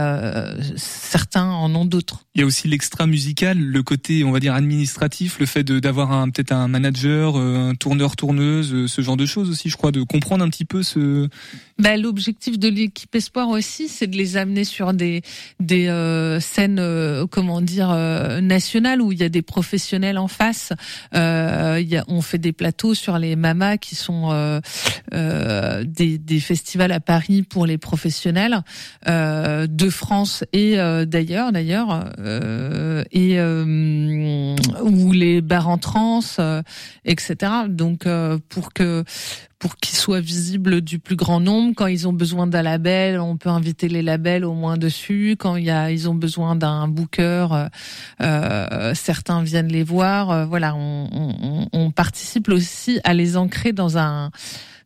certains 0.75 1.49
en 1.49 1.73
ont 1.75 1.85
d'autres. 1.85 2.25
Il 2.35 2.41
y 2.41 2.43
a 2.43 2.47
aussi 2.47 2.67
l'extra 2.67 3.07
musical, 3.07 3.57
le 3.57 3.83
côté 3.83 4.23
on 4.23 4.31
va 4.31 4.39
dire 4.39 4.53
administratif, 4.53 5.39
le 5.39 5.45
fait 5.45 5.63
d'avoir 5.63 6.11
un 6.11 6.29
peut-être 6.29 6.51
un 6.51 6.67
manager, 6.67 7.37
euh, 7.37 7.69
un 7.69 7.75
tourneur 7.75 8.15
tourneuse, 8.15 8.73
euh, 8.73 8.87
ce 8.87 9.01
genre 9.01 9.17
de 9.17 9.25
choses 9.25 9.49
aussi, 9.49 9.69
je 9.69 9.77
crois, 9.77 9.91
de 9.91 10.03
comprendre 10.03 10.43
un 10.43 10.49
petit 10.49 10.65
peu 10.65 10.83
ce. 10.83 11.29
Bah, 11.77 11.97
l'objectif 11.97 12.57
de 12.57 12.67
l'équipe 12.67 13.13
espoir 13.15 13.49
aussi, 13.49 13.87
c'est 13.87 14.07
de 14.07 14.17
les 14.17 14.37
amener 14.37 14.63
sur 14.63 14.93
des 14.93 15.21
des 15.59 15.87
euh, 15.87 16.39
scènes, 16.39 16.81
comment 17.29 17.61
dire, 17.61 17.89
nationales 18.41 19.01
où 19.01 19.11
il 19.11 19.19
y 19.19 19.23
a 19.23 19.29
des 19.29 19.41
professionnels 19.41 20.17
en 20.17 20.27
face. 20.27 20.54
A, 21.11 22.03
on 22.07 22.21
fait 22.21 22.37
des 22.37 22.53
plateaux 22.53 22.93
sur 22.93 23.17
les 23.17 23.35
mamas 23.35 23.77
qui 23.77 23.95
sont 23.95 24.61
des, 25.11 26.17
des 26.17 26.39
festivals 26.39 26.91
à 26.91 26.99
Paris 26.99 27.43
pour 27.43 27.65
les 27.65 27.77
professionnels 27.77 28.61
de 29.05 29.89
France 29.89 30.43
et 30.53 30.77
d'ailleurs 31.05 31.51
d'ailleurs 31.51 32.09
et 33.11 33.39
où 34.81 35.11
les 35.11 35.41
bars 35.41 35.69
en 35.69 35.77
trans, 35.77 36.19
euh, 36.39 36.61
etc. 37.05 37.51
Donc 37.67 38.05
euh, 38.05 38.37
pour 38.49 38.73
que 38.73 39.03
pour 39.65 39.77
qu'ils 39.77 39.97
soient 39.97 40.19
visibles 40.19 40.81
du 40.81 40.99
plus 40.99 41.15
grand 41.15 41.39
nombre. 41.39 41.73
Quand 41.75 41.87
ils 41.87 42.07
ont 42.07 42.13
besoin 42.13 42.45
d'un 42.45 42.61
label, 42.61 43.19
on 43.19 43.35
peut 43.35 43.49
inviter 43.49 43.87
les 43.87 44.03
labels 44.03 44.45
au 44.45 44.53
moins 44.53 44.77
dessus. 44.77 45.37
Quand 45.39 45.55
ils 45.55 46.07
ont 46.07 46.13
besoin 46.13 46.55
d'un 46.55 46.87
booker, 46.87 47.47
euh, 47.51 47.67
euh 48.21 48.93
certains 48.93 49.41
viennent 49.41 49.71
les 49.71 49.81
voir. 49.81 50.29
Euh, 50.29 50.45
voilà, 50.45 50.75
on 50.75 51.91
participe 51.95 52.47
aussi 52.49 52.99
à 53.03 53.15
les 53.15 53.37
ancrer 53.37 53.73
dans 53.73 53.97
un 53.97 54.29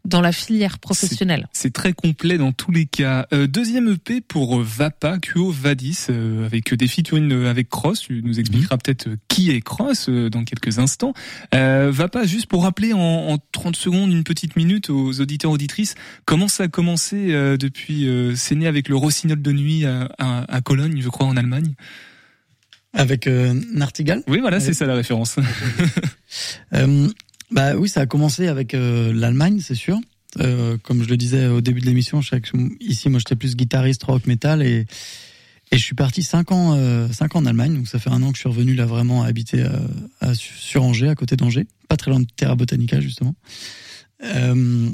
dans 0.05 0.21
la 0.21 0.31
filière 0.31 0.79
professionnelle. 0.79 1.47
C'est 1.53 1.73
très 1.73 1.93
complet 1.93 2.37
dans 2.37 2.51
tous 2.51 2.71
les 2.71 2.85
cas. 2.85 3.27
Euh, 3.33 3.47
deuxième 3.47 3.91
EP 3.91 4.21
pour 4.21 4.61
Vapa, 4.61 5.17
Quo 5.19 5.51
Vadis, 5.51 6.07
euh, 6.09 6.45
avec 6.45 6.73
des 6.73 6.87
featuring 6.87 7.31
euh, 7.31 7.49
avec 7.49 7.69
Cross. 7.69 8.01
Tu 8.01 8.21
nous 8.23 8.39
expliqueras 8.39 8.75
mhm. 8.75 8.81
peut-être 8.81 9.09
qui 9.27 9.51
est 9.51 9.61
Cross 9.61 10.09
dans 10.09 10.43
quelques 10.43 10.79
instants. 10.79 11.13
Vapa, 11.51 12.25
juste 12.25 12.47
pour 12.47 12.63
rappeler 12.63 12.93
en, 12.93 12.99
en, 12.99 13.37
30 13.51 13.75
secondes, 13.75 14.11
une 14.11 14.23
petite 14.23 14.55
minute 14.55 14.89
aux 14.89 15.19
auditeurs 15.19 15.51
auditrices, 15.51 15.95
comment 16.25 16.47
ça 16.47 16.63
a 16.63 16.67
commencé 16.67 17.27
depuis... 17.57 18.07
c'est 18.35 18.55
né 18.55 18.67
avec 18.67 18.89
le 18.89 18.95
Rossignol 18.95 19.41
de 19.41 19.51
nuit 19.51 19.85
à, 19.85 20.09
à, 20.17 20.61
Cologne, 20.61 21.01
je 21.01 21.09
crois, 21.09 21.27
en 21.27 21.35
Allemagne? 21.37 21.73
Avec 22.93 23.27
Nartigal 23.27 24.23
Oui, 24.27 24.39
voilà, 24.39 24.59
c'est 24.59 24.73
ça 24.73 24.85
la 24.85 24.95
référence. 24.95 25.37
Bah 27.51 27.75
oui, 27.75 27.89
ça 27.89 28.01
a 28.01 28.05
commencé 28.05 28.47
avec 28.47 28.73
euh, 28.73 29.13
l'Allemagne, 29.13 29.59
c'est 29.61 29.75
sûr. 29.75 29.99
Euh, 30.39 30.77
comme 30.83 31.01
je 31.03 31.09
le 31.09 31.17
disais 31.17 31.47
au 31.47 31.61
début 31.61 31.81
de 31.81 31.87
l'émission, 31.87 32.21
ici, 32.79 33.09
moi, 33.09 33.19
j'étais 33.19 33.35
plus 33.35 33.55
guitariste 33.55 34.03
rock 34.03 34.27
metal 34.27 34.61
et 34.61 34.85
et 35.71 35.77
je 35.77 35.83
suis 35.83 35.95
parti 35.95 36.23
cinq 36.23 36.51
ans, 36.51 36.75
euh, 36.75 37.07
cinq 37.11 37.35
ans 37.35 37.39
en 37.39 37.45
Allemagne. 37.45 37.75
Donc 37.75 37.87
ça 37.87 37.99
fait 37.99 38.09
un 38.09 38.23
an 38.23 38.31
que 38.31 38.37
je 38.37 38.41
suis 38.41 38.49
revenu 38.49 38.73
là 38.73 38.85
vraiment 38.85 39.23
habiter 39.23 39.61
euh, 39.61 39.69
à, 40.19 40.33
sur 40.33 40.83
Angers, 40.83 41.09
à 41.09 41.15
côté 41.15 41.35
d'Angers, 41.35 41.67
pas 41.87 41.97
très 41.97 42.11
loin 42.11 42.19
de 42.19 42.27
Terra 42.35 42.55
Botanica 42.55 42.99
justement. 42.99 43.35
Euh, 44.23 44.89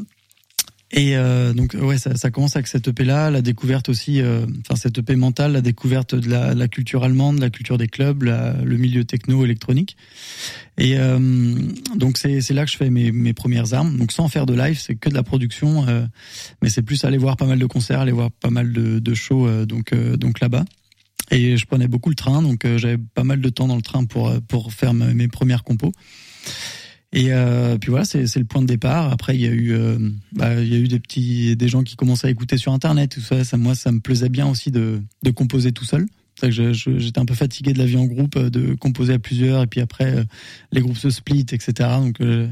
et 0.97 1.17
euh, 1.17 1.51
donc 1.51 1.75
ouais, 1.77 1.97
ça, 1.97 2.15
ça, 2.15 2.31
commence 2.31 2.55
avec 2.55 2.67
cette 2.67 2.87
EP 2.87 3.03
là, 3.03 3.29
la 3.29 3.41
découverte 3.41 3.89
aussi, 3.89 4.21
euh, 4.21 4.45
enfin 4.61 4.77
cette 4.77 4.97
EP 4.97 5.17
mentale, 5.17 5.51
la 5.51 5.59
découverte 5.59 6.15
de 6.15 6.29
la, 6.29 6.53
la, 6.53 6.69
culture 6.69 7.03
allemande, 7.03 7.39
la 7.39 7.49
culture 7.49 7.77
des 7.77 7.89
clubs, 7.89 8.23
la, 8.23 8.53
le 8.53 8.77
milieu 8.77 9.03
techno 9.03 9.43
électronique. 9.43 9.97
Et 10.77 10.97
euh, 10.97 11.19
donc 11.95 12.17
c'est 12.17 12.39
c'est 12.39 12.53
là 12.53 12.63
que 12.63 12.71
je 12.71 12.77
fais 12.77 12.89
mes, 12.89 13.11
mes 13.11 13.33
premières 13.33 13.73
armes. 13.73 13.97
Donc 13.97 14.13
sans 14.13 14.29
faire 14.29 14.45
de 14.45 14.53
live, 14.53 14.79
c'est 14.79 14.95
que 14.95 15.09
de 15.09 15.15
la 15.15 15.23
production, 15.23 15.85
euh, 15.85 16.05
mais 16.61 16.69
c'est 16.69 16.81
plus 16.81 17.03
aller 17.03 17.17
voir 17.17 17.35
pas 17.35 17.45
mal 17.45 17.59
de 17.59 17.65
concerts, 17.65 17.99
aller 17.99 18.13
voir 18.13 18.31
pas 18.31 18.49
mal 18.49 18.71
de, 18.71 18.99
de 18.99 19.13
shows 19.13 19.47
euh, 19.47 19.65
donc 19.65 19.93
donc 19.93 20.39
là-bas. 20.39 20.63
Et 21.29 21.57
je 21.57 21.65
prenais 21.65 21.89
beaucoup 21.89 22.09
le 22.09 22.15
train, 22.15 22.41
donc 22.41 22.65
j'avais 22.77 22.99
pas 22.99 23.25
mal 23.25 23.41
de 23.41 23.49
temps 23.49 23.67
dans 23.67 23.75
le 23.75 23.81
train 23.81 24.05
pour 24.05 24.31
pour 24.47 24.71
faire 24.71 24.93
mes 24.93 25.27
premières 25.27 25.65
compos. 25.65 25.91
Et 27.15 27.31
euh, 27.31 27.77
puis 27.77 27.89
voilà, 27.89 28.05
c'est 28.05 28.35
le 28.35 28.45
point 28.45 28.61
de 28.61 28.67
départ. 28.67 29.11
Après, 29.11 29.35
il 29.35 29.41
y 29.41 29.47
a 29.47 29.51
eu, 29.51 29.71
euh, 29.73 29.97
bah, 30.33 30.61
il 30.61 30.71
y 30.71 30.75
a 30.75 30.79
eu 30.79 30.87
des 30.87 30.99
petits, 30.99 31.55
des 31.55 31.67
gens 31.67 31.81
qui 31.81 31.95
commençaient 31.95 32.27
à 32.27 32.29
écouter 32.29 32.57
sur 32.57 32.73
Internet. 32.73 33.11
Tout 33.11 33.21
ça, 33.21 33.43
ça 33.43 33.57
moi, 33.57 33.73
ça 33.73 33.91
me 33.91 33.99
plaisait 34.01 34.29
bien 34.29 34.47
aussi 34.47 34.69
de, 34.69 35.01
de 35.23 35.31
composer 35.31 35.71
tout 35.71 35.85
seul. 35.85 36.05
J'étais 36.43 37.19
un 37.19 37.25
peu 37.25 37.33
fatigué 37.33 37.73
de 37.73 37.79
la 37.79 37.85
vie 37.85 37.95
en 37.95 38.05
groupe, 38.05 38.37
de 38.37 38.75
composer 38.75 39.13
à 39.13 39.19
plusieurs, 39.19 39.63
et 39.63 39.67
puis 39.67 39.79
après 39.79 40.17
euh, 40.17 40.23
les 40.71 40.81
groupes 40.81 40.97
se 40.97 41.09
split, 41.09 41.45
etc. 41.51 41.89
Donc 41.99 42.19
euh, 42.19 42.47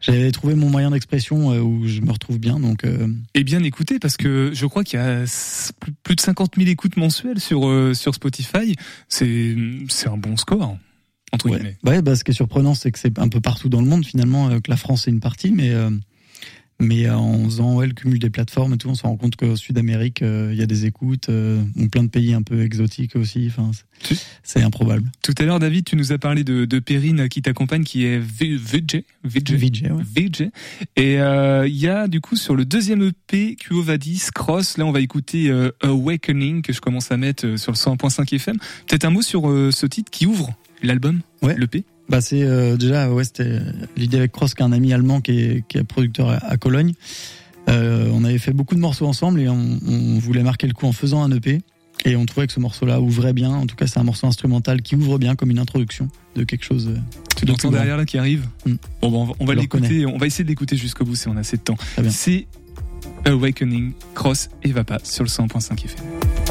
j'avais 0.00 0.30
trouvé 0.32 0.54
mon 0.54 0.68
moyen 0.68 0.90
d'expression 0.90 1.52
euh, 1.52 1.60
où 1.60 1.86
je 1.86 2.02
me 2.02 2.12
retrouve 2.12 2.38
bien. 2.38 2.60
Donc 2.60 2.84
et 3.34 3.44
bien 3.44 3.62
écouté 3.62 3.98
parce 3.98 4.16
que 4.16 4.50
je 4.52 4.66
crois 4.66 4.84
qu'il 4.84 4.98
y 4.98 5.02
a 5.02 5.24
plus 6.02 6.16
de 6.16 6.20
50 6.20 6.56
000 6.56 6.68
écoutes 6.68 6.96
mensuelles 6.96 7.40
sur 7.40 7.70
sur 7.94 8.14
Spotify. 8.14 8.76
C'est 9.08 9.56
c'est 9.88 10.08
un 10.08 10.18
bon 10.18 10.36
score 10.36 10.76
entre 11.36 11.50
ouais. 11.50 11.76
Ouais, 11.84 12.02
bah, 12.02 12.16
ce 12.16 12.24
qui 12.24 12.32
est 12.32 12.34
surprenant, 12.34 12.74
c'est 12.74 12.90
que 12.90 12.98
c'est 12.98 13.18
un 13.18 13.28
peu 13.28 13.40
partout 13.40 13.68
dans 13.68 13.80
le 13.80 13.86
monde 13.86 14.04
finalement, 14.04 14.48
euh, 14.48 14.60
que 14.60 14.70
la 14.70 14.76
France 14.76 15.06
est 15.06 15.10
une 15.10 15.20
partie, 15.20 15.50
mais 15.50 15.70
euh, 15.70 15.90
mais 16.78 17.06
euh, 17.06 17.16
en 17.16 17.44
faisant 17.44 17.76
ouais, 17.76 17.86
le 17.86 17.94
cumul 17.94 18.18
des 18.18 18.28
plateformes 18.28 18.74
et 18.74 18.76
tout, 18.76 18.88
on 18.88 18.94
se 18.94 19.02
rend 19.02 19.16
compte 19.16 19.36
qu'au 19.36 19.56
Sud-Amérique, 19.56 20.20
il 20.20 20.54
y 20.54 20.62
a 20.62 20.66
des 20.66 20.84
écoutes, 20.84 21.28
euh, 21.30 21.62
plein 21.90 22.04
de 22.04 22.08
pays 22.08 22.34
un 22.34 22.42
peu 22.42 22.62
exotiques 22.62 23.16
aussi. 23.16 23.48
Enfin, 23.50 23.70
c'est 24.42 24.62
improbable. 24.62 25.10
Tout 25.22 25.34
à 25.38 25.44
l'heure, 25.44 25.58
David, 25.58 25.86
tu 25.86 25.96
nous 25.96 26.12
as 26.12 26.18
parlé 26.18 26.44
de, 26.44 26.66
de 26.66 26.78
Perrine 26.78 27.28
qui 27.28 27.40
t'accompagne, 27.40 27.84
qui 27.84 28.04
est 28.04 28.18
VJ, 28.18 29.02
VJ, 29.24 29.52
VJ, 29.52 29.82
ouais. 29.84 30.02
VJ. 30.02 30.50
Et 30.96 31.14
il 31.14 31.76
y 31.76 31.88
a 31.88 32.08
du 32.08 32.20
coup 32.20 32.36
sur 32.36 32.54
le 32.54 32.64
deuxième 32.64 33.02
EP, 33.02 33.56
Quo 33.56 33.82
Vadis 33.82 34.24
Cross. 34.34 34.76
Là, 34.76 34.84
on 34.84 34.92
va 34.92 35.00
écouter 35.00 35.50
Awakening 35.82 36.60
que 36.62 36.72
je 36.72 36.80
commence 36.80 37.10
à 37.10 37.16
mettre 37.16 37.58
sur 37.58 37.72
le 37.72 37.76
100.5 37.76 38.34
FM. 38.34 38.58
Peut-être 38.86 39.04
un 39.04 39.10
mot 39.10 39.22
sur 39.22 39.42
ce 39.72 39.86
titre 39.86 40.10
qui 40.10 40.26
ouvre 40.26 40.54
l'album, 40.82 41.20
ouais. 41.42 41.56
l'EP 41.58 41.84
bah 42.08 42.20
c'est 42.20 42.42
euh, 42.42 42.76
déjà 42.76 43.12
ouais 43.12 43.24
c'était 43.24 43.58
l'idée 43.96 44.18
avec 44.18 44.30
Cross 44.30 44.54
qui 44.54 44.62
est 44.62 44.64
un 44.64 44.70
ami 44.70 44.92
allemand 44.92 45.20
qui 45.20 45.40
est, 45.40 45.64
qui 45.66 45.78
est 45.78 45.82
producteur 45.82 46.38
à, 46.40 46.56
Cologne. 46.56 46.92
Euh, 47.68 48.08
on 48.12 48.22
avait 48.22 48.38
fait 48.38 48.52
beaucoup 48.52 48.76
de 48.76 48.80
morceaux 48.80 49.06
ensemble 49.06 49.40
et 49.40 49.48
on, 49.48 49.80
on, 49.84 50.18
voulait 50.20 50.44
marquer 50.44 50.68
le 50.68 50.72
coup 50.72 50.86
en 50.86 50.92
faisant 50.92 51.24
un 51.24 51.32
EP 51.32 51.62
et 52.04 52.14
on 52.14 52.24
trouvait 52.24 52.46
que 52.46 52.52
ce 52.52 52.60
morceau-là 52.60 53.00
ouvrait 53.00 53.32
bien. 53.32 53.50
En 53.50 53.66
tout 53.66 53.74
cas, 53.74 53.88
c'est 53.88 53.98
un 53.98 54.04
morceau 54.04 54.28
instrumental 54.28 54.82
qui 54.82 54.94
ouvre 54.94 55.18
bien 55.18 55.34
comme 55.34 55.50
une 55.50 55.58
introduction 55.58 56.08
de 56.36 56.44
quelque 56.44 56.64
chose. 56.64 56.88
Euh, 56.88 56.98
tu 57.36 57.44
l'entends 57.44 57.72
derrière 57.72 57.96
là 57.96 58.04
qui 58.04 58.18
arrive. 58.18 58.46
Mm. 58.66 58.74
Bon, 59.02 59.10
bah, 59.10 59.16
on 59.18 59.24
va, 59.24 59.32
on 59.40 59.44
va 59.44 59.54
l'écouter. 59.54 60.06
On 60.06 60.16
va 60.16 60.26
essayer 60.26 60.44
de 60.44 60.48
l'écouter 60.48 60.76
jusqu'au 60.76 61.04
bout 61.04 61.16
si 61.16 61.26
on 61.26 61.36
a 61.36 61.40
assez 61.40 61.56
de 61.56 61.62
temps. 61.62 61.76
C'est 62.08 62.46
Awakening, 63.24 63.92
Cross 64.14 64.50
et 64.62 64.70
Vapa 64.70 65.00
sur 65.02 65.24
le 65.24 65.28
100.5 65.28 65.84
FM. 65.84 66.45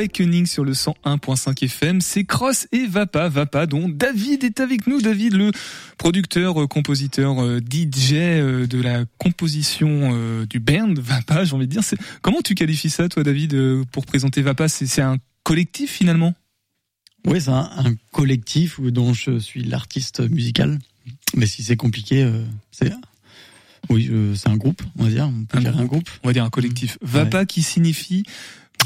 Awakening 0.00 0.46
sur 0.46 0.64
le 0.64 0.72
101.5 0.72 1.62
FM. 1.62 2.00
C'est 2.00 2.24
Cross 2.24 2.68
et 2.72 2.86
Vapa, 2.86 3.28
Vapa 3.28 3.66
dont 3.66 3.86
David 3.86 4.44
est 4.44 4.60
avec 4.60 4.86
nous. 4.86 5.02
David, 5.02 5.34
le 5.34 5.52
producteur, 5.98 6.62
euh, 6.62 6.66
compositeur, 6.66 7.42
euh, 7.42 7.58
DJ 7.58 8.14
euh, 8.14 8.66
de 8.66 8.80
la 8.80 9.04
composition 9.18 9.90
du 10.48 10.58
band 10.58 10.94
Vapa, 10.96 11.44
j'ai 11.44 11.54
envie 11.54 11.66
de 11.66 11.72
dire. 11.72 11.82
Comment 12.22 12.40
tu 12.40 12.54
qualifies 12.54 12.88
ça, 12.88 13.10
toi, 13.10 13.22
David, 13.22 13.84
pour 13.92 14.06
présenter 14.06 14.40
Vapa? 14.40 14.68
C'est 14.68 15.02
un 15.02 15.18
collectif 15.42 15.90
finalement? 15.90 16.32
Oui, 17.26 17.38
c'est 17.42 17.50
un, 17.50 17.94
collectif 18.10 18.80
dont 18.80 19.12
je 19.12 19.38
suis 19.38 19.64
l'artiste 19.64 20.20
musical. 20.30 20.78
Mais 21.36 21.44
si 21.44 21.62
c'est 21.62 21.76
compliqué, 21.76 22.26
c'est 22.70 22.90
oui, 23.90 24.10
c'est 24.34 24.48
un 24.48 24.56
groupe, 24.56 24.82
on 24.98 25.04
va 25.04 25.10
dire. 25.10 25.28
On 25.28 25.44
peut 25.44 25.58
un 25.58 25.60
dire 25.60 25.78
un 25.78 25.84
groupe. 25.84 26.08
On 26.22 26.28
va 26.28 26.32
dire 26.32 26.44
un 26.44 26.50
collectif. 26.50 26.96
Vapa 27.02 27.44
qui 27.44 27.62
signifie 27.62 28.24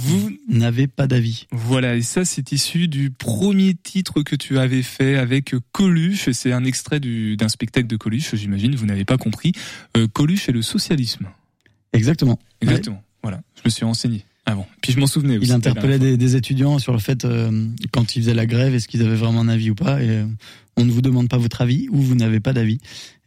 Vous 0.02 0.38
n'avez 0.48 0.86
pas 0.86 1.06
d'avis. 1.06 1.46
Voilà, 1.50 1.94
et 1.96 2.02
ça 2.02 2.24
c'est 2.24 2.52
issu 2.52 2.88
du 2.88 3.10
premier 3.10 3.74
titre 3.74 4.22
que 4.22 4.36
tu 4.36 4.58
avais 4.58 4.82
fait 4.82 5.16
avec 5.16 5.54
Coluche, 5.72 6.30
c'est 6.30 6.52
un 6.52 6.64
extrait 6.64 7.00
d'un 7.00 7.48
spectacle 7.48 7.86
de 7.86 7.96
Coluche, 7.96 8.34
j'imagine, 8.34 8.74
vous 8.74 8.86
n'avez 8.86 9.04
pas 9.04 9.16
compris. 9.16 9.52
Euh, 9.96 10.06
Coluche 10.06 10.48
et 10.48 10.52
le 10.52 10.62
socialisme. 10.62 11.28
Exactement. 11.92 12.38
Exactement, 12.60 13.02
voilà, 13.22 13.40
je 13.56 13.62
me 13.64 13.70
suis 13.70 13.84
renseigné. 13.84 14.24
Ah 14.46 14.54
bon. 14.54 14.66
Puis 14.82 14.92
je 14.92 15.00
m'en 15.00 15.06
souvenais. 15.06 15.38
Il 15.40 15.52
interpellait 15.52 15.98
des, 15.98 16.16
des, 16.16 16.36
étudiants 16.36 16.78
sur 16.78 16.92
le 16.92 16.98
fait, 16.98 17.24
euh, 17.24 17.68
quand 17.92 18.14
ils 18.14 18.22
faisaient 18.22 18.34
la 18.34 18.46
grève, 18.46 18.74
est-ce 18.74 18.88
qu'ils 18.88 19.02
avaient 19.02 19.16
vraiment 19.16 19.40
un 19.40 19.48
avis 19.48 19.70
ou 19.70 19.74
pas. 19.74 20.02
Et 20.02 20.08
euh, 20.10 20.26
on 20.76 20.84
ne 20.84 20.90
vous 20.90 21.00
demande 21.00 21.28
pas 21.28 21.38
votre 21.38 21.62
avis 21.62 21.88
ou 21.90 22.00
vous 22.00 22.14
n'avez 22.14 22.40
pas 22.40 22.52
d'avis. 22.52 22.78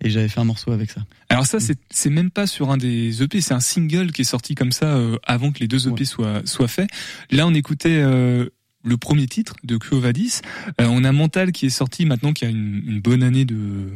Et 0.04 0.12
j'avais 0.12 0.28
fait 0.28 0.40
un 0.40 0.46
morceau 0.46 0.72
avec 0.72 0.92
ça. 0.92 1.02
Alors 1.30 1.48
ça, 1.48 1.58
c'est 1.60 2.10
même 2.10 2.30
pas 2.30 2.46
sur 2.46 2.70
un 2.70 2.78
des 2.78 3.24
EP, 3.24 3.42
c'est 3.42 3.56
un 3.56 3.60
single 3.60 4.12
qui 4.12 4.22
est 4.22 4.26
sorti 4.26 4.54
comme 4.54 4.72
ça 4.72 4.96
euh, 4.96 5.18
avant 5.24 5.52
que 5.52 5.60
les 5.60 5.68
deux 5.68 5.88
EP 5.88 6.06
soient, 6.06 6.42
soient 6.46 6.68
faits. 6.68 6.90
Là, 7.32 7.48
on 7.48 7.54
écoutait 7.56 8.00
le 8.00 8.98
premier 9.00 9.26
titre 9.26 9.56
de 9.64 9.78
Quo 9.78 10.00
Vadis. 10.00 10.42
on 10.78 11.04
a 11.04 11.12
Mental 11.12 11.52
qui 11.52 11.66
est 11.66 11.72
sorti 11.72 12.06
maintenant, 12.06 12.32
qui 12.32 12.46
a 12.46 12.50
une, 12.50 12.84
une 12.86 13.00
bonne 13.02 13.24
année 13.24 13.46
de, 13.46 13.90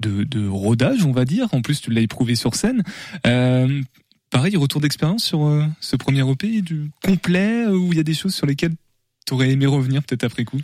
de, 0.00 0.24
de, 0.24 0.46
rodage, 0.46 1.04
on 1.04 1.12
va 1.12 1.24
dire. 1.24 1.48
En 1.52 1.62
plus, 1.62 1.80
tu 1.80 1.90
l'as 1.90 2.00
éprouvé 2.00 2.34
sur 2.34 2.54
scène. 2.54 2.82
Euh, 3.26 3.82
Pareil, 4.30 4.56
retour 4.56 4.80
d'expérience 4.80 5.24
sur 5.24 5.46
euh, 5.46 5.64
ce 5.80 5.96
premier 5.96 6.28
EP 6.30 6.60
du 6.60 6.90
complet 7.02 7.64
euh, 7.66 7.76
où 7.76 7.92
il 7.92 7.96
y 7.96 8.00
a 8.00 8.04
des 8.04 8.14
choses 8.14 8.34
sur 8.34 8.46
lesquelles 8.46 8.74
tu 9.26 9.32
aurais 9.32 9.50
aimé 9.50 9.64
revenir 9.66 10.02
peut-être 10.02 10.24
après 10.24 10.44
coup? 10.44 10.60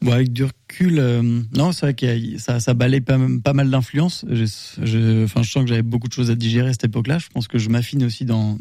Bon, 0.00 0.12
avec 0.12 0.32
du 0.32 0.44
recul, 0.44 0.98
euh, 0.98 1.22
non, 1.54 1.72
c'est 1.72 1.86
vrai 1.86 1.94
que 1.94 2.38
ça, 2.38 2.60
ça 2.60 2.72
balaye 2.72 3.02
pas, 3.02 3.18
mal 3.18 3.70
d'influences. 3.70 4.24
Je, 4.28 5.24
enfin, 5.24 5.42
je 5.42 5.50
sens 5.50 5.64
que 5.64 5.68
j'avais 5.68 5.82
beaucoup 5.82 6.08
de 6.08 6.14
choses 6.14 6.30
à 6.30 6.34
digérer 6.34 6.70
à 6.70 6.72
cette 6.72 6.84
époque-là. 6.84 7.18
Je 7.18 7.28
pense 7.28 7.46
que 7.46 7.58
je 7.58 7.68
m'affine 7.68 8.02
aussi 8.04 8.24
dans, 8.24 8.56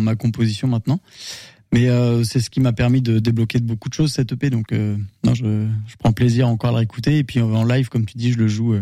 ma 0.00 0.14
composition 0.14 0.68
maintenant. 0.68 1.00
Mais 1.74 1.88
c'est 2.24 2.40
ce 2.40 2.48
qui 2.48 2.60
m'a 2.60 2.72
permis 2.72 3.02
de 3.02 3.18
débloquer 3.18 3.58
de 3.58 3.66
beaucoup 3.66 3.90
de 3.90 3.94
choses 3.94 4.12
cette 4.12 4.32
EP. 4.32 4.48
Donc, 4.48 4.72
non, 4.72 5.34
je, 5.34 5.66
je, 5.86 5.96
prends 5.98 6.12
plaisir 6.12 6.48
encore 6.48 6.70
à 6.70 6.72
le 6.72 6.76
réécouter. 6.78 7.18
Et 7.18 7.24
puis 7.24 7.40
en 7.42 7.64
live, 7.64 7.90
comme 7.90 8.06
tu 8.06 8.16
dis, 8.16 8.32
je 8.32 8.38
le 8.38 8.48
joue. 8.48 8.74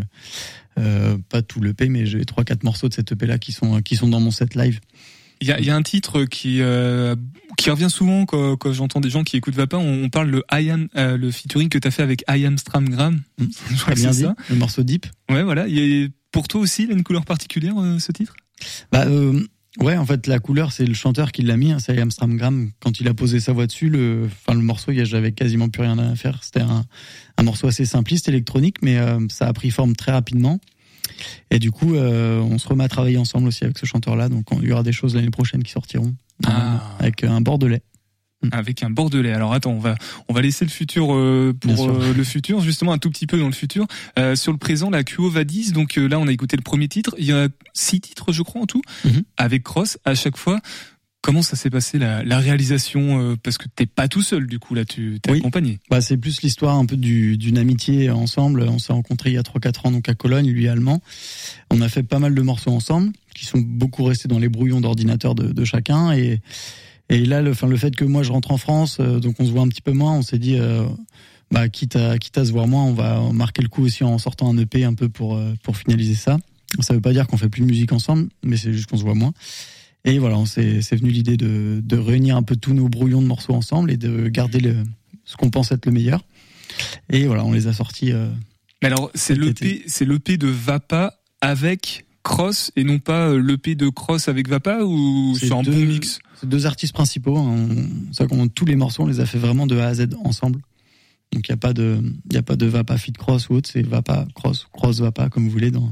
Euh, 0.77 1.17
pas 1.29 1.41
tout 1.41 1.61
l'EP, 1.61 1.89
mais 1.89 2.05
j'ai 2.05 2.23
trois 2.25 2.43
quatre 2.43 2.63
morceaux 2.63 2.89
de 2.89 2.93
cette 2.93 3.11
EP 3.11 3.25
là 3.25 3.37
qui 3.37 3.51
sont 3.51 3.81
qui 3.81 3.95
sont 3.95 4.07
dans 4.07 4.19
mon 4.19 4.31
set 4.31 4.55
live. 4.55 4.79
Il 5.39 5.47
y 5.47 5.51
a, 5.51 5.59
y 5.59 5.69
a, 5.69 5.75
un 5.75 5.83
titre 5.83 6.25
qui 6.25 6.61
euh, 6.61 7.15
qui 7.57 7.69
revient 7.69 7.89
souvent 7.91 8.25
quand, 8.25 8.57
quand 8.57 8.73
j'entends 8.73 8.99
des 8.99 9.09
gens 9.09 9.23
qui 9.23 9.37
écoutent 9.37 9.55
Vapin. 9.55 9.77
On, 9.77 10.05
on 10.05 10.09
parle 10.09 10.29
le 10.29 10.43
I 10.51 10.71
am, 10.71 10.87
euh, 10.95 11.15
le 11.17 11.31
featuring 11.31 11.69
que 11.69 11.77
tu 11.77 11.87
as 11.87 11.91
fait 11.91 12.03
avec 12.03 12.23
I 12.29 12.45
am 12.45 12.57
Stramgram. 12.57 13.21
Mmh, 13.37 13.45
je 13.71 13.81
crois 13.81 13.93
bien 13.93 14.11
dit, 14.11 14.21
ça. 14.21 14.35
le 14.49 14.55
morceau 14.55 14.83
Deep. 14.83 15.05
Ouais, 15.29 15.43
voilà. 15.43 15.67
Et 15.67 16.09
pour 16.31 16.47
toi 16.47 16.61
aussi, 16.61 16.83
il 16.83 16.91
a 16.91 16.93
une 16.93 17.03
couleur 17.03 17.25
particulière 17.25 17.75
ce 17.99 18.11
titre? 18.11 18.35
Bah 18.91 19.05
ouais, 19.79 19.97
en 19.97 20.05
fait, 20.05 20.27
la 20.27 20.39
couleur, 20.39 20.71
c'est 20.71 20.85
le 20.85 20.93
chanteur 20.93 21.31
qui 21.31 21.41
l'a 21.41 21.57
mis. 21.57 21.71
Hein, 21.71 21.79
c'est 21.79 21.95
I 21.95 21.99
am 21.99 22.11
Stramgram. 22.11 22.71
Quand 22.79 22.99
il 22.99 23.07
a 23.07 23.13
posé 23.13 23.39
sa 23.39 23.53
voix 23.53 23.67
dessus, 23.67 23.89
le, 23.89 24.25
enfin 24.25 24.53
le 24.57 24.63
morceau, 24.63 24.91
j'avais 24.93 25.31
quasiment 25.31 25.69
plus 25.69 25.81
rien 25.81 25.97
à 25.97 26.15
faire. 26.15 26.43
C'était 26.43 26.61
un, 26.61 26.85
un 27.37 27.43
morceau 27.43 27.67
assez 27.67 27.85
simpliste, 27.85 28.27
électronique, 28.27 28.77
mais 28.81 28.97
ça 29.29 29.47
a 29.47 29.53
pris 29.53 29.69
forme 29.71 29.95
très 29.95 30.11
rapidement. 30.11 30.59
Et 31.51 31.59
du 31.59 31.71
coup, 31.71 31.95
euh, 31.95 32.39
on 32.39 32.57
se 32.57 32.67
remet 32.67 32.83
à 32.83 32.89
travailler 32.89 33.17
ensemble 33.17 33.47
aussi 33.47 33.63
avec 33.63 33.77
ce 33.77 33.85
chanteur-là. 33.85 34.29
Donc, 34.29 34.47
il 34.61 34.67
y 34.67 34.71
aura 34.71 34.83
des 34.83 34.91
choses 34.91 35.15
l'année 35.15 35.29
prochaine 35.29 35.63
qui 35.63 35.71
sortiront 35.71 36.13
ah. 36.45 36.81
avec 36.99 37.23
un 37.23 37.41
bordelais. 37.41 37.81
Mm. 38.47 38.57
Avec 38.57 38.83
un 38.83 38.89
bordelais. 38.89 39.33
Alors 39.33 39.53
attends, 39.53 39.71
on 39.71 39.79
va 39.79 39.95
on 40.27 40.33
va 40.33 40.41
laisser 40.41 40.65
le 40.65 40.71
futur 40.71 41.13
euh, 41.13 41.53
pour 41.59 41.89
euh, 41.89 42.13
le 42.15 42.23
futur, 42.23 42.61
justement 42.61 42.93
un 42.93 42.97
tout 42.97 43.09
petit 43.09 43.27
peu 43.27 43.37
dans 43.37 43.47
le 43.47 43.53
futur. 43.53 43.85
Euh, 44.19 44.35
sur 44.35 44.51
le 44.51 44.57
présent, 44.57 44.89
la 44.89 45.03
QO 45.03 45.29
Vadis. 45.29 45.71
Donc 45.71 45.95
là, 45.95 46.19
on 46.19 46.27
a 46.27 46.31
écouté 46.31 46.57
le 46.57 46.63
premier 46.63 46.87
titre. 46.87 47.15
Il 47.17 47.25
y 47.25 47.31
a 47.31 47.47
six 47.73 48.01
titres, 48.01 48.31
je 48.31 48.41
crois, 48.41 48.61
en 48.61 48.65
tout, 48.65 48.81
mm-hmm. 49.05 49.23
avec 49.37 49.63
Cross. 49.63 49.97
À 50.05 50.15
chaque 50.15 50.37
fois, 50.37 50.61
Comment 51.27 51.41
ça 51.41 51.57
s'est 51.57 51.69
passé 51.69 51.97
la, 51.97 52.23
la 52.23 52.39
réalisation 52.39 53.19
euh, 53.19 53.35
Parce 53.43 53.57
que 53.57 53.65
t'es 53.67 53.85
pas 53.85 54.07
tout 54.07 54.21
seul 54.21 54.47
du 54.47 54.59
coup 54.59 54.75
là, 54.75 54.85
tu 54.85 55.19
t'es 55.21 55.33
accompagné. 55.33 55.79
Bah 55.89 55.99
c'est 55.99 56.15
plus 56.15 56.41
l'histoire 56.41 56.77
un 56.77 56.85
peu 56.85 56.95
d'une 56.95 57.57
amitié 57.57 58.09
ensemble. 58.09 58.61
On 58.61 58.79
s'est 58.79 58.93
rencontrés 58.93 59.31
il 59.31 59.33
y 59.33 59.37
a 59.37 59.41
3-4 59.41 59.87
ans 59.87 59.91
donc 59.91 60.07
à 60.07 60.13
Cologne, 60.13 60.49
lui 60.49 60.69
allemand. 60.69 61.01
On 61.69 61.81
a 61.81 61.89
fait 61.89 62.03
pas 62.03 62.19
mal 62.19 62.33
de 62.33 62.41
morceaux 62.41 62.71
ensemble, 62.71 63.11
qui 63.35 63.45
sont 63.45 63.59
beaucoup 63.59 64.05
restés 64.05 64.29
dans 64.29 64.39
les 64.39 64.47
brouillons 64.47 64.79
d'ordinateur 64.79 65.35
de, 65.35 65.51
de, 65.51 65.65
chacun. 65.65 66.13
Et, 66.13 66.39
et 67.09 67.25
là, 67.25 67.41
le, 67.41 67.51
enfin, 67.51 67.67
le 67.67 67.77
fait 67.77 67.95
que 67.95 68.05
moi 68.05 68.23
je 68.23 68.31
rentre 68.31 68.51
en 68.51 68.57
France, 68.57 68.97
euh, 68.99 69.19
donc 69.19 69.35
on 69.39 69.45
se 69.45 69.51
voit 69.51 69.61
un 69.61 69.67
petit 69.67 69.81
peu 69.81 69.93
moins, 69.93 70.13
on 70.13 70.21
s'est 70.21 70.39
dit, 70.39 70.57
euh, 70.57 70.85
bah 71.51 71.69
quitte 71.69 71.95
à 71.95 72.17
quitte 72.17 72.37
à 72.37 72.45
se 72.45 72.51
voir 72.51 72.67
moins, 72.67 72.83
on 72.83 72.93
va 72.93 73.21
marquer 73.33 73.61
le 73.61 73.69
coup 73.69 73.83
aussi 73.83 74.03
en 74.03 74.17
sortant 74.17 74.53
un 74.53 74.57
EP 74.57 74.83
un 74.83 74.93
peu 74.93 75.09
pour 75.09 75.39
pour 75.63 75.77
finaliser 75.77 76.15
ça. 76.15 76.37
Ça 76.81 76.93
veut 76.93 77.01
pas 77.01 77.13
dire 77.13 77.27
qu'on 77.27 77.37
fait 77.37 77.49
plus 77.49 77.61
de 77.61 77.67
musique 77.67 77.93
ensemble, 77.93 78.27
mais 78.43 78.57
c'est 78.57 78.73
juste 78.73 78.89
qu'on 78.89 78.97
se 78.97 79.03
voit 79.03 79.15
moins. 79.15 79.33
Et 80.03 80.19
voilà, 80.19 80.37
c'est 80.45 80.95
venu 80.95 81.09
l'idée 81.09 81.37
de, 81.37 81.81
de, 81.83 81.97
réunir 81.97 82.37
un 82.37 82.43
peu 82.43 82.55
tous 82.55 82.73
nos 82.73 82.87
brouillons 82.87 83.21
de 83.21 83.27
morceaux 83.27 83.53
ensemble 83.53 83.91
et 83.91 83.97
de 83.97 84.29
garder 84.29 84.59
le, 84.59 84.83
ce 85.25 85.35
qu'on 85.35 85.49
pense 85.49 85.71
être 85.71 85.85
le 85.85 85.91
meilleur. 85.91 86.23
Et 87.09 87.27
voilà, 87.27 87.43
on 87.43 87.51
les 87.51 87.67
a 87.67 87.73
sortis. 87.73 88.11
Euh, 88.11 88.29
Mais 88.81 88.87
alors, 88.87 89.11
c'est 89.13 89.35
l'EP, 89.35 89.83
c'est 89.87 90.05
l'EP 90.05 90.37
de 90.37 90.47
Vapa 90.47 91.19
avec 91.41 92.05
Cross 92.27 92.71
et 92.75 92.83
non 92.83 92.99
pas 92.99 93.29
euh, 93.29 93.41
l'EP 93.41 93.75
de 93.75 93.87
Cross 93.87 94.27
avec 94.27 94.49
Vapa 94.49 94.79
ou 94.83 95.33
c'est 95.39 95.51
un 95.53 95.63
bon 95.63 95.71
mix? 95.71 96.19
C'est 96.35 96.49
deux 96.49 96.65
artistes 96.65 96.93
principaux. 96.93 97.37
Hein. 97.37 97.67
Ça, 98.11 98.25
tous 98.53 98.65
les 98.65 98.75
morceaux, 98.75 99.03
on 99.03 99.07
les 99.07 99.21
a 99.21 99.25
fait 99.25 99.37
vraiment 99.37 99.65
de 99.65 99.77
A 99.77 99.87
à 99.87 99.93
Z 99.93 100.09
ensemble. 100.25 100.59
Donc 101.31 101.47
il 101.47 101.51
n'y 101.51 101.53
a 101.53 101.57
pas 101.57 101.71
de, 101.71 102.01
y 102.31 102.37
a 102.37 102.43
pas 102.43 102.57
de 102.57 102.65
Vapa 102.65 102.97
Fit 102.97 103.13
Cross 103.13 103.47
ou 103.49 103.53
autre. 103.53 103.69
C'est 103.71 103.81
Vapa 103.81 104.27
Cross, 104.35 104.67
Cross 104.73 104.99
Vapa 104.99 105.29
comme 105.29 105.45
vous 105.45 105.51
voulez 105.51 105.71
dans 105.71 105.89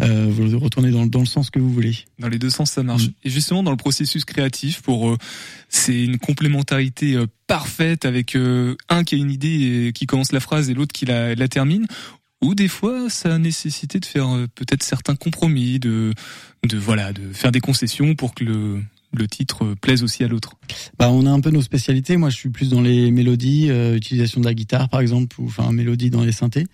euh, 0.00 0.28
vous 0.30 0.58
retournez 0.58 0.90
dans, 0.90 1.06
dans, 1.06 1.20
le 1.20 1.26
sens 1.26 1.50
que 1.50 1.58
vous 1.58 1.72
voulez. 1.72 1.96
Dans 2.18 2.28
les 2.28 2.38
deux 2.38 2.50
sens, 2.50 2.70
ça 2.70 2.82
marche. 2.82 3.08
Mm. 3.08 3.12
Et 3.24 3.30
justement, 3.30 3.62
dans 3.62 3.70
le 3.70 3.76
processus 3.76 4.24
créatif, 4.24 4.80
pour 4.82 5.10
euh, 5.10 5.18
c'est 5.68 6.04
une 6.04 6.18
complémentarité 6.18 7.16
euh, 7.16 7.26
parfaite 7.46 8.04
avec 8.04 8.34
euh, 8.34 8.76
un 8.88 9.04
qui 9.04 9.16
a 9.16 9.18
une 9.18 9.30
idée 9.30 9.88
et 9.88 9.92
qui 9.92 10.06
commence 10.06 10.32
la 10.32 10.40
phrase 10.40 10.70
et 10.70 10.74
l'autre 10.74 10.92
qui 10.92 11.04
la, 11.04 11.34
la, 11.34 11.48
termine. 11.48 11.86
Ou 12.42 12.54
des 12.54 12.68
fois, 12.68 13.10
ça 13.10 13.34
a 13.34 13.38
nécessité 13.38 14.00
de 14.00 14.06
faire 14.06 14.28
peut-être 14.54 14.82
certains 14.82 15.14
compromis, 15.14 15.78
de, 15.78 16.14
de 16.66 16.78
voilà, 16.78 17.12
de 17.12 17.32
faire 17.32 17.52
des 17.52 17.60
concessions 17.60 18.14
pour 18.14 18.34
que 18.34 18.44
le, 18.44 18.82
le 19.12 19.28
titre 19.28 19.74
plaise 19.80 20.02
aussi 20.02 20.24
à 20.24 20.28
l'autre 20.28 20.54
Bah, 20.98 21.10
on 21.10 21.26
a 21.26 21.30
un 21.30 21.40
peu 21.40 21.50
nos 21.50 21.60
spécialités. 21.60 22.16
Moi, 22.16 22.30
je 22.30 22.36
suis 22.36 22.48
plus 22.48 22.70
dans 22.70 22.80
les 22.80 23.10
mélodies, 23.10 23.68
utilisation 23.94 24.40
de 24.40 24.46
la 24.46 24.54
guitare, 24.54 24.88
par 24.88 25.00
exemple, 25.00 25.38
ou 25.38 25.46
enfin 25.46 25.70
mélodie 25.70 26.08
dans 26.08 26.24
les 26.24 26.32
synthés. 26.32 26.66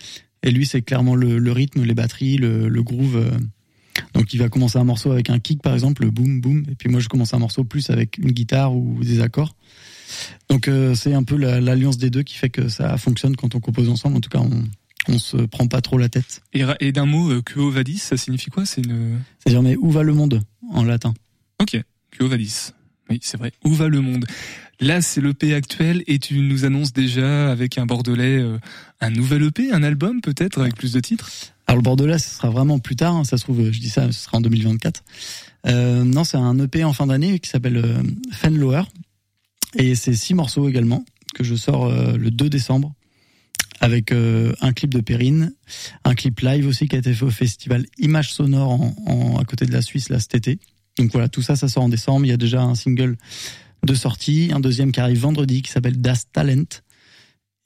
Et 0.46 0.50
lui, 0.52 0.64
c'est 0.64 0.80
clairement 0.80 1.16
le, 1.16 1.52
rythme, 1.52 1.82
les 1.82 1.94
batteries, 1.94 2.36
le, 2.36 2.82
groove. 2.82 3.16
Euh. 3.16 3.36
Donc, 4.14 4.32
il 4.32 4.38
va 4.38 4.48
commencer 4.48 4.78
un 4.78 4.84
morceau 4.84 5.10
avec 5.10 5.28
un 5.28 5.40
kick, 5.40 5.60
par 5.60 5.74
exemple, 5.74 6.04
le 6.04 6.10
boom, 6.10 6.40
boom. 6.40 6.64
Et 6.70 6.76
puis 6.76 6.88
moi, 6.88 7.00
je 7.00 7.08
commence 7.08 7.34
un 7.34 7.38
morceau 7.38 7.64
plus 7.64 7.90
avec 7.90 8.18
une 8.18 8.30
guitare 8.30 8.74
ou 8.74 9.02
des 9.02 9.20
accords. 9.20 9.56
Donc, 10.48 10.68
euh, 10.68 10.94
c'est 10.94 11.14
un 11.14 11.24
peu 11.24 11.36
l'alliance 11.36 11.98
des 11.98 12.10
deux 12.10 12.22
qui 12.22 12.36
fait 12.36 12.50
que 12.50 12.68
ça 12.68 12.96
fonctionne 12.96 13.34
quand 13.34 13.56
on 13.56 13.60
compose 13.60 13.88
ensemble. 13.88 14.16
En 14.16 14.20
tout 14.20 14.30
cas, 14.30 14.38
on, 14.38 14.62
on 15.08 15.18
se 15.18 15.36
prend 15.36 15.66
pas 15.66 15.80
trop 15.80 15.98
la 15.98 16.08
tête. 16.08 16.42
Et, 16.52 16.92
d'un 16.92 17.06
mot, 17.06 17.30
euh, 17.30 17.42
Quo 17.42 17.70
Vadis, 17.70 17.98
ça 17.98 18.16
signifie 18.16 18.50
quoi? 18.50 18.66
C'est 18.66 18.82
une... 18.82 19.20
C'est-à-dire, 19.38 19.62
mais 19.62 19.76
où 19.76 19.90
va 19.90 20.02
le 20.02 20.14
monde 20.14 20.42
en 20.72 20.84
latin? 20.84 21.14
Ok, 21.60 21.80
Quo 22.16 22.28
Vadis. 22.28 22.72
Oui, 23.08 23.20
c'est 23.22 23.36
vrai. 23.36 23.52
Où 23.64 23.72
va 23.72 23.88
le 23.88 24.00
monde? 24.00 24.26
Là, 24.80 25.00
c'est 25.00 25.20
l'EP 25.20 25.54
actuel 25.54 26.02
et 26.06 26.18
tu 26.18 26.40
nous 26.40 26.64
annonces 26.64 26.92
déjà 26.92 27.50
avec 27.50 27.78
un 27.78 27.86
Bordelais 27.86 28.38
euh, 28.38 28.58
un 29.00 29.10
nouvel 29.10 29.44
EP, 29.44 29.70
un 29.72 29.82
album 29.82 30.20
peut-être 30.20 30.60
avec 30.60 30.74
plus 30.74 30.92
de 30.92 31.00
titres? 31.00 31.30
Alors 31.66 31.76
le 31.76 31.82
Bordelais, 31.82 32.18
ce 32.18 32.30
sera 32.30 32.50
vraiment 32.50 32.78
plus 32.78 32.96
tard. 32.96 33.14
Hein, 33.14 33.24
ça 33.24 33.38
se 33.38 33.44
trouve, 33.44 33.70
je 33.70 33.80
dis 33.80 33.90
ça, 33.90 34.10
ce 34.12 34.24
sera 34.24 34.38
en 34.38 34.40
2024. 34.40 35.02
Euh, 35.66 36.04
non, 36.04 36.24
c'est 36.24 36.36
un 36.36 36.58
EP 36.58 36.84
en 36.84 36.92
fin 36.92 37.06
d'année 37.06 37.38
qui 37.40 37.50
s'appelle 37.50 37.78
euh, 37.78 38.02
Fenlower 38.32 38.82
et 39.74 39.94
c'est 39.94 40.14
six 40.14 40.34
morceaux 40.34 40.68
également 40.68 41.04
que 41.34 41.42
je 41.42 41.54
sors 41.54 41.86
euh, 41.86 42.16
le 42.16 42.30
2 42.30 42.48
décembre 42.48 42.94
avec 43.80 44.12
un 44.12 44.72
clip 44.72 44.92
de 44.92 45.00
Perrine, 45.00 45.52
un 46.04 46.14
clip 46.14 46.40
live 46.40 46.66
aussi 46.66 46.88
qui 46.88 46.96
a 46.96 46.98
été 46.98 47.12
fait 47.12 47.24
au 47.24 47.30
festival 47.30 47.84
Image 47.98 48.32
Sonore 48.32 48.92
à 49.38 49.44
côté 49.44 49.66
de 49.66 49.72
la 49.72 49.82
Suisse 49.82 50.08
là 50.08 50.18
cet 50.18 50.34
été. 50.34 50.58
Donc 50.98 51.12
voilà, 51.12 51.28
tout 51.28 51.42
ça, 51.42 51.56
ça 51.56 51.68
sort 51.68 51.82
en 51.82 51.88
décembre. 51.88 52.24
Il 52.24 52.30
y 52.30 52.32
a 52.32 52.38
déjà 52.38 52.62
un 52.62 52.74
single 52.74 53.16
de 53.84 53.94
sortie, 53.94 54.50
un 54.52 54.60
deuxième 54.60 54.92
qui 54.92 55.00
arrive 55.00 55.20
vendredi 55.20 55.62
qui 55.62 55.70
s'appelle 55.70 56.00
Das 56.00 56.24
Talent. 56.32 56.64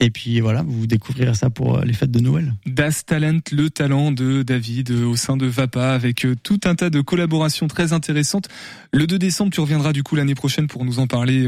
Et 0.03 0.09
puis 0.09 0.39
voilà, 0.39 0.63
vous 0.67 0.87
découvrirez 0.87 1.35
ça 1.35 1.51
pour 1.51 1.77
euh, 1.77 1.85
les 1.85 1.93
fêtes 1.93 2.09
de 2.09 2.19
Noël. 2.19 2.55
Das 2.65 3.05
Talent, 3.05 3.39
le 3.51 3.69
talent 3.69 4.11
de 4.11 4.41
David 4.41 4.89
euh, 4.89 5.05
au 5.05 5.15
sein 5.15 5.37
de 5.37 5.45
Vapa 5.45 5.93
avec 5.93 6.25
euh, 6.25 6.35
tout 6.41 6.59
un 6.65 6.73
tas 6.73 6.89
de 6.89 7.01
collaborations 7.01 7.67
très 7.67 7.93
intéressantes. 7.93 8.49
Le 8.91 9.05
2 9.05 9.19
décembre, 9.19 9.51
tu 9.51 9.61
reviendras 9.61 9.93
du 9.93 10.01
coup 10.01 10.15
l'année 10.15 10.33
prochaine 10.33 10.65
pour 10.65 10.83
nous 10.85 10.99
en 10.99 11.07
parler, 11.07 11.47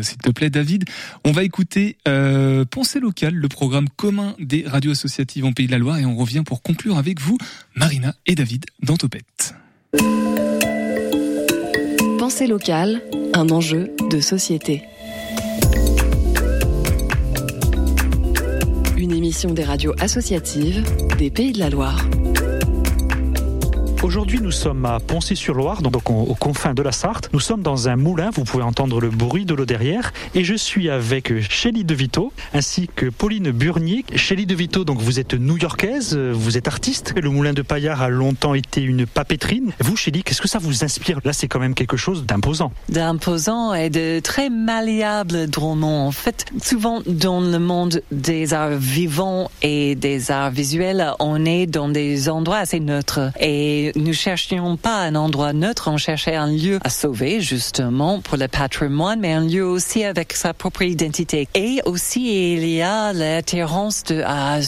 s'il 0.00 0.18
te 0.18 0.30
plaît, 0.30 0.50
David. 0.50 0.84
On 1.24 1.30
va 1.30 1.44
écouter 1.44 1.96
euh, 2.08 2.64
Pensée 2.64 2.98
locale, 2.98 3.34
le 3.34 3.48
programme 3.48 3.88
commun 3.88 4.34
des 4.40 4.64
radios 4.66 4.92
associatives 4.92 5.44
en 5.44 5.52
Pays 5.52 5.66
de 5.66 5.72
la 5.72 5.78
Loire 5.78 5.98
et 5.98 6.06
on 6.06 6.16
revient 6.16 6.42
pour 6.44 6.62
conclure 6.62 6.96
avec 6.96 7.20
vous, 7.20 7.38
Marina 7.76 8.14
et 8.26 8.34
David, 8.34 8.64
dans 8.82 8.96
Topette. 8.96 9.54
Pensée 12.18 12.46
locale, 12.46 13.02
un 13.34 13.48
enjeu 13.50 13.90
de 14.10 14.20
société. 14.20 14.82
Une 19.02 19.10
émission 19.10 19.52
des 19.52 19.64
radios 19.64 19.94
associatives 19.98 20.84
des 21.18 21.28
Pays 21.28 21.50
de 21.50 21.58
la 21.58 21.70
Loire. 21.70 22.06
Aujourd'hui, 24.12 24.40
nous 24.42 24.50
sommes 24.50 24.84
à 24.84 25.00
Poncé-sur-Loire, 25.00 25.80
donc 25.80 26.10
aux 26.10 26.34
confins 26.34 26.74
de 26.74 26.82
la 26.82 26.92
Sarthe. 26.92 27.30
Nous 27.32 27.40
sommes 27.40 27.62
dans 27.62 27.88
un 27.88 27.96
moulin, 27.96 28.28
vous 28.28 28.44
pouvez 28.44 28.62
entendre 28.62 29.00
le 29.00 29.08
bruit 29.08 29.46
de 29.46 29.54
l'eau 29.54 29.64
derrière. 29.64 30.12
Et 30.34 30.44
je 30.44 30.52
suis 30.52 30.90
avec 30.90 31.32
Chélie 31.50 31.84
De 31.84 31.94
Vito 31.94 32.30
ainsi 32.52 32.90
que 32.94 33.06
Pauline 33.06 33.52
Burnier. 33.52 34.04
Chélie 34.14 34.44
De 34.44 34.54
Vito, 34.54 34.84
donc 34.84 35.00
vous 35.00 35.18
êtes 35.18 35.32
new-yorkaise, 35.32 36.14
vous 36.14 36.58
êtes 36.58 36.68
artiste. 36.68 37.14
Le 37.18 37.30
moulin 37.30 37.54
de 37.54 37.62
Paillard 37.62 38.02
a 38.02 38.10
longtemps 38.10 38.52
été 38.52 38.82
une 38.82 39.06
papeterie. 39.06 39.62
Vous, 39.80 39.96
Chélie, 39.96 40.22
qu'est-ce 40.22 40.42
que 40.42 40.48
ça 40.48 40.58
vous 40.58 40.84
inspire? 40.84 41.20
Là, 41.24 41.32
c'est 41.32 41.48
quand 41.48 41.60
même 41.60 41.74
quelque 41.74 41.96
chose 41.96 42.26
d'imposant. 42.26 42.70
D'imposant 42.90 43.72
et 43.72 43.88
de 43.88 44.20
très 44.20 44.50
malléable 44.50 45.46
drôlement. 45.46 46.06
En 46.06 46.12
fait, 46.12 46.44
souvent 46.62 47.00
dans 47.06 47.40
le 47.40 47.58
monde 47.58 48.02
des 48.12 48.52
arts 48.52 48.76
vivants 48.76 49.50
et 49.62 49.94
des 49.94 50.30
arts 50.30 50.50
visuels, 50.50 51.14
on 51.18 51.46
est 51.46 51.64
dans 51.64 51.88
des 51.88 52.28
endroits 52.28 52.58
assez 52.58 52.78
neutres. 52.78 53.30
Et 53.40 53.92
nous 54.02 54.12
cherchions 54.12 54.76
pas 54.76 54.98
un 54.98 55.14
endroit 55.14 55.52
neutre, 55.52 55.88
on 55.90 55.96
cherchait 55.96 56.34
un 56.34 56.48
lieu 56.48 56.78
à 56.82 56.90
sauver, 56.90 57.40
justement, 57.40 58.20
pour 58.20 58.36
le 58.36 58.48
patrimoine, 58.48 59.20
mais 59.20 59.32
un 59.32 59.46
lieu 59.46 59.64
aussi 59.64 60.04
avec 60.04 60.32
sa 60.34 60.52
propre 60.54 60.82
identité. 60.82 61.48
Et 61.54 61.80
aussi, 61.84 62.54
il 62.54 62.68
y 62.68 62.82
a 62.82 63.12
l'attirance 63.12 64.04
de, 64.04 64.22
à 64.24 64.58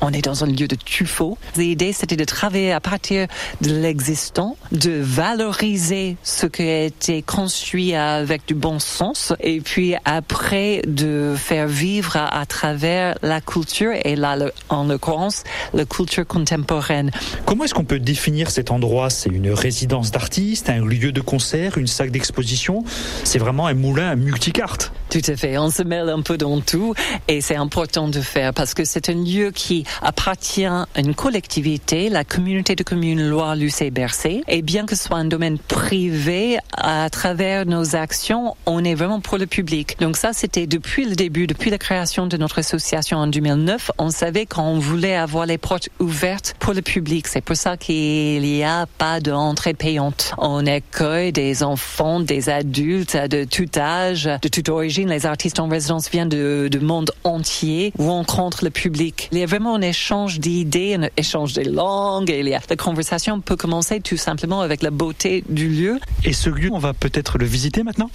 on 0.00 0.12
est 0.12 0.22
dans 0.22 0.44
un 0.44 0.46
lieu 0.46 0.68
de 0.68 0.76
tuffeau. 0.76 1.38
L'idée, 1.56 1.92
c'était 1.92 2.16
de 2.16 2.24
travailler 2.24 2.72
à 2.72 2.80
partir 2.80 3.26
de 3.60 3.70
l'existant, 3.74 4.56
de 4.72 4.92
valoriser 5.00 6.16
ce 6.22 6.46
qui 6.46 6.62
a 6.62 6.84
été 6.84 7.22
construit 7.22 7.94
avec 7.94 8.46
du 8.46 8.54
bon 8.54 8.78
sens, 8.78 9.32
et 9.40 9.60
puis 9.60 9.94
après 10.04 10.82
de 10.86 11.34
faire 11.36 11.66
vivre 11.66 12.16
à, 12.16 12.46
travers 12.46 13.16
la 13.22 13.40
culture, 13.40 13.92
et 14.04 14.16
là, 14.16 14.36
en 14.68 14.84
l'occurrence, 14.84 15.44
la 15.72 15.84
culture 15.84 16.26
contemporaine. 16.26 17.10
Comment 17.46 17.64
est-ce 17.64 17.74
qu'on 17.74 17.84
peut 17.84 17.98
définir 17.98 18.50
cet 18.50 18.70
endroit? 18.70 19.10
C'est 19.10 19.30
une 19.30 19.50
résidence 19.50 20.10
d'artistes, 20.10 20.70
un 20.70 20.84
lieu 20.84 21.12
de 21.12 21.20
concert, 21.20 21.78
une 21.78 21.86
salle 21.86 22.10
d'exposition? 22.10 22.84
C'est 23.24 23.38
vraiment 23.38 23.66
un 23.66 23.74
moulin 23.74 24.14
multicartes 24.16 24.92
Tout 25.14 25.30
à 25.30 25.36
fait. 25.36 25.58
On 25.58 25.70
se 25.70 25.84
mêle 25.84 26.08
un 26.08 26.22
peu 26.22 26.36
dans 26.36 26.60
tout, 26.60 26.92
et 27.28 27.40
c'est 27.40 27.54
important 27.54 28.08
de 28.08 28.20
faire 28.20 28.52
parce 28.52 28.74
que 28.74 28.84
c'est 28.84 29.08
un 29.10 29.14
lieu 29.14 29.52
qui 29.52 29.84
appartient 30.02 30.64
à 30.64 30.88
une 30.98 31.14
collectivité, 31.14 32.08
la 32.08 32.24
communauté 32.24 32.74
de 32.74 32.82
communes 32.82 33.22
Loire-Lucé-Bercé. 33.28 34.42
Et 34.48 34.60
bien 34.60 34.86
que 34.86 34.96
ce 34.96 35.04
soit 35.04 35.18
un 35.18 35.24
domaine 35.24 35.56
privé, 35.58 36.58
à 36.76 37.08
travers 37.10 37.64
nos 37.64 37.94
actions, 37.94 38.56
on 38.66 38.82
est 38.82 38.96
vraiment 38.96 39.20
pour 39.20 39.38
le 39.38 39.46
public. 39.46 39.96
Donc 40.00 40.16
ça, 40.16 40.32
c'était 40.32 40.66
depuis 40.66 41.04
le 41.04 41.14
début, 41.14 41.46
depuis 41.46 41.70
la 41.70 41.78
création 41.78 42.26
de 42.26 42.36
notre 42.36 42.58
association 42.58 43.18
en 43.18 43.28
2009, 43.28 43.92
on 43.98 44.10
savait 44.10 44.46
qu'on 44.46 44.80
voulait 44.80 45.14
avoir 45.14 45.46
les 45.46 45.58
portes 45.58 45.90
ouvertes 46.00 46.56
pour 46.58 46.74
le 46.74 46.82
public. 46.82 47.28
C'est 47.28 47.40
pour 47.40 47.54
ça 47.54 47.76
qu'il 47.76 48.42
n'y 48.42 48.64
a 48.64 48.86
pas 48.98 49.20
d'entrée 49.20 49.74
payante. 49.74 50.32
On 50.38 50.66
accueille 50.66 51.30
des 51.30 51.62
enfants, 51.62 52.18
des 52.18 52.48
adultes 52.48 53.16
de 53.16 53.44
tout 53.44 53.70
âge, 53.78 54.28
de 54.42 54.48
toute 54.48 54.68
origine. 54.68 55.03
Les 55.06 55.26
artistes 55.26 55.60
en 55.60 55.68
résidence 55.68 56.08
viennent 56.10 56.28
du 56.28 56.70
de 56.70 56.78
monde 56.78 57.10
entier, 57.24 57.92
rencontrent 57.98 58.64
le 58.64 58.70
public. 58.70 59.28
Il 59.32 59.38
y 59.38 59.42
a 59.42 59.46
vraiment 59.46 59.74
un 59.74 59.80
échange 59.80 60.40
d'idées, 60.40 60.94
un 60.94 61.08
échange 61.16 61.52
de 61.52 61.62
langues. 61.62 62.30
Et 62.30 62.42
la 62.42 62.60
conversation 62.76 63.40
peut 63.40 63.56
commencer 63.56 64.00
tout 64.00 64.16
simplement 64.16 64.60
avec 64.60 64.82
la 64.82 64.90
beauté 64.90 65.44
du 65.48 65.68
lieu. 65.68 66.00
Et 66.24 66.32
ce 66.32 66.50
lieu, 66.50 66.70
on 66.72 66.78
va 66.78 66.94
peut-être 66.94 67.38
le 67.38 67.44
visiter 67.44 67.82
maintenant? 67.82 68.10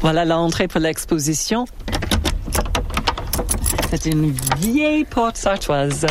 Voilà 0.00 0.24
l'entrée 0.24 0.68
pour 0.68 0.80
l'exposition. 0.80 1.66
C'est 3.90 4.06
une 4.06 4.32
vieille 4.58 5.04
porte 5.04 5.36
sartoise. 5.36 6.06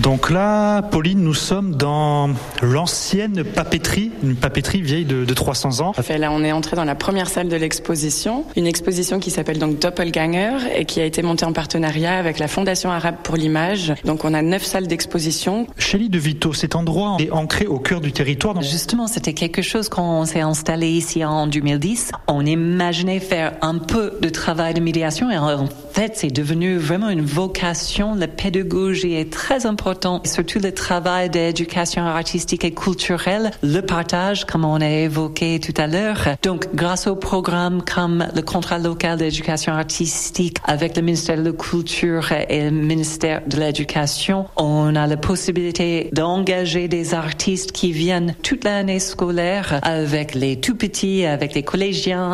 Donc 0.00 0.30
là, 0.30 0.80
Pauline, 0.80 1.22
nous 1.22 1.34
sommes 1.34 1.74
dans 1.74 2.30
l'ancienne 2.62 3.44
papeterie, 3.44 4.10
une 4.22 4.36
papeterie 4.36 4.80
vieille 4.80 5.04
de, 5.04 5.32
300 5.32 5.80
ans. 5.80 5.92
Fait, 5.92 6.16
là, 6.16 6.30
on 6.32 6.42
est 6.42 6.52
entré 6.52 6.76
dans 6.76 6.84
la 6.84 6.94
première 6.94 7.28
salle 7.28 7.48
de 7.48 7.56
l'exposition, 7.56 8.44
une 8.56 8.66
exposition 8.66 9.18
qui 9.18 9.30
s'appelle 9.30 9.58
donc 9.58 9.78
Doppelganger 9.78 10.56
et 10.76 10.86
qui 10.86 11.00
a 11.00 11.04
été 11.04 11.22
montée 11.22 11.44
en 11.44 11.52
partenariat 11.52 12.16
avec 12.16 12.38
la 12.38 12.48
Fondation 12.48 12.90
arabe 12.90 13.16
pour 13.22 13.36
l'image. 13.36 13.92
Donc 14.04 14.24
on 14.24 14.32
a 14.32 14.40
neuf 14.40 14.62
salles 14.62 14.86
d'exposition. 14.86 15.66
Chélie 15.76 16.08
de 16.08 16.18
Vito, 16.18 16.54
cet 16.54 16.74
endroit 16.74 17.16
est 17.18 17.30
ancré 17.30 17.66
au 17.66 17.78
cœur 17.78 18.00
du 18.00 18.12
territoire. 18.12 18.62
Justement, 18.62 19.06
c'était 19.06 19.34
quelque 19.34 19.62
chose 19.62 19.90
qu'on 19.90 20.24
s'est 20.24 20.40
installé 20.40 20.88
ici 20.88 21.22
en 21.24 21.46
2010. 21.46 22.12
On 22.28 22.46
imaginait 22.46 23.20
faire 23.20 23.52
un 23.60 23.76
peu 23.76 24.14
de 24.22 24.28
travail 24.30 24.72
de 24.72 24.80
médiation 24.80 25.30
et 25.30 25.36
en 25.36 25.66
fait, 25.92 26.12
c'est 26.16 26.30
devenu 26.30 26.76
vraiment 26.76 27.10
une 27.10 27.24
vocation. 27.24 28.14
La 28.14 28.28
pédagogie 28.28 29.14
est 29.14 29.30
très 29.30 29.66
importante 29.66 30.26
surtout 30.26 30.58
le 30.58 30.72
travail 30.72 31.28
d'éducation 31.28 32.02
artistique 32.02 32.64
et 32.64 32.72
culturelle, 32.72 33.50
le 33.62 33.80
partage, 33.80 34.46
comme 34.46 34.64
on 34.64 34.80
a 34.80 34.88
évoqué 34.88 35.60
tout 35.60 35.74
à 35.76 35.86
l'heure. 35.86 36.28
Donc, 36.42 36.74
grâce 36.74 37.06
au 37.06 37.16
programme 37.16 37.82
comme 37.82 38.26
le 38.34 38.42
contrat 38.42 38.78
local 38.78 39.18
d'éducation 39.18 39.72
artistique 39.72 40.56
avec 40.64 40.96
le 40.96 41.02
ministère 41.02 41.36
de 41.36 41.42
la 41.42 41.52
Culture 41.52 42.32
et 42.32 42.64
le 42.64 42.70
ministère 42.70 43.42
de 43.46 43.58
l'Éducation, 43.58 44.46
on 44.56 44.96
a 44.96 45.06
la 45.06 45.16
possibilité 45.16 46.08
d'engager 46.12 46.88
des 46.88 47.14
artistes 47.14 47.72
qui 47.72 47.92
viennent 47.92 48.34
toute 48.42 48.64
l'année 48.64 48.98
scolaire 48.98 49.78
avec 49.82 50.34
les 50.34 50.56
tout 50.56 50.74
petits, 50.74 51.26
avec 51.26 51.54
les 51.54 51.62
collégiens, 51.62 52.30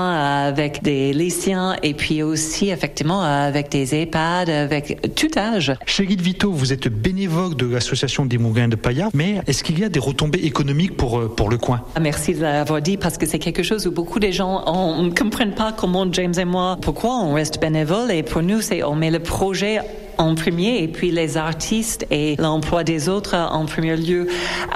avec 0.46 0.82
des 0.82 1.12
lycéens 1.12 1.76
et 1.82 1.94
puis 1.94 2.22
aussi 2.22 2.70
effectivement 2.70 3.22
avec 3.48 3.70
des 3.70 3.94
EHPAD, 3.94 4.50
avec 4.50 5.14
tout 5.14 5.30
âge. 5.36 5.72
Chez 5.86 6.06
Guide 6.06 6.20
Vito, 6.20 6.52
vous 6.52 6.72
êtes 6.72 6.88
bénévole 6.88 7.56
de 7.56 7.66
l'association 7.66 8.26
des 8.26 8.38
Moulins 8.38 8.68
de 8.68 8.76
Paya, 8.76 9.08
mais 9.14 9.40
est-ce 9.46 9.64
qu'il 9.64 9.78
y 9.80 9.84
a 9.84 9.88
des 9.88 9.98
retombées 9.98 10.44
économiques 10.44 10.96
pour, 10.96 11.18
euh, 11.18 11.28
pour 11.34 11.48
le 11.48 11.56
coin? 11.58 11.82
Ah, 11.94 12.00
Merci 12.00 12.34
de 12.34 12.42
l'avoir 12.42 12.82
dit 12.82 12.96
parce 12.96 13.18
que 13.18 13.26
c'est 13.26 13.38
quelque 13.38 13.62
chose 13.62 13.86
où 13.86 13.90
beaucoup 13.90 14.20
de 14.20 14.30
gens 14.30 14.64
ne 15.02 15.10
comprennent 15.10 15.54
pas 15.54 15.72
comment 15.72 16.10
James 16.12 16.34
et 16.38 16.44
moi, 16.44 16.78
pourquoi 16.80 17.16
on 17.16 17.34
reste 17.34 17.60
bénévole 17.60 18.10
et 18.10 18.22
pour 18.22 18.42
nous, 18.42 18.60
c'est 18.60 18.82
on 18.82 18.94
met 18.94 19.10
le 19.10 19.18
projet 19.18 19.80
en 20.18 20.34
premier 20.34 20.82
et 20.82 20.88
puis 20.88 21.10
les 21.10 21.36
artistes 21.36 22.06
et 22.10 22.36
l'emploi 22.36 22.84
des 22.84 23.08
autres 23.08 23.36
en 23.36 23.64
premier 23.66 23.96
lieu. 23.96 24.26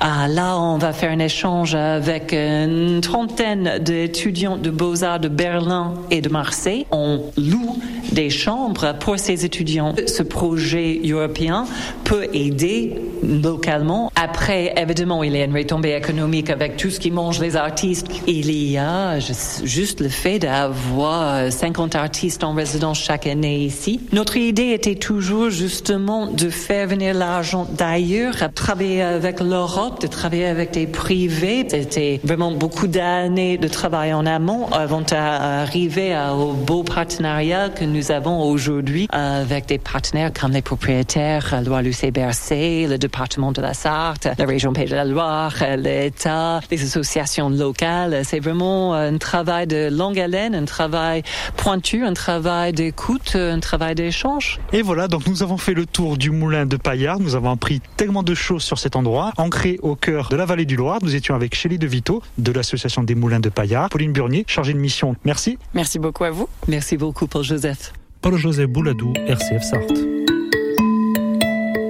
Ah, 0.00 0.28
là, 0.28 0.58
on 0.58 0.78
va 0.78 0.92
faire 0.92 1.10
un 1.10 1.18
échange 1.18 1.74
avec 1.74 2.32
une 2.32 3.00
trentaine 3.00 3.78
d'étudiants 3.80 4.56
de 4.56 4.70
beaux-arts 4.70 5.20
de 5.20 5.28
Berlin 5.28 5.94
et 6.10 6.20
de 6.20 6.28
Marseille. 6.28 6.86
On 6.90 7.22
loue 7.36 7.78
des 8.12 8.30
chambres 8.30 8.94
pour 8.98 9.18
ces 9.18 9.44
étudiants. 9.44 9.94
Ce 10.06 10.22
projet 10.22 11.00
européen 11.04 11.64
peut 12.04 12.28
aider 12.32 12.94
localement. 13.22 14.12
Après, 14.14 14.74
évidemment, 14.76 15.22
il 15.22 15.32
y 15.32 15.40
a 15.40 15.44
une 15.44 15.56
retombée 15.56 15.94
économique 15.94 16.50
avec 16.50 16.76
tout 16.76 16.90
ce 16.90 17.00
qui 17.00 17.10
mange 17.10 17.40
les 17.40 17.56
artistes. 17.56 18.06
Il 18.26 18.50
y 18.52 18.76
a 18.78 19.18
juste 19.18 20.00
le 20.00 20.08
fait 20.08 20.38
d'avoir 20.38 21.50
50 21.50 21.94
artistes 21.94 22.44
en 22.44 22.54
résidence 22.54 23.00
chaque 23.00 23.26
année 23.26 23.60
ici. 23.60 24.00
Notre 24.12 24.36
idée 24.36 24.70
était 24.70 24.96
toujours 24.96 25.31
justement 25.50 26.26
de 26.26 26.50
faire 26.50 26.86
venir 26.86 27.14
l'argent 27.14 27.66
d'ailleurs, 27.70 28.34
de 28.34 28.46
travailler 28.54 29.02
avec 29.02 29.40
l'Europe, 29.40 30.00
de 30.00 30.06
travailler 30.06 30.46
avec 30.46 30.72
des 30.72 30.86
privés. 30.86 31.66
C'était 31.68 32.20
vraiment 32.22 32.52
beaucoup 32.52 32.86
d'années 32.86 33.56
de 33.56 33.68
travail 33.68 34.12
en 34.12 34.26
amont 34.26 34.66
avant 34.72 35.00
d'arriver 35.00 36.16
au 36.38 36.52
beau 36.52 36.82
partenariat 36.82 37.70
que 37.70 37.84
nous 37.84 38.10
avons 38.10 38.42
aujourd'hui 38.42 39.08
avec 39.10 39.66
des 39.66 39.78
partenaires 39.78 40.32
comme 40.38 40.52
les 40.52 40.62
propriétaires 40.62 41.62
Loire-Lucé-Bercé, 41.64 42.86
le 42.88 42.98
département 42.98 43.52
de 43.52 43.62
la 43.62 43.74
Sarthe, 43.74 44.28
la 44.38 44.44
région 44.44 44.72
Pays 44.72 44.86
de 44.86 44.94
la 44.94 45.04
Loire, 45.04 45.54
l'État, 45.76 46.60
les 46.70 46.82
associations 46.82 47.48
locales. 47.48 48.22
C'est 48.24 48.40
vraiment 48.40 48.94
un 48.94 49.16
travail 49.18 49.66
de 49.66 49.88
longue 49.90 50.18
haleine, 50.18 50.54
un 50.54 50.64
travail 50.64 51.22
pointu, 51.56 52.04
un 52.04 52.12
travail 52.12 52.72
d'écoute, 52.72 53.34
un 53.34 53.60
travail 53.60 53.94
d'échange. 53.94 54.60
Et 54.72 54.82
voilà, 54.82 55.08
donc 55.08 55.21
nous 55.26 55.42
avons 55.42 55.56
fait 55.56 55.74
le 55.74 55.86
tour 55.86 56.16
du 56.16 56.30
moulin 56.30 56.66
de 56.66 56.76
Paillard. 56.76 57.20
Nous 57.20 57.34
avons 57.34 57.50
appris 57.50 57.80
tellement 57.96 58.22
de 58.22 58.34
choses 58.34 58.62
sur 58.62 58.78
cet 58.78 58.96
endroit. 58.96 59.32
Ancré 59.36 59.78
au 59.82 59.96
cœur 59.96 60.28
de 60.28 60.36
la 60.36 60.44
vallée 60.44 60.64
du 60.64 60.76
Loire, 60.76 60.98
nous 61.02 61.14
étions 61.14 61.34
avec 61.34 61.54
Chélie 61.54 61.78
de 61.78 61.86
Vito 61.86 62.22
de 62.38 62.52
l'association 62.52 63.02
des 63.02 63.14
moulins 63.14 63.40
de 63.40 63.48
Paillard. 63.48 63.88
Pauline 63.88 64.12
Burnier, 64.12 64.44
chargée 64.46 64.72
de 64.72 64.78
mission. 64.78 65.16
Merci. 65.24 65.58
Merci 65.74 65.98
beaucoup 65.98 66.24
à 66.24 66.30
vous. 66.30 66.48
Merci 66.68 66.96
beaucoup 66.96 67.26
Paul 67.26 67.44
Joseph. 67.44 67.92
Paul 68.20 68.36
Joseph 68.36 68.68
Bouladou, 68.68 69.12
RCF 69.26 69.62
Sarthe. 69.62 69.98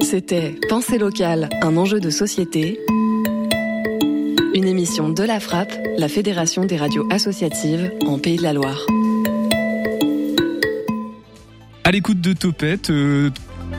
C'était 0.03 0.55
Pensée 0.68 0.99
locale, 0.99 1.49
un 1.62 1.76
enjeu 1.76 2.01
de 2.01 2.11
société. 2.11 2.80
Une 4.55 4.66
émission 4.66 5.09
de 5.09 5.22
la 5.22 5.41
Frappe, 5.41 5.72
la 5.97 6.09
Fédération 6.09 6.64
des 6.64 6.76
radios 6.76 7.07
associatives 7.11 7.93
en 8.07 8.18
Pays 8.18 8.37
de 8.37 8.43
la 8.43 8.53
Loire. 8.53 8.87
À 11.85 11.91
l'écoute 11.91 12.20
de 12.20 12.33
Topette, 12.33 12.91
euh, 12.91 13.30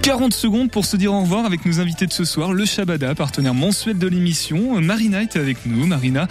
40 0.02 0.34
secondes 0.34 0.70
pour 0.70 0.86
se 0.86 0.98
dire 0.98 1.14
au 1.14 1.22
revoir 1.22 1.46
avec 1.46 1.66
nos 1.66 1.80
invités 1.80 2.06
de 2.06 2.12
ce 2.12 2.26
soir, 2.26 2.52
le 2.52 2.66
Shabada, 2.66 3.16
partenaire 3.16 3.54
mensuel 3.54 3.98
de 3.98 4.08
l'émission. 4.08 4.82
Marina 4.82 5.22
est 5.22 5.36
avec 5.38 5.66
nous. 5.66 5.86
Marina, 5.86 6.28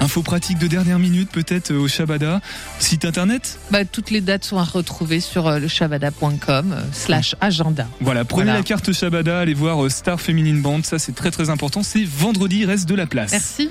info 0.00 0.22
pratique 0.22 0.58
de 0.58 0.66
dernière 0.68 0.98
minute 0.98 1.30
peut-être 1.30 1.72
euh, 1.72 1.78
au 1.78 1.88
Shabada. 1.88 2.40
Site 2.78 3.04
internet 3.04 3.58
bah, 3.70 3.84
Toutes 3.84 4.10
les 4.10 4.20
dates 4.20 4.44
sont 4.44 4.58
à 4.58 4.64
retrouver 4.64 5.20
sur 5.20 5.48
euh, 5.48 5.58
le 5.58 5.66
shabada.com 5.66 6.72
euh, 6.72 6.80
slash 6.92 7.34
agenda. 7.40 7.88
Voilà, 8.00 8.24
prenez 8.24 8.52
la 8.52 8.62
carte 8.62 8.92
Shabada, 8.92 9.40
allez 9.40 9.54
voir 9.54 9.90
Star 9.90 10.20
Feminine 10.20 10.62
Band, 10.62 10.82
ça 10.84 11.00
c'est 11.00 11.14
très 11.14 11.32
très 11.32 11.50
important. 11.50 11.82
C'est 11.82 12.04
vendredi, 12.04 12.60
il 12.60 12.66
reste 12.66 12.88
de 12.88 12.94
la 12.94 13.06
place. 13.06 13.32
Merci. 13.32 13.70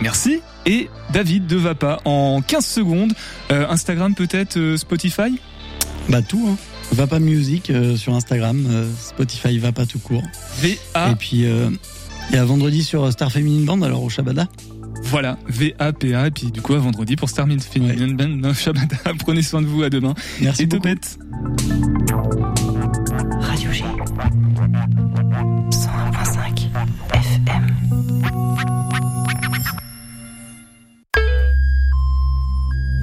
Merci. 0.00 0.40
Et 0.66 0.88
David 1.12 1.46
de 1.46 1.56
Vapa 1.56 2.00
en 2.04 2.40
15 2.40 2.64
secondes. 2.64 3.12
Instagram 3.50 4.14
peut-être, 4.14 4.76
Spotify? 4.76 5.38
Bah 6.08 6.22
tout, 6.22 6.48
hein. 6.50 6.56
Va 6.94 7.08
pas 7.08 7.18
musique 7.18 7.70
euh, 7.70 7.96
sur 7.96 8.14
Instagram, 8.14 8.64
euh, 8.70 8.88
Spotify 8.96 9.58
va 9.58 9.72
pas 9.72 9.84
tout 9.84 9.98
court. 9.98 10.22
V-A. 10.60 11.10
Et 11.10 11.16
puis, 11.16 11.44
euh, 11.44 11.68
et 12.32 12.36
à 12.36 12.44
vendredi 12.44 12.84
sur 12.84 13.10
Star 13.10 13.32
Feminine 13.32 13.64
Band, 13.64 13.82
alors 13.82 14.04
au 14.04 14.08
Shabada. 14.08 14.46
Voilà, 15.02 15.36
V-A-P-A, 15.48 16.28
et 16.28 16.30
puis 16.30 16.52
du 16.52 16.62
coup 16.62 16.74
à 16.74 16.78
vendredi 16.78 17.16
pour 17.16 17.28
Star 17.28 17.48
Feminine 17.48 18.16
Band, 18.16 18.54
Shabada. 18.54 18.96
Prenez 19.18 19.42
soin 19.42 19.60
de 19.60 19.66
vous, 19.66 19.82
à 19.82 19.90
demain. 19.90 20.14
Merci 20.40 20.62
et 20.62 20.66
beaucoup. 20.66 20.86
Radio 23.40 23.72
G. 23.72 23.82
101.5 25.70 26.68
FM. 27.12 27.74